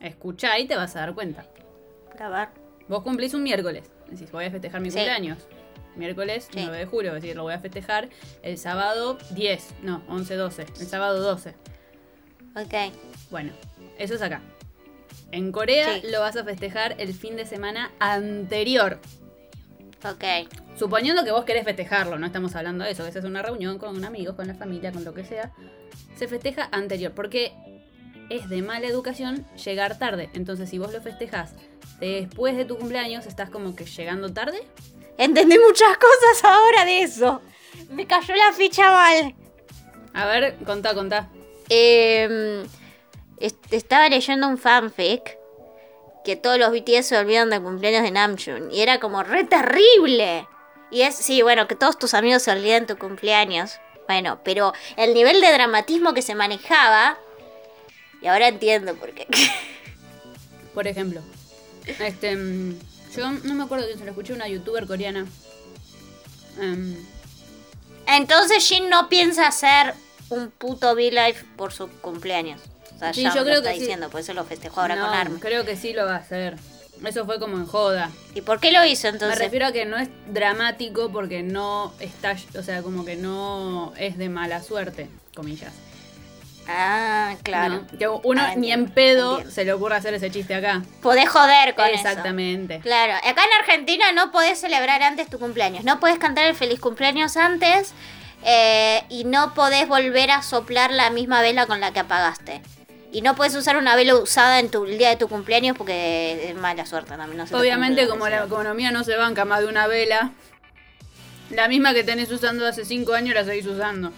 Escuchá 0.00 0.58
y 0.58 0.66
te 0.66 0.74
vas 0.76 0.96
a 0.96 1.00
dar 1.00 1.14
cuenta. 1.14 1.44
A 2.18 2.28
ver. 2.28 2.48
Vos 2.88 3.04
cumplís 3.04 3.32
un 3.34 3.44
miércoles. 3.44 3.88
Decís, 4.08 4.30
voy 4.32 4.46
a 4.46 4.50
festejar 4.50 4.80
mi 4.80 4.90
Sí. 4.90 4.96
cumpleaños. 4.96 5.38
Miércoles 5.98 6.48
Sí. 6.52 6.60
9 6.62 6.76
de 6.78 6.86
julio, 6.86 7.14
es 7.14 7.22
decir, 7.22 7.36
lo 7.36 7.42
voy 7.42 7.54
a 7.54 7.58
festejar 7.60 8.08
el 8.42 8.56
sábado 8.58 9.18
10, 9.30 9.74
no, 9.82 10.02
11, 10.08 10.34
12. 10.36 10.62
El 10.80 10.86
sábado 10.86 11.20
12. 11.20 11.54
Ok. 12.56 12.92
Bueno, 13.30 13.52
eso 13.98 14.14
es 14.14 14.22
acá. 14.22 14.40
En 15.30 15.52
Corea 15.52 16.00
Sí. 16.00 16.06
lo 16.10 16.20
vas 16.20 16.36
a 16.36 16.44
festejar 16.44 16.94
el 16.98 17.12
fin 17.12 17.36
de 17.36 17.44
semana 17.44 17.90
anterior. 17.98 18.98
Ok. 20.04 20.24
Suponiendo 20.78 21.24
que 21.24 21.32
vos 21.32 21.44
querés 21.44 21.64
festejarlo, 21.64 22.18
no 22.18 22.26
estamos 22.26 22.54
hablando 22.54 22.84
de 22.84 22.92
eso, 22.92 23.02
que 23.10 23.18
es 23.18 23.24
una 23.24 23.42
reunión 23.42 23.78
con 23.78 24.04
amigos, 24.04 24.36
con 24.36 24.46
la 24.46 24.54
familia, 24.54 24.92
con 24.92 25.04
lo 25.04 25.12
que 25.12 25.24
sea. 25.24 25.52
Se 26.16 26.28
festeja 26.28 26.68
anterior, 26.70 27.12
porque 27.14 27.52
es 28.30 28.48
de 28.48 28.62
mala 28.62 28.86
educación 28.86 29.44
llegar 29.64 29.98
tarde. 29.98 30.30
Entonces, 30.34 30.70
si 30.70 30.78
vos 30.78 30.92
lo 30.92 31.00
festejás 31.00 31.54
después 31.98 32.56
de 32.56 32.64
tu 32.64 32.76
cumpleaños, 32.78 33.26
estás 33.26 33.50
como 33.50 33.74
que 33.74 33.84
llegando 33.86 34.32
tarde. 34.32 34.58
Entendí 35.18 35.58
muchas 35.58 35.96
cosas 35.98 36.44
ahora 36.44 36.84
de 36.84 37.00
eso. 37.02 37.42
Me 37.90 38.06
cayó 38.06 38.34
la 38.34 38.52
ficha 38.52 38.90
mal. 38.90 39.34
A 40.14 40.26
ver, 40.26 40.56
contá, 40.64 40.94
contá. 40.94 41.28
Eh, 41.68 42.64
est- 43.38 43.72
estaba 43.72 44.08
leyendo 44.08 44.48
un 44.48 44.56
fanfic 44.58 45.36
que 46.24 46.36
todos 46.36 46.58
los 46.58 46.70
BTS 46.70 47.02
se 47.08 47.16
olvidan 47.18 47.50
del 47.50 47.62
cumpleaños 47.62 48.02
de 48.02 48.10
Namjoon. 48.10 48.70
Y 48.72 48.80
era 48.80 49.00
como 49.00 49.22
re 49.22 49.44
terrible. 49.44 50.46
Y 50.90 51.02
es, 51.02 51.14
sí, 51.16 51.42
bueno, 51.42 51.66
que 51.68 51.74
todos 51.76 51.98
tus 51.98 52.14
amigos 52.14 52.42
se 52.42 52.50
olviden 52.52 52.86
tu 52.86 52.96
cumpleaños. 52.96 53.78
Bueno, 54.06 54.40
pero 54.44 54.72
el 54.96 55.12
nivel 55.14 55.40
de 55.40 55.52
dramatismo 55.52 56.14
que 56.14 56.22
se 56.22 56.34
manejaba. 56.34 57.18
Y 58.22 58.26
ahora 58.26 58.48
entiendo 58.48 58.94
por 58.94 59.10
qué. 59.12 59.26
Por 60.74 60.86
ejemplo, 60.86 61.20
este, 61.98 62.36
mm, 62.36 62.78
yo 63.18 63.30
no 63.30 63.54
me 63.54 63.64
acuerdo 63.64 63.86
quién 63.86 63.98
se 63.98 64.04
lo 64.04 64.10
escuché, 64.12 64.32
una 64.32 64.48
youtuber 64.48 64.86
coreana. 64.86 65.26
Em, 66.60 66.96
Entonces 68.06 68.66
Jin 68.66 68.88
no 68.88 69.08
piensa 69.08 69.46
hacer 69.46 69.94
un 70.30 70.50
puto 70.50 70.92
V-Life 70.92 71.44
por 71.56 71.72
su 71.72 71.88
cumpleaños. 72.00 72.60
O 72.96 72.98
sea, 72.98 73.12
Sí, 73.12 73.22
ya 73.22 73.30
yo 73.30 73.36
me 73.36 73.42
creo 73.42 73.54
lo 73.54 73.58
está 73.60 73.70
que 73.70 73.74
sí. 73.76 73.80
diciendo, 73.82 74.08
por 74.10 74.20
eso 74.20 74.34
lo 74.34 74.44
festejó 74.44 74.80
ahora 74.80 74.96
no, 74.96 75.06
con 75.06 75.14
Army. 75.14 75.40
creo 75.40 75.64
que 75.64 75.76
sí 75.76 75.92
lo 75.92 76.04
va 76.04 76.14
a 76.14 76.18
hacer. 76.18 76.56
Eso 77.04 77.24
fue 77.26 77.38
como 77.38 77.56
en 77.58 77.66
joda. 77.66 78.10
¿Y 78.34 78.40
por 78.40 78.58
qué 78.58 78.72
lo 78.72 78.84
hizo 78.84 79.06
Me 79.06 79.10
entonces? 79.10 79.38
refiero 79.38 79.66
a 79.66 79.72
que 79.72 79.84
no 79.84 79.96
es 79.98 80.08
dramático 80.32 81.10
porque 81.12 81.42
no 81.44 81.92
está, 82.00 82.36
o 82.58 82.62
sea, 82.62 82.82
como 82.82 83.04
que 83.04 83.14
no 83.14 83.92
es 83.96 84.18
de 84.18 84.28
mala 84.28 84.62
suerte, 84.64 85.08
comillas. 85.34 85.72
Ah, 86.70 87.34
claro. 87.42 87.86
¿no? 87.90 87.98
Que 87.98 88.06
uno 88.08 88.42
Ah, 88.44 88.54
ni 88.56 88.70
en 88.70 88.88
pedo 88.90 89.32
entiendo. 89.38 89.52
se 89.54 89.64
le 89.64 89.72
ocurre 89.72 89.96
hacer 89.96 90.12
ese 90.14 90.30
chiste 90.30 90.54
acá. 90.54 90.82
Podés 91.02 91.28
joder 91.28 91.74
con 91.74 91.86
eso. 91.86 91.94
Exactamente. 91.96 92.80
Claro, 92.80 93.14
acá 93.14 93.42
en 93.42 93.60
Argentina 93.60 94.12
no 94.12 94.30
podés 94.30 94.60
celebrar 94.60 95.02
antes 95.02 95.28
tu 95.30 95.38
cumpleaños. 95.38 95.82
No 95.84 95.98
podés 95.98 96.18
cantar 96.18 96.44
el 96.44 96.54
feliz 96.54 96.78
cumpleaños 96.78 97.36
antes 97.38 97.94
eh, 98.44 99.02
y 99.08 99.24
no 99.24 99.54
podés 99.54 99.88
volver 99.88 100.30
a 100.30 100.42
soplar 100.42 100.90
la 100.92 101.08
misma 101.10 101.40
vela 101.40 101.66
con 101.66 101.80
la 101.80 101.92
que 101.92 102.00
apagaste. 102.00 102.60
Y 103.10 103.22
no 103.22 103.34
puedes 103.34 103.54
usar 103.56 103.78
una 103.78 103.96
vela 103.96 104.16
usada 104.16 104.60
en 104.60 104.70
tu 104.70 104.84
el 104.84 104.98
día 104.98 105.08
de 105.08 105.16
tu 105.16 105.28
cumpleaños 105.28 105.74
porque 105.78 106.50
es 106.50 106.54
mala 106.54 106.84
suerte 106.84 107.16
también. 107.16 107.38
no 107.38 107.46
se 107.46 107.54
te 107.54 107.58
Obviamente, 107.58 108.06
como 108.06 108.28
la 108.28 108.36
sea. 108.36 108.46
economía 108.46 108.90
no 108.90 109.02
se 109.04 109.16
banca 109.16 109.46
más 109.46 109.60
de 109.60 109.66
una 109.68 109.86
vela, 109.86 110.32
la 111.48 111.66
misma 111.68 111.94
que 111.94 112.04
tenés 112.04 112.30
usando 112.30 112.66
hace 112.66 112.84
5 112.84 113.14
años 113.14 113.34
la 113.34 113.44
seguís 113.44 113.64
usando. 113.64 114.12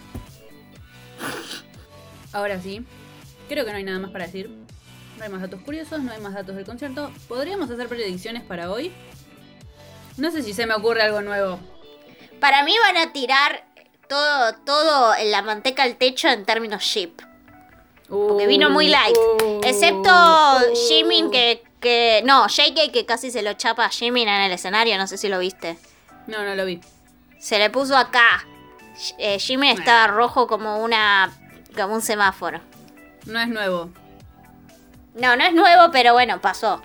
Ahora 2.33 2.61
sí, 2.61 2.85
creo 3.49 3.65
que 3.65 3.71
no 3.71 3.77
hay 3.77 3.85
nada 3.85 3.99
más 3.99 4.11
para 4.11 4.27
decir. 4.27 4.51
No 5.19 5.25
hay 5.25 5.31
más 5.31 5.43
datos 5.43 5.61
curiosos, 5.63 6.01
no 6.01 6.13
hay 6.13 6.21
más 6.21 6.35
datos 6.35 6.57
del 6.57 6.65
concierto. 6.65 7.11
¿Podríamos 7.29 7.71
hacer 7.71 7.89
predicciones 7.89 8.43
para 8.43 8.71
hoy? 8.71 8.93
No 10.17 10.31
sé 10.31 10.43
si 10.43 10.55
se 10.55 10.67
me 10.67 10.75
ocurre 10.75 11.03
algo 11.03 11.21
nuevo. 11.21 11.61
Para 12.41 12.63
mí 12.65 12.75
van 12.83 12.97
a 12.97 13.13
tirar 13.13 13.65
todo, 14.09 14.55
todo 14.65 15.15
en 15.15 15.31
la 15.31 15.43
manteca 15.43 15.83
al 15.83 15.97
techo 15.97 16.29
en 16.29 16.45
términos 16.45 16.83
ship. 16.83 17.21
Porque 18.09 18.47
vino 18.47 18.71
muy 18.71 18.89
light. 18.89 19.17
Uh, 19.17 19.61
Excepto 19.63 20.11
uh. 20.11 20.77
Jimin 20.89 21.31
que, 21.31 21.63
que... 21.81 22.23
No, 22.25 22.49
JK 22.49 22.91
que 22.93 23.07
casi 23.07 23.31
se 23.31 23.43
lo 23.43 23.53
chapa 23.55 23.85
a 23.85 23.89
Jimin 23.89 24.29
en 24.29 24.41
el 24.43 24.53
escenario, 24.53 24.99
no 24.99 25.07
sé 25.07 25.17
si 25.17 25.29
lo 25.29 25.39
viste. 25.39 25.79
No, 26.27 26.45
no 26.45 26.55
lo 26.57 26.65
vi. 26.65 26.81
Se 27.39 27.59
le 27.59 27.71
puso 27.71 27.97
acá. 27.97 28.47
Eh, 29.19 29.39
Jimin 29.39 29.79
estaba 29.79 30.09
rojo 30.09 30.47
como 30.47 30.83
una... 30.83 31.33
como 31.77 31.95
un 31.95 32.03
semáforo. 32.03 32.61
No 33.27 33.41
es 33.41 33.49
nuevo. 33.49 33.91
No, 35.15 35.37
no 35.37 35.45
es 35.45 35.53
nuevo, 35.53 35.91
pero 35.93 36.13
bueno, 36.13 36.41
pasó. 36.41 36.81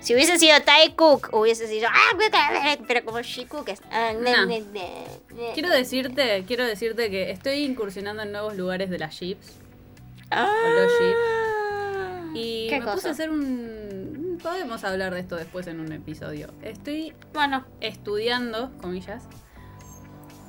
Si 0.00 0.14
hubiese 0.14 0.38
sido 0.38 0.60
Tai 0.62 0.94
Cook, 0.94 1.28
hubiese 1.32 1.66
sido... 1.66 1.88
"Ah, 1.92 2.76
Pero 2.86 3.04
como 3.04 3.20
She-Cook 3.20 3.68
es... 3.68 3.82
ah, 3.90 4.12
No. 4.14 4.46
Quiero 5.52 5.68
decirte, 5.68 6.44
quiero 6.46 6.64
decirte 6.64 7.10
que 7.10 7.30
estoy 7.30 7.64
incursionando 7.64 8.22
en 8.22 8.32
nuevos 8.32 8.56
lugares 8.56 8.88
de 8.88 8.98
las 8.98 9.14
chips. 9.14 9.52
Ah. 10.30 10.48
los 10.74 10.92
Y 12.34 12.68
¿Qué 12.68 12.78
me 12.78 12.84
cosa? 12.84 12.94
puse 12.94 13.08
a 13.08 13.10
hacer 13.10 13.28
un. 13.30 14.38
Podemos 14.42 14.84
hablar 14.84 15.12
de 15.12 15.20
esto 15.20 15.36
después 15.36 15.66
en 15.66 15.80
un 15.80 15.92
episodio. 15.92 16.48
Estoy 16.62 17.12
Bueno, 17.34 17.66
estudiando, 17.80 18.70
comillas, 18.80 19.24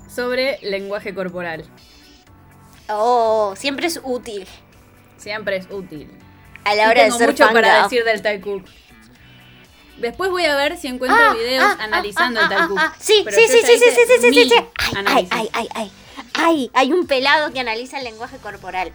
sobre 0.08 0.60
lenguaje 0.62 1.14
corporal. 1.14 1.66
Oh, 2.90 3.54
siempre 3.56 3.88
es 3.88 4.00
útil 4.04 4.48
Siempre 5.18 5.58
es 5.58 5.68
útil. 5.70 6.10
a 6.64 6.76
la 6.76 6.84
Y 6.84 6.86
hora 6.88 7.02
de 7.04 7.06
tengo 7.06 7.18
ser 7.18 7.30
mucho 7.30 7.48
para 7.54 7.84
decir 7.84 8.04
del 8.04 8.22
Tai 8.22 8.42
Cook. 8.42 8.66
Después 9.98 10.32
voy 10.32 10.46
a 10.46 10.56
ver 10.56 10.78
si 10.78 10.88
encuentro 10.88 11.20
Ah, 11.22 11.34
videos 11.34 11.64
ah, 11.64 11.78
analizando 11.80 12.40
ah, 12.40 12.44
el 12.44 12.50
Tai 12.50 12.68
Cook. 12.68 12.80
Sí, 13.00 13.24
sí, 13.30 13.48
sí, 13.48 13.48
sí, 13.48 13.78
sí, 13.78 13.78
sí, 13.78 14.02
sí, 14.08 14.14
sí, 14.22 14.34
sí, 14.34 14.50
sí. 14.50 14.56
Ay, 15.06 15.28
ay, 15.30 15.30
ay, 15.32 15.50
ay, 15.54 15.70
ay. 15.76 15.92
Ay, 16.34 16.72
hay 16.74 16.92
un 16.92 17.06
pelado 17.06 17.54
que 17.54 17.60
analiza 17.60 18.00
el 18.00 18.06
lenguaje 18.06 18.38
corporal. 18.38 18.94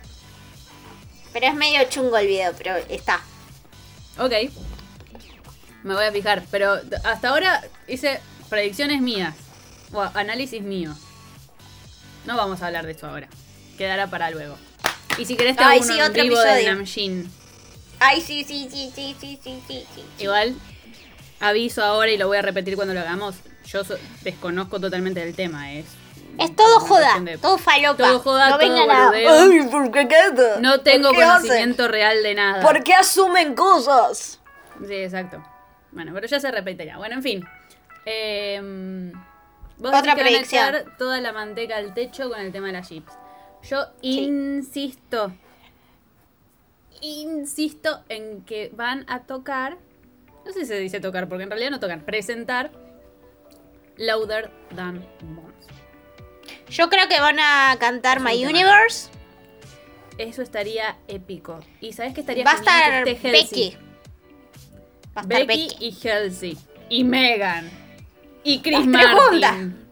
Pero 1.32 1.46
es 1.46 1.54
medio 1.54 1.84
chungo 1.88 2.16
el 2.16 2.26
video, 2.26 2.52
pero 2.58 2.76
está. 2.88 3.20
Ok. 4.18 4.32
Me 5.84 5.94
voy 5.94 6.04
a 6.06 6.12
fijar. 6.12 6.42
Pero 6.50 6.80
hasta 7.04 7.28
ahora 7.28 7.62
hice 7.86 8.20
predicciones 8.48 9.00
mías. 9.00 9.34
O 9.92 10.00
análisis 10.14 10.62
mío. 10.62 10.92
No 12.24 12.36
vamos 12.36 12.62
a 12.62 12.66
hablar 12.66 12.84
de 12.86 12.92
esto 12.92 13.06
ahora. 13.06 13.28
Quedará 13.76 14.06
para 14.08 14.30
luego. 14.30 14.56
Y 15.18 15.24
si 15.24 15.36
querés 15.36 15.56
te 15.56 15.64
Ay, 15.64 15.78
uno 15.80 15.86
sí, 15.92 15.98
en 15.98 16.04
otro 16.04 16.22
vivo 16.22 16.40
episodio. 16.40 16.74
Namjin. 16.74 17.30
Ay, 18.00 18.20
sí, 18.20 18.44
sí, 18.44 18.68
sí, 18.70 18.92
sí, 18.94 19.16
sí, 19.20 19.38
sí, 19.42 19.62
sí, 19.66 19.86
sí. 19.94 20.04
Igual, 20.18 20.54
aviso 21.40 21.82
ahora 21.82 22.10
y 22.10 22.18
lo 22.18 22.26
voy 22.28 22.36
a 22.38 22.42
repetir 22.42 22.76
cuando 22.76 22.92
lo 22.94 23.00
hagamos. 23.00 23.36
Yo 23.66 23.84
so- 23.84 23.96
desconozco 24.22 24.78
totalmente 24.80 25.20
del 25.20 25.34
tema. 25.34 25.72
Es, 25.72 25.86
Es 26.38 26.54
todo 26.54 26.76
una 26.78 26.86
joda, 26.86 27.00
cuestión 27.00 27.24
de- 27.24 27.38
todo 27.38 27.58
falopa. 27.58 27.96
Todo 28.04 28.18
joda, 28.20 28.50
no 28.50 28.58
todo 28.58 28.68
vengan 28.68 28.90
a... 28.90 29.04
boludeo. 29.06 29.40
Ay, 29.42 29.68
¿por 29.70 29.90
qué 29.90 30.08
qué? 30.08 30.60
No 30.60 30.80
tengo 30.80 31.08
¿Por 31.08 31.16
qué 31.16 31.22
hacen? 31.24 31.40
conocimiento 31.48 31.88
real 31.88 32.22
de 32.22 32.34
nada. 32.34 32.62
¿Por 32.62 32.82
qué 32.84 32.94
asumen 32.94 33.54
cosas? 33.54 34.40
Sí, 34.86 34.94
exacto. 34.94 35.42
Bueno, 35.92 36.12
pero 36.14 36.26
ya 36.26 36.38
se 36.38 36.50
repite 36.50 36.84
ya. 36.84 36.98
Bueno, 36.98 37.14
en 37.16 37.22
fin. 37.22 37.44
Eh, 38.04 38.60
vos 39.78 39.88
Otra 39.88 40.02
decís 40.02 40.02
que 40.02 40.06
van 40.06 40.18
a 40.18 40.22
predicción. 40.30 40.68
echar 40.68 40.96
toda 40.98 41.20
la 41.22 41.32
manteca 41.32 41.76
al 41.78 41.94
techo 41.94 42.28
con 42.28 42.38
el 42.40 42.52
tema 42.52 42.66
de 42.66 42.72
las 42.74 42.88
chips. 42.88 43.12
Yo 43.68 43.86
Sí. 44.00 44.20
insisto, 44.24 45.32
insisto 47.00 48.02
en 48.08 48.42
que 48.42 48.70
van 48.74 49.04
a 49.08 49.20
tocar, 49.24 49.76
no 50.44 50.52
sé 50.52 50.60
si 50.60 50.66
se 50.66 50.78
dice 50.78 51.00
tocar, 51.00 51.28
porque 51.28 51.44
en 51.44 51.50
realidad 51.50 51.70
no 51.70 51.80
tocan, 51.80 52.00
presentar 52.02 52.70
Louder 53.96 54.50
Than 54.74 55.04
Bombs. 55.22 55.66
Yo 56.68 56.88
creo 56.90 57.08
que 57.08 57.20
van 57.20 57.38
a 57.40 57.76
cantar 57.78 58.20
My. 58.20 58.44
Universe. 58.44 59.10
Eso 60.18 60.42
estaría 60.42 60.96
épico. 61.08 61.60
¿Y 61.80 61.92
sabes 61.92 62.14
qué 62.14 62.20
estaría 62.20 62.44
Va 62.44 62.52
a 62.52 62.56
estar. 62.56 63.04
Becky. 63.04 63.76
Va 65.16 65.20
a 65.20 65.22
estar 65.22 65.46
Becky, 65.46 65.68
Becky. 65.68 65.86
y 66.04 66.08
Halsey. 66.08 66.58
Y 66.88 67.04
Megan. 67.04 67.70
Y 68.42 68.60
Chris 68.60 68.86
Las 68.86 68.86
Martin. 68.86 69.85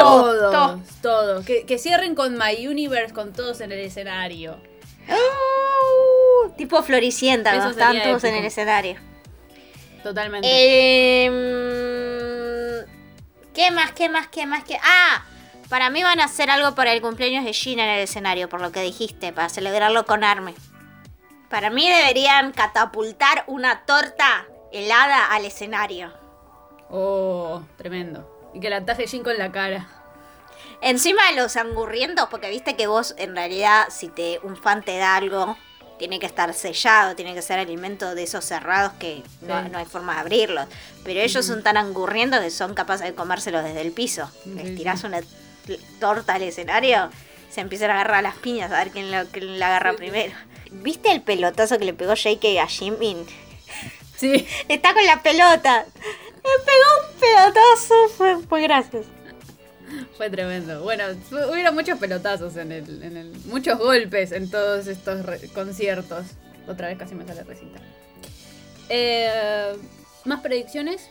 Todos, 0.00 0.52
todo. 0.52 0.80
todos. 1.02 1.46
Que, 1.46 1.66
que 1.66 1.78
cierren 1.78 2.14
con 2.14 2.38
My 2.38 2.66
Universe 2.66 3.12
con 3.12 3.32
todos 3.32 3.60
en 3.60 3.72
el 3.72 3.80
escenario. 3.80 4.60
Oh, 5.08 6.50
tipo 6.56 6.82
Floricienta, 6.82 7.52
estaban 7.52 7.74
sería 7.74 8.04
todos 8.04 8.24
en 8.24 8.34
el 8.34 8.44
escenario. 8.44 8.96
Totalmente. 10.02 10.48
Em, 11.24 11.32
¿Qué 13.54 13.70
más? 13.70 13.92
¿Qué 13.92 14.08
más? 14.08 14.28
¿Qué 14.28 14.46
más? 14.46 14.64
¿Qué? 14.64 14.78
Ah, 14.82 15.24
para 15.68 15.90
mí 15.90 16.02
van 16.02 16.20
a 16.20 16.24
hacer 16.24 16.50
algo 16.50 16.74
para 16.74 16.92
el 16.92 17.00
cumpleaños 17.00 17.44
de 17.44 17.52
Gina 17.52 17.84
en 17.84 17.90
el 17.90 18.00
escenario, 18.00 18.48
por 18.48 18.60
lo 18.60 18.72
que 18.72 18.82
dijiste, 18.82 19.32
para 19.32 19.48
celebrarlo 19.48 20.04
con 20.04 20.24
Arme. 20.24 20.54
Para 21.48 21.70
mí 21.70 21.88
deberían 21.88 22.52
catapultar 22.52 23.44
una 23.46 23.84
torta 23.84 24.46
helada 24.72 25.26
al 25.26 25.44
escenario. 25.44 26.12
Oh, 26.90 27.62
tremendo. 27.76 28.31
Y 28.54 28.60
que 28.60 28.70
la 28.70 28.84
taje 28.84 29.06
Jin 29.06 29.22
con 29.22 29.36
la 29.38 29.50
cara. 29.52 29.88
Encima 30.80 31.22
de 31.30 31.36
los 31.40 31.56
angurrientos, 31.56 32.28
porque 32.30 32.50
viste 32.50 32.76
que 32.76 32.86
vos 32.86 33.14
en 33.18 33.34
realidad 33.36 33.86
si 33.90 34.08
te 34.08 34.40
un 34.42 34.56
fan 34.56 34.82
te 34.82 34.96
da 34.98 35.16
algo, 35.16 35.56
tiene 35.98 36.18
que 36.18 36.26
estar 36.26 36.52
sellado, 36.54 37.14
tiene 37.14 37.34
que 37.34 37.42
ser 37.42 37.60
alimento 37.60 38.14
de 38.16 38.24
esos 38.24 38.44
cerrados 38.44 38.92
que 38.98 39.22
no, 39.42 39.62
Sí. 39.62 39.68
no 39.70 39.78
hay 39.78 39.84
forma 39.84 40.14
de 40.14 40.20
abrirlos. 40.20 40.66
Pero 41.04 41.20
ellos 41.20 41.46
son 41.46 41.62
tan 41.62 41.76
angurrientos 41.76 42.40
que 42.40 42.50
son 42.50 42.74
capaces 42.74 43.06
de 43.06 43.14
comérselos 43.14 43.62
desde 43.62 43.80
el 43.80 43.92
piso. 43.92 44.28
Sí, 44.42 44.50
Les 44.54 44.76
tirás 44.76 45.04
una 45.04 45.20
torta 46.00 46.34
al 46.34 46.42
escenario, 46.42 47.08
se 47.50 47.60
empiezan 47.60 47.90
a 47.90 47.94
agarrar 47.94 48.22
las 48.24 48.34
piñas 48.36 48.72
a 48.72 48.78
ver 48.78 48.90
quién, 48.90 49.12
lo- 49.12 49.26
quién 49.26 49.60
la 49.60 49.68
agarra 49.68 49.92
sí. 49.92 49.98
primero. 49.98 50.32
¿Viste 50.72 51.12
el 51.12 51.22
pelotazo 51.22 51.78
que 51.78 51.84
le 51.84 51.94
pegó 51.94 52.14
Jake 52.14 52.58
a 52.58 52.66
Jimin? 52.66 53.24
Sí. 54.16 54.46
Está 54.68 54.94
con 54.94 55.04
la 55.06 55.22
pelota. 55.22 55.84
Le 56.44 56.64
pegó 56.64 56.88
un 57.00 57.20
pelotazo, 57.20 58.08
fue, 58.16 58.42
fue 58.46 58.62
gracias. 58.62 59.06
Fue 60.16 60.30
tremendo. 60.30 60.82
Bueno, 60.82 61.04
hubieron 61.50 61.74
muchos 61.74 61.98
pelotazos 61.98 62.56
en 62.56 62.72
el. 62.72 63.32
Muchos 63.44 63.78
golpes 63.78 64.32
en 64.32 64.50
todos 64.50 64.86
estos 64.86 65.24
conciertos. 65.54 66.26
Otra 66.66 66.88
vez 66.88 66.98
casi 66.98 67.14
me 67.14 67.26
sale 67.26 67.42
recita. 67.44 67.80
Eh, 68.88 69.74
¿Más 70.24 70.40
predicciones? 70.40 71.08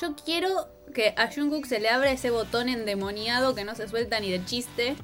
Yo 0.00 0.14
quiero 0.16 0.68
que 0.94 1.14
a 1.16 1.30
Jungkook 1.32 1.66
se 1.66 1.80
le 1.80 1.88
abra 1.88 2.10
ese 2.10 2.30
botón 2.30 2.68
endemoniado 2.68 3.54
que 3.54 3.64
no 3.64 3.74
se 3.74 3.88
suelta 3.88 4.20
ni 4.20 4.30
de 4.30 4.44
chiste. 4.44 4.96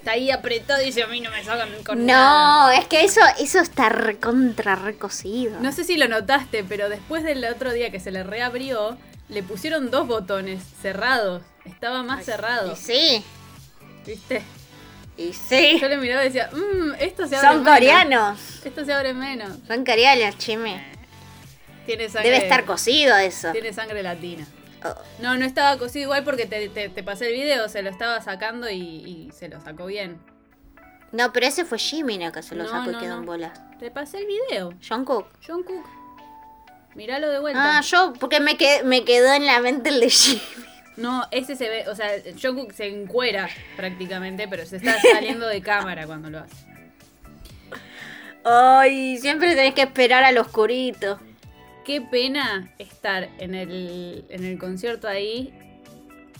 Está 0.00 0.12
ahí 0.12 0.30
apretado 0.30 0.80
y 0.80 0.86
dice 0.86 1.02
a 1.02 1.06
mí 1.08 1.20
no 1.20 1.30
me 1.30 1.44
sacan 1.44 1.68
con 1.84 2.06
nada. 2.06 2.70
No, 2.72 2.80
es 2.80 2.86
que 2.88 3.04
eso, 3.04 3.20
eso 3.38 3.58
está 3.58 3.90
recontra 3.90 4.74
recocido. 4.74 5.60
No 5.60 5.72
sé 5.72 5.84
si 5.84 5.98
lo 5.98 6.08
notaste, 6.08 6.64
pero 6.64 6.88
después 6.88 7.22
del 7.22 7.44
otro 7.44 7.70
día 7.72 7.90
que 7.90 8.00
se 8.00 8.10
le 8.10 8.22
reabrió, 8.22 8.96
le 9.28 9.42
pusieron 9.42 9.90
dos 9.90 10.06
botones 10.06 10.62
cerrados. 10.80 11.42
Estaba 11.66 12.02
más 12.02 12.24
cerrado. 12.24 12.72
Y 12.72 12.76
sí, 12.76 13.22
¿Viste? 14.06 14.40
y 15.18 15.34
sí. 15.34 15.78
Yo 15.78 15.88
le 15.88 15.98
miraba 15.98 16.22
y 16.24 16.28
decía, 16.30 16.48
mmm, 16.50 16.94
esto 16.98 17.26
se 17.26 17.36
abre 17.36 17.48
Son 17.48 17.58
menos. 17.62 17.74
coreanos. 17.74 18.40
Esto 18.64 18.84
se 18.86 18.92
abre 18.94 19.12
menos. 19.12 19.52
Son 19.68 19.84
coreanos, 19.84 20.38
chime. 20.38 20.82
Tiene 21.84 22.08
sangre. 22.08 22.30
Debe 22.30 22.42
estar 22.44 22.64
cocido 22.64 23.16
eso. 23.18 23.52
Tiene 23.52 23.74
sangre 23.74 24.02
latina. 24.02 24.46
Oh. 24.84 24.94
No, 25.20 25.36
no 25.36 25.44
estaba 25.44 25.76
cocido 25.78 26.04
igual 26.04 26.24
porque 26.24 26.46
te, 26.46 26.68
te- 26.70 26.88
te 26.88 27.02
pasé 27.02 27.28
el 27.28 27.34
video, 27.34 27.68
se 27.68 27.82
lo 27.82 27.90
estaba 27.90 28.20
sacando 28.22 28.70
y, 28.70 28.76
y 28.78 29.30
se 29.32 29.48
lo 29.48 29.60
sacó 29.60 29.86
bien. 29.86 30.18
No, 31.12 31.32
pero 31.32 31.46
ese 31.46 31.64
fue 31.64 31.78
Jimin 31.78 32.30
que 32.32 32.42
se 32.42 32.54
lo 32.54 32.64
No, 32.64 32.70
sacó 32.70 32.90
no, 32.92 32.98
y 32.98 33.00
quedó 33.00 33.14
no. 33.14 33.20
en 33.20 33.26
bolas. 33.26 33.60
Te 33.78 33.90
pasé 33.90 34.18
el 34.18 34.26
video. 34.26 34.72
Jungkook. 34.88 35.26
John 35.46 35.62
Cook. 35.64 35.84
Míralo 36.94 37.28
de 37.30 37.38
vuelta. 37.40 37.78
Ah, 37.78 37.80
yo, 37.82 38.12
porque 38.18 38.40
me, 38.40 38.56
qued- 38.56 38.82
me 38.84 39.04
quedó 39.04 39.32
en 39.32 39.44
la 39.46 39.60
mente 39.60 39.90
el 39.90 40.00
de 40.00 40.08
Jimin. 40.10 40.42
No, 40.96 41.26
ese 41.30 41.56
se 41.56 41.68
ve, 41.68 41.88
o 41.88 41.94
sea, 41.94 42.10
John 42.40 42.56
Cook 42.56 42.72
se 42.72 42.86
encuera 42.86 43.48
prácticamente, 43.76 44.46
pero 44.48 44.66
se 44.66 44.76
está 44.76 44.96
saliendo 45.12 45.46
de 45.46 45.62
cámara 45.62 46.06
cuando 46.06 46.30
lo 46.30 46.40
hace. 46.40 46.56
Ay, 48.44 49.18
siempre 49.18 49.54
tenés 49.54 49.74
que 49.74 49.82
esperar 49.82 50.24
al 50.24 50.38
oscurito. 50.38 51.18
Qué 51.90 52.00
pena 52.00 52.70
estar 52.78 53.28
en 53.38 53.56
el, 53.56 54.24
en 54.28 54.44
el 54.44 54.58
concierto 54.60 55.08
ahí 55.08 55.52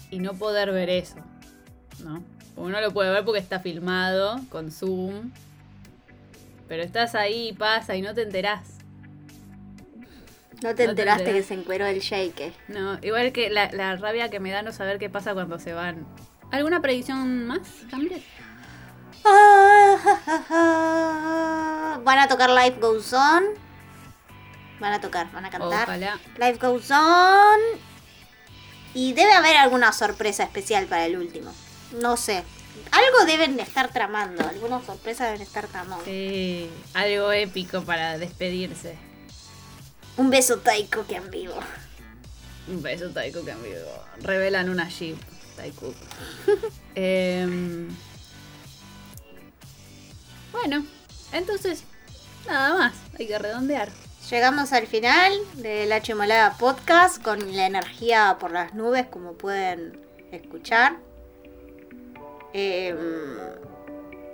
y 0.09 0.21
no 0.21 0.35
poder 0.35 0.71
ver 0.71 0.89
eso, 0.89 1.17
¿no? 2.05 2.23
Uno 2.55 2.81
lo 2.81 2.93
puede 2.93 3.11
ver 3.11 3.25
porque 3.25 3.41
está 3.41 3.59
filmado 3.59 4.39
con 4.49 4.71
zoom, 4.71 5.33
pero 6.69 6.85
estás 6.85 7.17
ahí 7.17 7.49
y 7.49 7.53
pasa 7.53 7.97
y 7.97 8.03
no 8.03 8.15
te 8.15 8.23
enterás. 8.23 8.61
No 9.97 10.61
te 10.61 10.69
No 10.69 10.75
te 10.77 10.85
enteraste 10.85 11.23
enterás. 11.25 11.43
que 11.43 11.49
se 11.49 11.55
encueró 11.55 11.85
el 11.87 11.99
Shake. 11.99 12.53
No, 12.69 13.01
igual 13.03 13.33
que 13.33 13.51
la, 13.51 13.73
la 13.73 13.97
rabia 13.97 14.31
que 14.31 14.39
me 14.39 14.53
da 14.53 14.63
no 14.63 14.71
saber 14.71 15.01
qué 15.01 15.11
pasa 15.11 15.35
cuando 15.35 15.59
se 15.59 15.73
van. 15.73 16.07
¿Alguna 16.53 16.81
predicción 16.81 17.47
más, 17.49 17.63
Hamlet? 17.91 18.23
Ah, 19.25 19.97
Van 22.05 22.19
a 22.21 22.29
tocar 22.29 22.51
Life 22.51 22.79
Goes 22.81 23.13
On. 23.13 23.43
Van 24.81 24.93
a 24.93 25.01
tocar, 25.01 25.31
van 25.33 25.45
a 25.45 25.51
cantar. 25.51 25.85
Ojalá. 25.85 26.19
Life 26.39 26.59
Goes 26.59 26.91
On. 26.91 27.61
Y 28.95 29.13
debe 29.13 29.33
haber 29.33 29.57
alguna 29.57 29.93
sorpresa 29.93 30.43
especial 30.43 30.87
para 30.87 31.07
el 31.07 31.17
último. 31.17 31.55
No 31.93 32.17
sé. 32.17 32.43
Algo 32.91 33.25
deben 33.27 33.57
de 33.57 33.63
estar 33.63 33.93
tramando. 33.93 34.47
Alguna 34.49 34.83
sorpresa 34.85 35.27
deben 35.27 35.43
estar 35.43 35.67
tramando. 35.69 36.05
Sí, 36.05 36.69
algo 36.95 37.31
épico 37.31 37.83
para 37.83 38.19
despedirse. 38.19 38.97
Un 40.17 40.31
beso 40.31 40.59
Taiko 40.59 41.07
que 41.07 41.17
en 41.17 41.31
vivo. 41.31 41.55
Un 42.69 42.83
beso, 42.83 43.11
Taiko, 43.11 43.45
que 43.45 43.51
en 43.51 43.63
vivo. 43.63 44.05
Revelan 44.21 44.69
una 44.69 44.89
Jeep, 44.89 45.19
Taiko. 45.57 45.95
Em, 46.95 47.89
bueno, 50.53 50.85
entonces, 51.33 51.85
nada 52.47 52.77
más. 52.77 52.95
Hay 53.19 53.27
que 53.27 53.39
redondear. 53.39 53.89
Llegamos 54.31 54.73
al 54.73 54.87
final 54.87 55.33
de 55.55 55.87
La 55.87 56.01
Chimolada 56.01 56.57
Podcast 56.57 57.21
con 57.21 57.57
la 57.57 57.67
energía 57.67 58.37
por 58.39 58.53
las 58.53 58.75
nubes, 58.75 59.07
como 59.07 59.33
pueden 59.33 59.99
escuchar. 60.31 60.99
Em, 62.53 62.97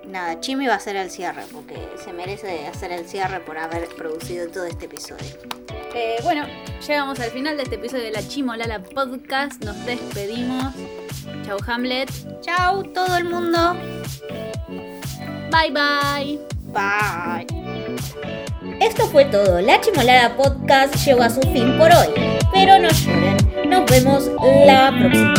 nada, 0.04 0.38
Chimi 0.40 0.66
va 0.66 0.74
a 0.74 0.76
hacer 0.76 0.96
el 0.96 1.10
cierre 1.10 1.44
porque 1.50 1.76
se 2.04 2.12
merece 2.12 2.66
hacer 2.66 2.92
el 2.92 3.06
cierre 3.06 3.40
por 3.40 3.56
haber 3.56 3.88
producido 3.88 4.48
todo 4.48 4.66
este 4.66 4.84
episodio. 4.84 5.24
Eh, 5.94 6.18
bueno, 6.24 6.46
llegamos 6.86 7.18
al 7.20 7.30
final 7.30 7.56
de 7.56 7.62
este 7.62 7.76
episodio 7.76 8.04
de 8.04 8.10
La 8.10 8.28
Chimolala 8.28 8.82
Podcast. 8.82 9.64
Nos 9.64 9.82
despedimos. 9.86 10.74
Chau, 11.46 11.58
Hamlet. 11.66 12.10
Chao, 12.42 12.82
todo 12.82 13.16
el 13.16 13.24
mundo. 13.24 13.74
Bye, 15.50 15.70
bye. 15.70 16.55
Bye. 16.76 17.46
Esto 18.82 19.06
fue 19.06 19.24
todo. 19.24 19.62
La 19.62 19.80
Chimolada 19.80 20.36
Podcast 20.36 20.94
llegó 21.06 21.22
a 21.22 21.30
su 21.30 21.40
fin 21.40 21.78
por 21.78 21.90
hoy. 21.90 22.08
Pero 22.52 22.78
no 22.78 22.90
lloren. 22.90 23.70
Nos 23.70 23.90
vemos 23.90 24.30
la 24.66 24.90
próxima. 24.90 25.34